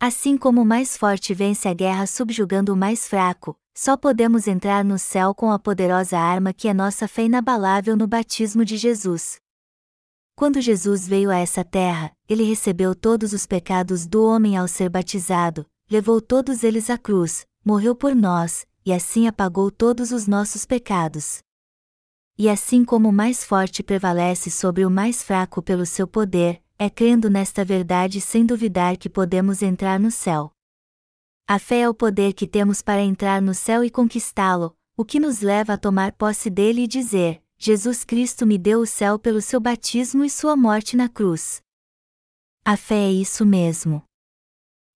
Assim 0.00 0.38
como 0.38 0.62
o 0.62 0.64
mais 0.64 0.96
forte 0.96 1.34
vence 1.34 1.68
a 1.68 1.74
guerra 1.74 2.06
subjugando 2.06 2.72
o 2.72 2.76
mais 2.76 3.08
fraco, 3.08 3.56
só 3.76 3.96
podemos 3.96 4.46
entrar 4.46 4.84
no 4.84 4.98
céu 4.98 5.34
com 5.34 5.50
a 5.50 5.58
poderosa 5.58 6.18
arma 6.18 6.52
que 6.52 6.68
é 6.68 6.74
nossa 6.74 7.08
fé 7.08 7.24
inabalável 7.24 7.96
no 7.96 8.06
batismo 8.06 8.64
de 8.64 8.76
Jesus. 8.76 9.40
Quando 10.40 10.58
Jesus 10.58 11.06
veio 11.06 11.30
a 11.30 11.36
essa 11.36 11.62
terra, 11.62 12.10
ele 12.26 12.44
recebeu 12.44 12.94
todos 12.94 13.34
os 13.34 13.44
pecados 13.44 14.06
do 14.06 14.24
homem 14.24 14.56
ao 14.56 14.66
ser 14.66 14.88
batizado, 14.88 15.66
levou 15.90 16.18
todos 16.18 16.64
eles 16.64 16.88
à 16.88 16.96
cruz, 16.96 17.46
morreu 17.62 17.94
por 17.94 18.14
nós, 18.14 18.66
e 18.82 18.90
assim 18.90 19.26
apagou 19.26 19.70
todos 19.70 20.12
os 20.12 20.26
nossos 20.26 20.64
pecados. 20.64 21.42
E 22.38 22.48
assim 22.48 22.86
como 22.86 23.10
o 23.10 23.12
mais 23.12 23.44
forte 23.44 23.82
prevalece 23.82 24.50
sobre 24.50 24.86
o 24.86 24.90
mais 24.90 25.22
fraco 25.22 25.60
pelo 25.60 25.84
seu 25.84 26.06
poder, 26.06 26.62
é 26.78 26.88
crendo 26.88 27.28
nesta 27.28 27.62
verdade 27.62 28.18
sem 28.18 28.46
duvidar 28.46 28.96
que 28.96 29.10
podemos 29.10 29.60
entrar 29.60 30.00
no 30.00 30.10
céu. 30.10 30.50
A 31.46 31.58
fé 31.58 31.80
é 31.80 31.88
o 31.90 31.92
poder 31.92 32.32
que 32.32 32.48
temos 32.48 32.80
para 32.80 33.02
entrar 33.02 33.42
no 33.42 33.52
céu 33.52 33.84
e 33.84 33.90
conquistá-lo, 33.90 34.74
o 34.96 35.04
que 35.04 35.20
nos 35.20 35.42
leva 35.42 35.74
a 35.74 35.76
tomar 35.76 36.12
posse 36.12 36.48
dele 36.48 36.84
e 36.84 36.88
dizer: 36.88 37.42
Jesus 37.62 38.04
Cristo 38.04 38.46
me 38.46 38.56
deu 38.56 38.80
o 38.80 38.86
céu 38.86 39.18
pelo 39.18 39.42
seu 39.42 39.60
batismo 39.60 40.24
e 40.24 40.30
sua 40.30 40.56
morte 40.56 40.96
na 40.96 41.10
cruz. 41.10 41.60
A 42.64 42.74
fé 42.74 43.08
é 43.08 43.12
isso 43.12 43.44
mesmo. 43.44 44.02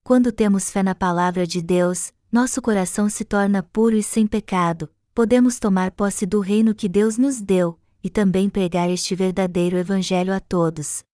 Quando 0.03 0.33
temos 0.33 0.71
fé 0.71 0.83
na 0.83 0.95
palavra 0.95 1.47
de 1.47 1.61
Deus, 1.61 2.11
nosso 2.33 2.63
coração 2.63 3.11
se 3.11 3.23
torna 3.23 3.63
puro 3.63 3.95
e 3.95 4.03
sem 4.03 4.27
pecado, 4.27 4.91
podemos 5.15 5.59
tomar 5.59 5.91
posse 5.91 6.25
do 6.25 6.41
reino 6.41 6.75
que 6.75 6.89
Deus 6.89 7.19
nos 7.19 7.39
deu, 7.39 7.79
e 8.03 8.09
também 8.09 8.49
pregar 8.49 8.89
este 8.89 9.15
verdadeiro 9.15 9.77
Evangelho 9.77 10.33
a 10.33 10.41
todos. 10.41 11.05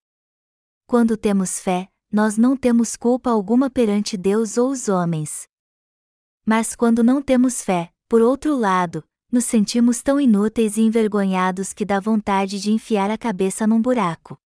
Quando 0.86 1.16
temos 1.16 1.58
fé, 1.58 1.88
nós 2.12 2.38
não 2.38 2.56
temos 2.56 2.94
culpa 2.94 3.28
alguma 3.28 3.68
perante 3.68 4.16
Deus 4.16 4.56
ou 4.56 4.70
os 4.70 4.88
homens. 4.88 5.48
Mas 6.46 6.76
quando 6.76 7.02
não 7.02 7.20
temos 7.20 7.60
fé, 7.60 7.90
por 8.08 8.22
outro 8.22 8.56
lado, 8.56 9.02
nos 9.30 9.44
sentimos 9.44 10.02
tão 10.02 10.20
inúteis 10.20 10.76
e 10.76 10.82
envergonhados 10.82 11.72
que 11.72 11.84
dá 11.84 12.00
vontade 12.00 12.60
de 12.60 12.72
enfiar 12.72 13.10
a 13.10 13.18
cabeça 13.18 13.66
num 13.66 13.80
buraco. 13.80 14.38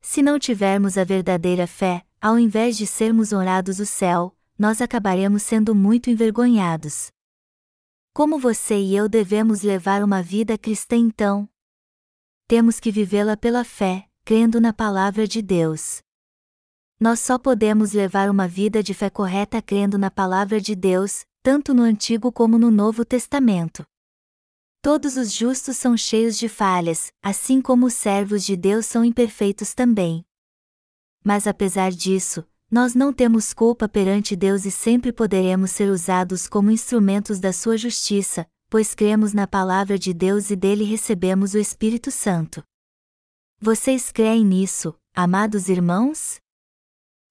Se 0.00 0.22
não 0.22 0.38
tivermos 0.38 0.96
a 0.96 1.04
verdadeira 1.04 1.66
fé, 1.66 2.04
ao 2.20 2.38
invés 2.38 2.76
de 2.76 2.86
sermos 2.86 3.32
honrados 3.32 3.80
o 3.80 3.86
céu, 3.86 4.36
nós 4.58 4.80
acabaremos 4.80 5.42
sendo 5.42 5.74
muito 5.74 6.10
envergonhados. 6.10 7.10
Como 8.12 8.38
você 8.38 8.78
e 8.78 8.96
eu 8.96 9.08
devemos 9.08 9.62
levar 9.62 10.02
uma 10.02 10.22
vida 10.22 10.58
cristã 10.58 10.96
então? 10.96 11.48
Temos 12.48 12.80
que 12.80 12.90
vivê-la 12.90 13.36
pela 13.36 13.62
fé, 13.62 14.08
crendo 14.24 14.60
na 14.60 14.72
palavra 14.72 15.26
de 15.26 15.40
Deus. 15.42 16.02
Nós 16.98 17.20
só 17.20 17.38
podemos 17.38 17.92
levar 17.92 18.28
uma 18.28 18.48
vida 18.48 18.82
de 18.82 18.92
fé 18.92 19.08
correta 19.08 19.62
crendo 19.62 19.96
na 19.96 20.10
palavra 20.10 20.60
de 20.60 20.74
Deus, 20.74 21.24
tanto 21.48 21.72
no 21.72 21.82
Antigo 21.82 22.30
como 22.30 22.58
no 22.58 22.70
Novo 22.70 23.06
Testamento. 23.06 23.82
Todos 24.82 25.16
os 25.16 25.32
justos 25.32 25.78
são 25.78 25.96
cheios 25.96 26.36
de 26.36 26.46
falhas, 26.46 27.10
assim 27.22 27.62
como 27.62 27.86
os 27.86 27.94
servos 27.94 28.44
de 28.44 28.54
Deus 28.54 28.84
são 28.84 29.02
imperfeitos 29.02 29.72
também. 29.72 30.26
Mas 31.24 31.46
apesar 31.46 31.90
disso, 31.90 32.44
Nós 32.70 32.94
não 32.94 33.14
temos 33.14 33.54
culpa 33.54 33.88
perante 33.88 34.36
Deus 34.36 34.66
e 34.66 34.70
sempre 34.70 35.10
poderemos 35.10 35.70
ser 35.70 35.90
usados 35.90 36.46
como 36.46 36.70
instrumentos 36.70 37.40
da 37.40 37.50
sua 37.50 37.78
justiça, 37.78 38.46
pois 38.68 38.94
cremos 38.94 39.32
na 39.32 39.46
palavra 39.46 39.98
de 39.98 40.12
Deus 40.12 40.50
e 40.50 40.56
dele 40.56 40.84
recebemos 40.84 41.54
o 41.54 41.58
Espírito 41.58 42.10
Santo. 42.10 42.62
Vocês 43.58 44.12
creem 44.12 44.44
nisso, 44.44 44.94
amados 45.14 45.70
irmãos? 45.70 46.38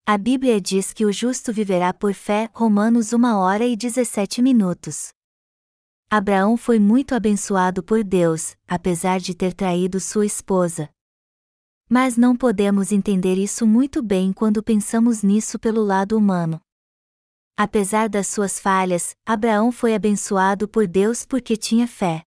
A 0.10 0.18
Bíblia 0.18 0.62
diz 0.62 0.93
que 0.93 1.05
o 1.05 1.12
justo 1.12 1.51
viverá 1.51 1.93
por 1.93 2.14
fé, 2.14 2.49
Romanos 2.53 3.12
1 3.12 3.26
hora 3.36 3.66
e 3.66 3.76
17 3.76 4.41
minutos. 4.41 5.10
Abraão 6.10 6.55
foi 6.55 6.80
muito 6.80 7.14
abençoado 7.14 7.84
por 7.84 8.05
Deus, 8.05 8.55
apesar 8.66 9.20
de 9.20 9.36
ter 9.36 9.53
traído 9.53 9.99
sua 9.99 10.26
esposa. 10.26 10.89
Mas 11.89 12.16
não 12.16 12.38
podemos 12.38 12.93
entender 12.93 13.36
isso 13.36 13.68
muito 13.68 14.01
bem 14.01 14.32
quando 14.32 14.64
pensamos 14.64 15.24
nisso 15.24 15.60
pelo 15.60 15.84
lado 15.84 16.18
humano. 16.18 16.62
Apesar 17.58 18.08
das 18.08 18.28
suas 18.28 18.58
falhas, 18.58 19.14
Abraão 19.26 19.74
foi 19.74 19.93
abençoado 19.93 20.70
por 20.70 20.88
Deus 20.88 21.26
porque 21.26 21.58
tinha 21.58 21.86
fé. 21.86 22.24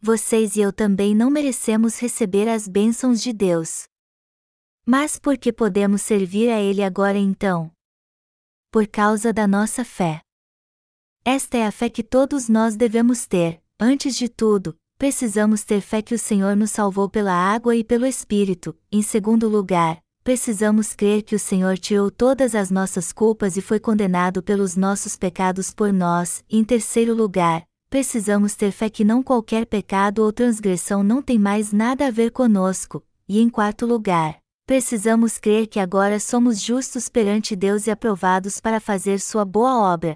Vocês 0.00 0.56
e 0.56 0.60
eu 0.60 0.72
também 0.72 1.14
não 1.14 1.28
merecemos 1.28 1.98
receber 1.98 2.48
as 2.48 2.66
bênçãos 2.66 3.20
de 3.20 3.34
Deus. 3.34 3.87
Mas 4.90 5.18
por 5.18 5.36
que 5.36 5.52
podemos 5.52 6.00
servir 6.00 6.48
a 6.48 6.58
Ele 6.58 6.82
agora 6.82 7.18
então? 7.18 7.70
Por 8.72 8.86
causa 8.86 9.34
da 9.34 9.46
nossa 9.46 9.84
fé. 9.84 10.22
Esta 11.22 11.58
é 11.58 11.66
a 11.66 11.70
fé 11.70 11.90
que 11.90 12.02
todos 12.02 12.48
nós 12.48 12.74
devemos 12.74 13.26
ter, 13.26 13.60
antes 13.78 14.16
de 14.16 14.30
tudo, 14.30 14.74
precisamos 14.96 15.62
ter 15.62 15.82
fé 15.82 16.00
que 16.00 16.14
o 16.14 16.18
Senhor 16.18 16.56
nos 16.56 16.70
salvou 16.70 17.06
pela 17.06 17.34
água 17.34 17.76
e 17.76 17.84
pelo 17.84 18.06
Espírito. 18.06 18.74
Em 18.90 19.02
segundo 19.02 19.46
lugar, 19.46 20.02
precisamos 20.24 20.94
crer 20.94 21.20
que 21.20 21.34
o 21.34 21.38
Senhor 21.38 21.76
tirou 21.76 22.10
todas 22.10 22.54
as 22.54 22.70
nossas 22.70 23.12
culpas 23.12 23.58
e 23.58 23.60
foi 23.60 23.78
condenado 23.78 24.42
pelos 24.42 24.74
nossos 24.74 25.16
pecados 25.16 25.70
por 25.70 25.92
nós. 25.92 26.42
Em 26.48 26.64
terceiro 26.64 27.14
lugar, 27.14 27.62
precisamos 27.90 28.54
ter 28.54 28.72
fé 28.72 28.88
que 28.88 29.04
não 29.04 29.22
qualquer 29.22 29.66
pecado 29.66 30.20
ou 30.20 30.32
transgressão 30.32 31.02
não 31.02 31.20
tem 31.20 31.38
mais 31.38 31.74
nada 31.74 32.06
a 32.06 32.10
ver 32.10 32.30
conosco. 32.30 33.04
E 33.28 33.38
em 33.38 33.50
quarto 33.50 33.84
lugar, 33.84 34.40
precisamos 34.68 35.38
crer 35.38 35.66
que 35.66 35.80
agora 35.80 36.20
somos 36.20 36.60
justos 36.60 37.08
perante 37.08 37.56
Deus 37.56 37.86
e 37.86 37.90
aprovados 37.90 38.60
para 38.60 38.78
fazer 38.78 39.18
sua 39.18 39.42
boa 39.42 39.78
obra. 39.78 40.14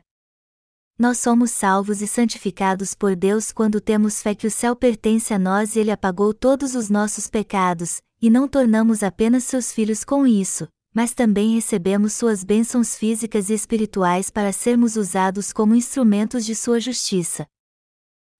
Nós 0.99 1.21
somos 1.21 1.53
salvos 1.53 2.03
e 2.03 2.07
santificados 2.07 2.95
por 2.95 3.17
Deus 3.17 3.51
quando 3.51 3.81
temos 3.81 4.21
fé 4.21 4.35
que 4.35 4.47
o 4.47 4.51
céu 4.51 4.77
pertence 4.77 5.33
a 5.33 5.39
nós 5.39 5.75
e 5.75 5.79
Ele 5.79 5.91
apagou 5.91 6.35
todos 6.35 6.75
os 6.75 6.91
nossos 6.91 7.31
pecados, 7.31 8.03
e 8.21 8.29
não 8.29 8.47
tornamos 8.47 9.03
apenas 9.03 9.45
seus 9.45 9.73
filhos 9.73 10.05
com 10.05 10.27
isso, 10.27 10.69
mas 10.93 11.15
também 11.15 11.55
recebemos 11.55 12.13
suas 12.13 12.45
bênçãos 12.45 12.95
físicas 12.95 13.49
e 13.49 13.55
espirituais 13.55 14.29
para 14.29 14.53
sermos 14.53 14.97
usados 14.97 15.51
como 15.51 15.75
instrumentos 15.75 16.45
de 16.45 16.55
sua 16.55 16.79
justiça. 16.79 17.47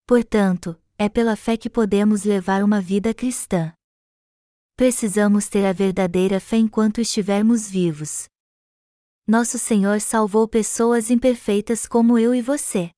Portanto, 0.05 0.79
é 0.95 1.09
pela 1.09 1.35
fé 1.35 1.57
que 1.57 1.71
podemos 1.71 2.23
levar 2.23 2.63
uma 2.63 2.79
vida 2.79 3.15
cristã. 3.15 3.73
Precisamos 4.75 5.47
ter 5.47 5.65
a 5.65 5.73
verdadeira 5.73 6.39
fé 6.39 6.57
enquanto 6.57 6.99
estivermos 6.99 7.69
vivos 7.69 8.27
nosso 9.25 9.57
Senhor 9.57 10.01
salvou 10.01 10.45
pessoas 10.49 11.09
imperfeitas 11.09 11.87
como 11.87 12.19
eu 12.19 12.35
e 12.35 12.41
você. 12.41 12.91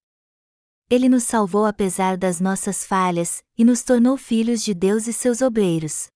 Ele 0.89 1.07
nos 1.07 1.23
salvou 1.23 1.65
apesar 1.65 2.17
das 2.17 2.39
nossas 2.39 2.83
falhas, 2.83 3.43
e 3.55 3.63
nos 3.63 3.83
tornou 3.83 4.17
filhos 4.17 4.63
de 4.63 4.73
Deus 4.73 5.07
e 5.07 5.13
seus 5.13 5.41
obreiros. 5.41 6.07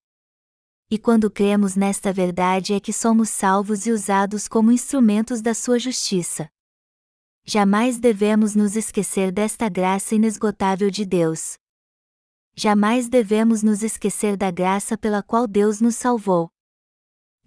E 0.90 0.98
quando 0.98 1.30
cremos 1.30 1.76
nesta 1.76 2.12
verdade 2.12 2.74
é 2.74 2.80
que 2.80 2.92
somos 2.92 3.30
salvos 3.30 3.86
e 3.86 3.92
usados 3.92 4.48
como 4.48 4.72
instrumentos 4.72 5.42
da 5.42 5.54
sua 5.54 5.78
justiça. 5.78 6.50
Jamais 7.46 8.00
devemos 8.00 8.56
nos 8.56 8.76
esquecer 8.76 9.32
desta 9.32 9.70
graça 9.70 10.16
inesgotável 10.16 10.90
de 10.90 11.06
Deus. 11.06 11.54
Jamais 12.62 13.08
devemos 13.08 13.64
nos 13.64 13.84
esquecer 13.84 14.36
da 14.36 14.52
graça 14.52 14.98
pela 14.98 15.24
qual 15.24 15.48
Deus 15.48 15.80
nos 15.80 15.96
salvou. 15.96 16.50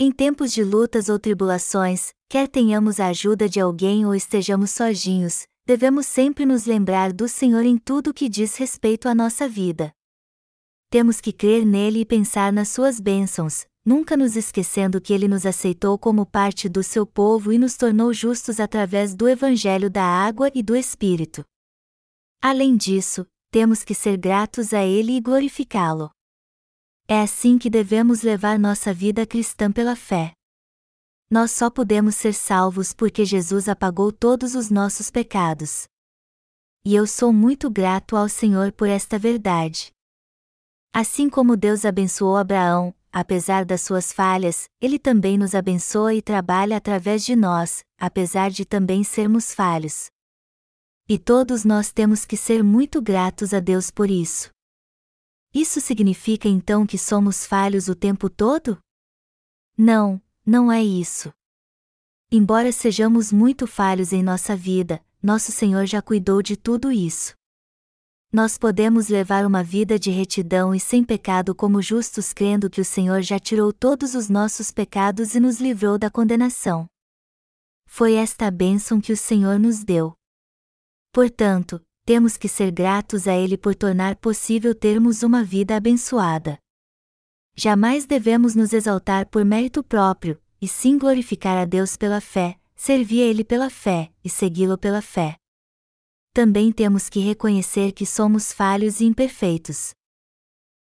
Em 0.01 0.11
tempos 0.11 0.51
de 0.55 0.65
lutas 0.65 1.11
ou 1.11 1.19
tribulações, 1.19 2.15
quer 2.31 2.49
tenhamos 2.49 2.99
a 2.99 3.09
ajuda 3.09 3.47
de 3.47 3.61
alguém 3.61 4.07
ou 4.07 4.15
estejamos 4.15 4.71
sozinhos, 4.71 5.47
devemos 5.67 6.07
sempre 6.07 6.47
nos 6.47 6.65
lembrar 6.65 7.13
do 7.13 7.29
Senhor 7.29 7.63
em 7.67 7.77
tudo 7.77 8.09
o 8.09 8.15
que 8.15 8.27
diz 8.27 8.57
respeito 8.57 9.07
à 9.07 9.15
nossa 9.15 9.47
vida. 9.47 9.93
Temos 10.89 11.21
que 11.21 11.31
crer 11.31 11.67
nele 11.67 12.01
e 12.01 12.07
pensar 12.07 12.51
nas 12.51 12.71
suas 12.71 12.99
bênçãos, 12.99 13.67
nunca 13.85 14.17
nos 14.17 14.35
esquecendo 14.35 14.99
que 14.99 15.13
ele 15.13 15.29
nos 15.29 15.45
aceitou 15.45 15.99
como 15.99 16.25
parte 16.25 16.71
do 16.71 16.83
seu 16.83 17.05
povo 17.05 17.53
e 17.53 17.59
nos 17.59 17.77
tornou 17.77 18.15
justos 18.15 18.59
através 18.59 19.15
do 19.15 19.29
Evangelho 19.29 19.91
da 19.91 20.05
água 20.05 20.51
e 20.55 20.63
do 20.63 20.75
Espírito. 20.75 21.45
Além 22.41 22.79
disso, 22.79 23.27
temos 23.53 23.84
que 23.84 23.94
ser 23.94 24.16
gratos 24.16 24.72
a 24.72 24.82
ele 24.82 25.12
e 25.12 25.20
glorificá-lo. 25.20 26.11
É 27.07 27.20
assim 27.20 27.59
que 27.59 27.68
devemos 27.68 28.22
levar 28.22 28.59
nossa 28.59 28.94
vida 28.94 29.26
cristã 29.26 29.70
pela 29.70 29.94
fé. 29.94 30.32
Nós 31.30 31.50
só 31.50 31.68
podemos 31.68 32.16
ser 32.16 32.32
salvos 32.32 32.94
porque 32.94 33.26
Jesus 33.26 33.68
apagou 33.68 34.11
todos 34.11 34.55
os 34.55 34.70
nossos 34.70 35.11
pecados. 35.11 35.84
E 36.82 36.94
eu 36.94 37.07
sou 37.07 37.30
muito 37.30 37.70
grato 37.70 38.16
ao 38.16 38.26
Senhor 38.26 38.72
por 38.72 38.88
esta 38.88 39.18
verdade. 39.18 39.92
Assim 40.90 41.28
como 41.28 41.55
Deus 41.55 41.84
abençoou 41.84 42.38
Abraão, 42.38 42.94
apesar 43.12 43.66
das 43.66 43.82
suas 43.82 44.14
falhas, 44.14 44.64
ele 44.80 44.98
também 44.98 45.36
nos 45.36 45.55
abençoa 45.55 46.14
e 46.14 46.22
trabalha 46.22 46.78
através 46.78 47.22
de 47.22 47.36
nós, 47.36 47.84
apesar 47.98 48.50
de 48.50 48.64
também 48.64 49.05
sermos 49.05 49.55
falhos. 49.55 50.07
E 51.13 51.19
todos 51.19 51.63
nós 51.63 51.93
temos 51.93 52.25
que 52.25 52.39
ser 52.39 52.65
muito 52.65 53.03
gratos 53.03 53.53
a 53.53 53.61
Deus 53.61 53.91
por 53.91 54.11
isso. 54.11 54.51
Isso 55.53 55.79
significa 55.79 56.49
então 56.49 56.87
que 56.87 56.97
somos 56.97 57.45
falhos 57.45 57.87
o 57.87 57.95
tempo 57.95 58.31
todo? 58.31 58.79
Não, 59.77 60.19
não 60.47 60.73
é 60.73 60.83
isso. 60.83 61.31
Embora 62.31 62.73
sejamos 62.73 63.31
muito 63.31 63.67
falhos 63.67 64.11
em 64.11 64.23
nossa 64.23 64.57
vida, 64.57 65.05
nosso 65.23 65.53
Senhor 65.53 65.85
já 65.85 66.01
cuidou 66.01 66.41
de 66.41 66.57
tudo 66.57 66.91
isso. 66.91 67.35
Nós 68.33 68.57
podemos 68.57 69.09
levar 69.09 69.45
uma 69.45 69.63
vida 69.63 69.99
de 69.99 70.11
retidão 70.11 70.75
e 70.75 70.81
sem 70.81 71.05
pecado 71.05 71.55
como 71.55 71.83
justos 71.83 72.33
crendo 72.33 72.71
que 72.71 72.81
o 72.81 72.87
Senhor 72.87 73.21
já 73.21 73.39
tirou 73.39 73.71
todos 73.71 74.15
os 74.15 74.31
nossos 74.31 74.71
pecados 74.71 75.35
e 75.35 75.41
nos 75.41 75.61
livrou 75.61 75.99
da 75.99 76.11
condenação. 76.11 76.87
Foi 77.85 78.15
esta 78.15 78.47
a 78.47 78.51
bênção 78.51 78.99
que 78.99 79.13
o 79.13 79.17
Senhor 79.19 79.59
nos 79.59 79.85
deu. 79.85 80.17
Portanto, 81.13 81.79
temos 82.07 82.39
que 82.39 82.49
ser 82.49 82.73
gratos 82.73 83.29
a 83.29 83.37
Ele 83.37 83.59
por 83.59 83.75
tornar 83.75 84.17
possível 84.17 84.75
termos 84.75 85.23
uma 85.23 85.45
vida 85.45 85.77
abençoada. 85.77 86.59
Jamais 87.55 88.07
devemos 88.07 88.55
nos 88.55 88.73
exaltar 88.73 89.27
por 89.27 89.45
mérito 89.45 89.85
próprio, 89.85 90.41
e 90.59 90.67
sim 90.67 90.97
glorificar 90.97 91.59
a 91.59 91.67
Deus 91.67 91.99
pela 91.99 92.19
fé, 92.19 92.59
servir 92.75 93.23
a 93.23 93.27
Ele 93.27 93.45
pela 93.45 93.69
fé 93.69 94.11
e 94.25 94.31
segui-lo 94.31 94.79
pela 94.79 95.03
fé. 95.03 95.37
Também 96.33 96.73
temos 96.73 97.11
que 97.11 97.21
reconhecer 97.21 97.93
que 97.93 98.07
somos 98.07 98.51
falhos 98.51 99.01
e 99.01 99.05
imperfeitos. 99.05 99.91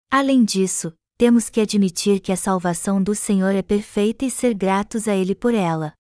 Além 0.09 0.45
disso, 0.45 0.93
temos 1.17 1.49
que 1.49 1.59
admitir 1.59 2.21
que 2.21 2.31
a 2.31 2.37
salvação 2.37 3.03
do 3.03 3.13
Senhor 3.13 3.53
é 3.53 3.61
perfeita 3.61 4.23
e 4.23 4.31
ser 4.31 4.53
gratos 4.53 5.09
a 5.09 5.15
Ele 5.15 5.35
por 5.35 5.53
ela. 5.53 5.93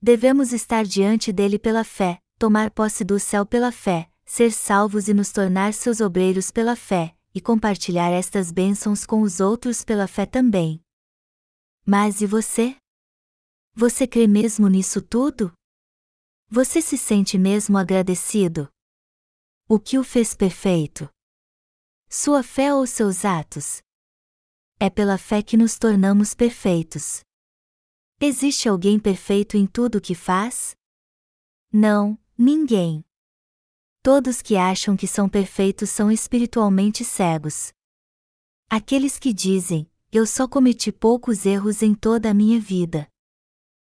Devemos 0.00 0.52
estar 0.52 0.84
diante 0.84 1.32
dele 1.32 1.58
pela 1.58 1.82
fé, 1.82 2.21
tomar 2.42 2.72
posse 2.72 3.04
do 3.04 3.20
céu 3.20 3.46
pela 3.46 3.70
fé, 3.70 4.10
ser 4.24 4.50
salvos 4.50 5.06
e 5.06 5.14
nos 5.14 5.30
tornar 5.30 5.72
seus 5.72 6.00
obreiros 6.00 6.50
pela 6.50 6.74
fé, 6.74 7.16
e 7.32 7.40
compartilhar 7.40 8.10
estas 8.10 8.50
bênçãos 8.50 9.06
com 9.06 9.22
os 9.22 9.38
outros 9.38 9.84
pela 9.84 10.08
fé 10.08 10.26
também. 10.26 10.82
Mas 11.86 12.20
e 12.20 12.26
você? 12.26 12.76
Você 13.74 14.08
crê 14.08 14.26
mesmo 14.26 14.66
nisso 14.66 15.00
tudo? 15.00 15.52
Você 16.48 16.82
se 16.82 16.98
sente 16.98 17.38
mesmo 17.38 17.78
agradecido? 17.78 18.68
O 19.68 19.78
que 19.78 19.96
o 19.96 20.02
fez 20.02 20.34
perfeito? 20.34 21.08
Sua 22.08 22.42
fé 22.42 22.74
ou 22.74 22.88
seus 22.88 23.24
atos? 23.24 23.80
É 24.80 24.90
pela 24.90 25.16
fé 25.16 25.44
que 25.44 25.56
nos 25.56 25.78
tornamos 25.78 26.34
perfeitos. 26.34 27.20
Existe 28.20 28.68
alguém 28.68 28.98
perfeito 28.98 29.56
em 29.56 29.64
tudo 29.64 29.98
o 29.98 30.00
que 30.00 30.16
faz? 30.16 30.74
Não, 31.72 32.18
ninguém. 32.36 33.04
Todos 34.02 34.42
que 34.42 34.56
acham 34.56 34.96
que 34.96 35.06
são 35.06 35.28
perfeitos 35.28 35.90
são 35.90 36.10
espiritualmente 36.10 37.04
cegos. 37.04 37.72
Aqueles 38.68 39.18
que 39.18 39.32
dizem, 39.32 39.88
eu 40.10 40.26
só 40.26 40.48
cometi 40.48 40.90
poucos 40.90 41.46
erros 41.46 41.82
em 41.82 41.94
toda 41.94 42.30
a 42.30 42.34
minha 42.34 42.58
vida. 42.58 43.08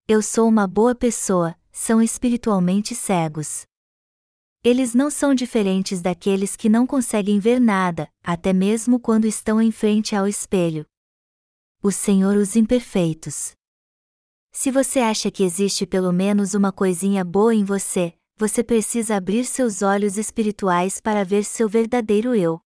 Eu 0.07 0.21
sou 0.21 0.47
uma 0.47 0.67
boa 0.67 0.93
pessoa, 0.93 1.59
são 1.71 2.01
espiritualmente 2.01 2.93
cegos. 2.93 3.65
Eles 4.63 4.93
não 4.93 5.09
são 5.11 5.33
diferentes 5.33 6.01
daqueles 6.01 6.55
que 6.55 6.69
não 6.69 6.87
conseguem 6.87 7.39
ver 7.39 7.59
nada, 7.59 8.11
até 8.23 8.53
mesmo 8.53 8.99
quando 8.99 9.25
estão 9.25 9.61
em 9.61 9.71
frente 9.71 10.15
ao 10.15 10.27
espelho. 10.27 10.85
O 11.81 11.91
Senhor 11.91 12.35
os 12.35 12.55
imperfeitos. 12.55 13.55
Se 14.51 14.71
você 14.71 14.99
acha 14.99 15.29
que 15.29 15.43
existe 15.43 15.85
pelo 15.85 16.11
menos 16.13 16.53
uma 16.53 16.71
coisinha 16.71 17.23
boa 17.23 17.53
em 17.53 17.63
você, 17.63 18.13
você 18.37 18.61
precisa 18.63 19.15
abrir 19.15 19.45
seus 19.45 19.81
olhos 19.81 20.17
espirituais 20.17 20.99
para 20.99 21.23
ver 21.23 21.45
seu 21.45 21.69
verdadeiro 21.69 22.35
eu. 22.35 22.59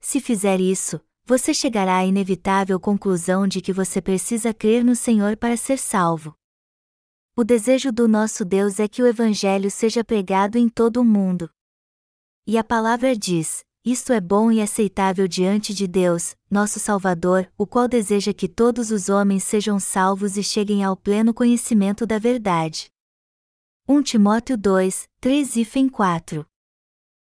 Se 0.00 0.20
fizer 0.20 0.60
isso, 0.60 1.00
você 1.24 1.52
chegará 1.52 1.96
à 1.98 2.06
inevitável 2.06 2.78
conclusão 2.78 3.46
de 3.46 3.60
que 3.60 3.72
você 3.72 4.00
precisa 4.00 4.54
crer 4.54 4.84
no 4.84 4.94
Senhor 4.94 5.36
para 5.36 5.56
ser 5.56 5.78
salvo. 5.78 6.34
O 7.36 7.42
desejo 7.42 7.92
do 7.92 8.06
nosso 8.06 8.44
Deus 8.44 8.78
é 8.78 8.88
que 8.88 9.02
o 9.02 9.06
Evangelho 9.06 9.70
seja 9.70 10.04
pregado 10.04 10.56
em 10.56 10.68
todo 10.68 11.00
o 11.00 11.04
mundo. 11.04 11.50
E 12.46 12.56
a 12.56 12.64
palavra 12.64 13.16
diz: 13.16 13.64
Isto 13.84 14.12
é 14.12 14.20
bom 14.20 14.50
e 14.50 14.60
aceitável 14.60 15.28
diante 15.28 15.74
de 15.74 15.86
Deus, 15.86 16.36
nosso 16.50 16.80
Salvador, 16.80 17.50
o 17.58 17.66
qual 17.66 17.88
deseja 17.88 18.32
que 18.32 18.48
todos 18.48 18.90
os 18.90 19.08
homens 19.08 19.44
sejam 19.44 19.78
salvos 19.78 20.36
e 20.36 20.42
cheguem 20.42 20.82
ao 20.82 20.96
pleno 20.96 21.34
conhecimento 21.34 22.06
da 22.06 22.18
verdade. 22.18 22.90
1 23.90 24.02
Timóteo 24.02 24.58
2, 24.58 25.08
3 25.18 25.56
e 25.56 25.64
Fem 25.64 25.88
4 25.88 26.44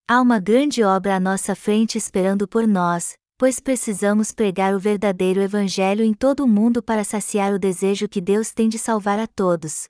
Há 0.07 0.21
uma 0.21 0.39
grande 0.39 0.83
obra 0.83 1.15
à 1.15 1.19
nossa 1.19 1.55
frente 1.55 1.97
esperando 1.97 2.47
por 2.47 2.67
nós, 2.67 3.17
pois 3.39 3.59
precisamos 3.59 4.31
pregar 4.31 4.75
o 4.75 4.79
verdadeiro 4.79 5.41
Evangelho 5.41 6.05
em 6.05 6.13
todo 6.13 6.43
o 6.43 6.47
mundo 6.47 6.83
para 6.83 7.03
saciar 7.03 7.55
o 7.55 7.57
desejo 7.57 8.07
que 8.07 8.21
Deus 8.21 8.53
tem 8.53 8.69
de 8.69 8.77
salvar 8.77 9.17
a 9.17 9.25
todos. 9.25 9.87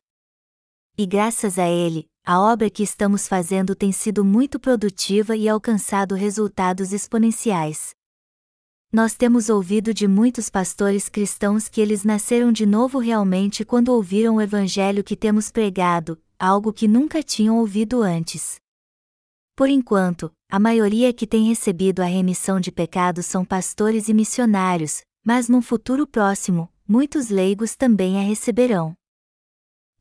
E 0.98 1.06
graças 1.06 1.60
a 1.60 1.68
ele, 1.68 2.08
a 2.26 2.40
obra 2.40 2.70
que 2.70 2.82
estamos 2.82 3.28
fazendo 3.28 3.76
tem 3.76 3.92
sido 3.92 4.24
muito 4.24 4.58
produtiva 4.58 5.36
e 5.36 5.50
alcançado 5.50 6.16
resultados 6.16 6.94
exponenciais. 6.94 7.94
Nós 8.90 9.16
temos 9.16 9.50
ouvido 9.50 9.94
de 9.94 10.08
muitos 10.08 10.50
pastores 10.50 11.10
cristãos 11.10 11.68
que 11.68 11.82
eles 11.82 12.06
nasceram 12.06 12.54
de 12.54 12.66
novo 12.66 13.00
realmente 13.00 13.66
quando 13.66 13.90
ouviram 13.90 14.36
o 14.36 14.42
evangelho 14.42 15.04
que 15.04 15.18
temos 15.18 15.52
pregado, 15.52 16.23
algo 16.40 16.74
que 16.74 16.88
nunca 16.88 17.22
tinham 17.22 17.58
ouvido 17.58 18.02
antes. 18.02 18.56
Por 19.56 19.70
enquanto, 19.70 20.32
a 20.50 20.60
maioria 20.60 21.14
que 21.14 21.28
tem 21.28 21.48
recebido 21.48 22.02
a 22.02 22.06
remissão 22.06 22.60
de 22.60 22.72
pecados 22.72 23.26
são 23.26 23.46
pastores 23.46 24.08
e 24.08 24.14
missionários, 24.14 25.02
mas 25.24 25.48
num 25.48 25.62
futuro 25.62 26.08
próximo, 26.08 26.70
muitos 26.88 27.30
leigos 27.30 27.76
também 27.76 28.20
a 28.20 28.24
receberão 28.24 28.96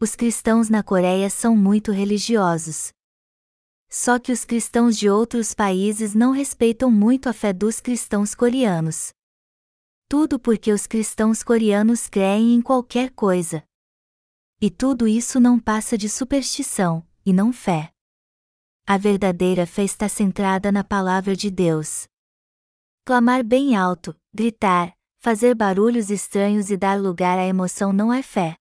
os 0.03 0.17
cristãos 0.17 0.69
na 0.69 0.83
Coreia 0.83 1.31
são 1.31 1.57
muito 1.57 1.93
religiosos. 1.93 2.93
Só 3.89 4.19
que 4.19 4.33
os 4.33 4.45
cristãos 4.45 4.97
de 4.97 5.09
outros 5.09 5.55
países 5.55 6.13
não 6.13 6.33
respeitam 6.33 6.91
muito 6.91 7.29
a 7.29 7.33
fé 7.33 7.53
dos 7.53 7.79
cristãos 7.79 8.35
coreanos. 8.35 9.13
Tudo 10.09 10.41
porque 10.41 10.73
os 10.73 10.89
cristãos 10.89 11.45
coreanos 11.45 12.09
creem 12.09 12.53
em 12.57 12.61
qualquer 12.61 13.13
coisa. 13.13 13.63
E 14.65 14.71
tudo 14.71 15.09
isso 15.09 15.41
não 15.41 15.59
passa 15.59 15.99
de 15.99 16.09
superstição, 16.09 17.05
e 17.27 17.33
não 17.33 17.53
fé. 17.53 17.91
A 18.87 18.97
verdadeira 18.97 19.67
fé 19.67 19.83
está 19.83 20.09
centrada 20.09 20.71
na 20.71 20.85
palavra 20.85 21.35
de 21.35 21.51
Deus. 21.51 22.05
Clamar 23.05 23.43
bem 23.43 23.75
alto, 23.75 24.17
gritar, 24.33 24.97
fazer 25.19 25.57
barulhos 25.57 26.11
estranhos 26.11 26.71
e 26.71 26.77
dar 26.77 26.97
lugar 26.97 27.41
à 27.41 27.45
emoção 27.45 27.93
não 27.93 28.13
é 28.13 28.23
fé. 28.23 28.55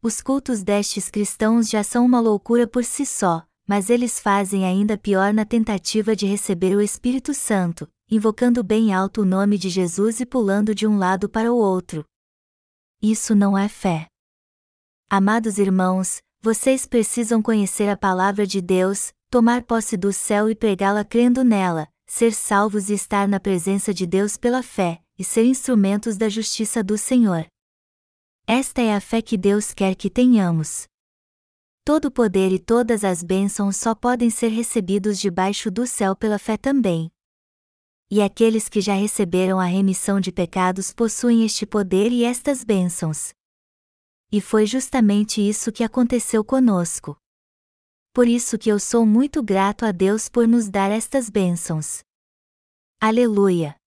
Os 0.00 0.20
cultos 0.20 0.62
destes 0.62 1.10
cristãos 1.10 1.68
já 1.68 1.82
são 1.82 2.06
uma 2.06 2.20
loucura 2.20 2.68
por 2.68 2.84
si 2.84 3.04
só, 3.04 3.44
mas 3.66 3.90
eles 3.90 4.20
fazem 4.20 4.64
ainda 4.64 4.96
pior 4.96 5.34
na 5.34 5.44
tentativa 5.44 6.14
de 6.14 6.24
receber 6.24 6.76
o 6.76 6.80
Espírito 6.80 7.34
Santo, 7.34 7.88
invocando 8.08 8.62
bem 8.62 8.94
alto 8.94 9.22
o 9.22 9.24
nome 9.24 9.58
de 9.58 9.70
Jesus 9.70 10.20
e 10.20 10.24
pulando 10.24 10.72
de 10.72 10.86
um 10.86 10.98
lado 10.98 11.28
para 11.28 11.52
o 11.52 11.56
outro. 11.56 12.04
Isso 13.02 13.34
não 13.34 13.58
é 13.58 13.68
fé. 13.68 14.06
Amados 15.12 15.58
irmãos, 15.58 16.22
vocês 16.40 16.86
precisam 16.86 17.42
conhecer 17.42 17.88
a 17.88 17.96
palavra 17.96 18.46
de 18.46 18.60
Deus, 18.60 19.12
tomar 19.28 19.64
posse 19.64 19.96
do 19.96 20.12
céu 20.12 20.48
e 20.48 20.54
pregá-la 20.54 21.04
crendo 21.04 21.42
nela, 21.42 21.88
ser 22.06 22.32
salvos 22.32 22.88
e 22.88 22.92
estar 22.92 23.26
na 23.26 23.40
presença 23.40 23.92
de 23.92 24.06
Deus 24.06 24.36
pela 24.36 24.62
fé, 24.62 25.02
e 25.18 25.24
ser 25.24 25.44
instrumentos 25.44 26.16
da 26.16 26.28
justiça 26.28 26.80
do 26.80 26.96
Senhor. 26.96 27.44
Esta 28.46 28.82
é 28.82 28.94
a 28.94 29.00
fé 29.00 29.20
que 29.20 29.36
Deus 29.36 29.74
quer 29.74 29.96
que 29.96 30.08
tenhamos. 30.08 30.84
Todo 31.84 32.04
o 32.04 32.12
poder 32.12 32.52
e 32.52 32.60
todas 32.60 33.02
as 33.02 33.20
bênçãos 33.24 33.78
só 33.78 33.96
podem 33.96 34.30
ser 34.30 34.50
recebidos 34.50 35.18
debaixo 35.18 35.72
do 35.72 35.88
céu 35.88 36.14
pela 36.14 36.38
fé 36.38 36.56
também. 36.56 37.10
E 38.08 38.22
aqueles 38.22 38.68
que 38.68 38.80
já 38.80 38.94
receberam 38.94 39.58
a 39.58 39.64
remissão 39.64 40.20
de 40.20 40.30
pecados 40.30 40.92
possuem 40.92 41.44
este 41.44 41.66
poder 41.66 42.12
e 42.12 42.22
estas 42.22 42.62
bênçãos. 42.62 43.32
E 44.32 44.40
foi 44.40 44.64
justamente 44.66 45.40
isso 45.40 45.72
que 45.72 45.82
aconteceu 45.82 46.44
conosco. 46.44 47.16
Por 48.12 48.28
isso 48.28 48.58
que 48.58 48.70
eu 48.70 48.78
sou 48.78 49.06
muito 49.06 49.42
grato 49.42 49.84
a 49.84 49.92
Deus 49.92 50.28
por 50.28 50.46
nos 50.46 50.68
dar 50.68 50.90
estas 50.90 51.28
bênçãos. 51.30 52.02
Aleluia! 53.00 53.79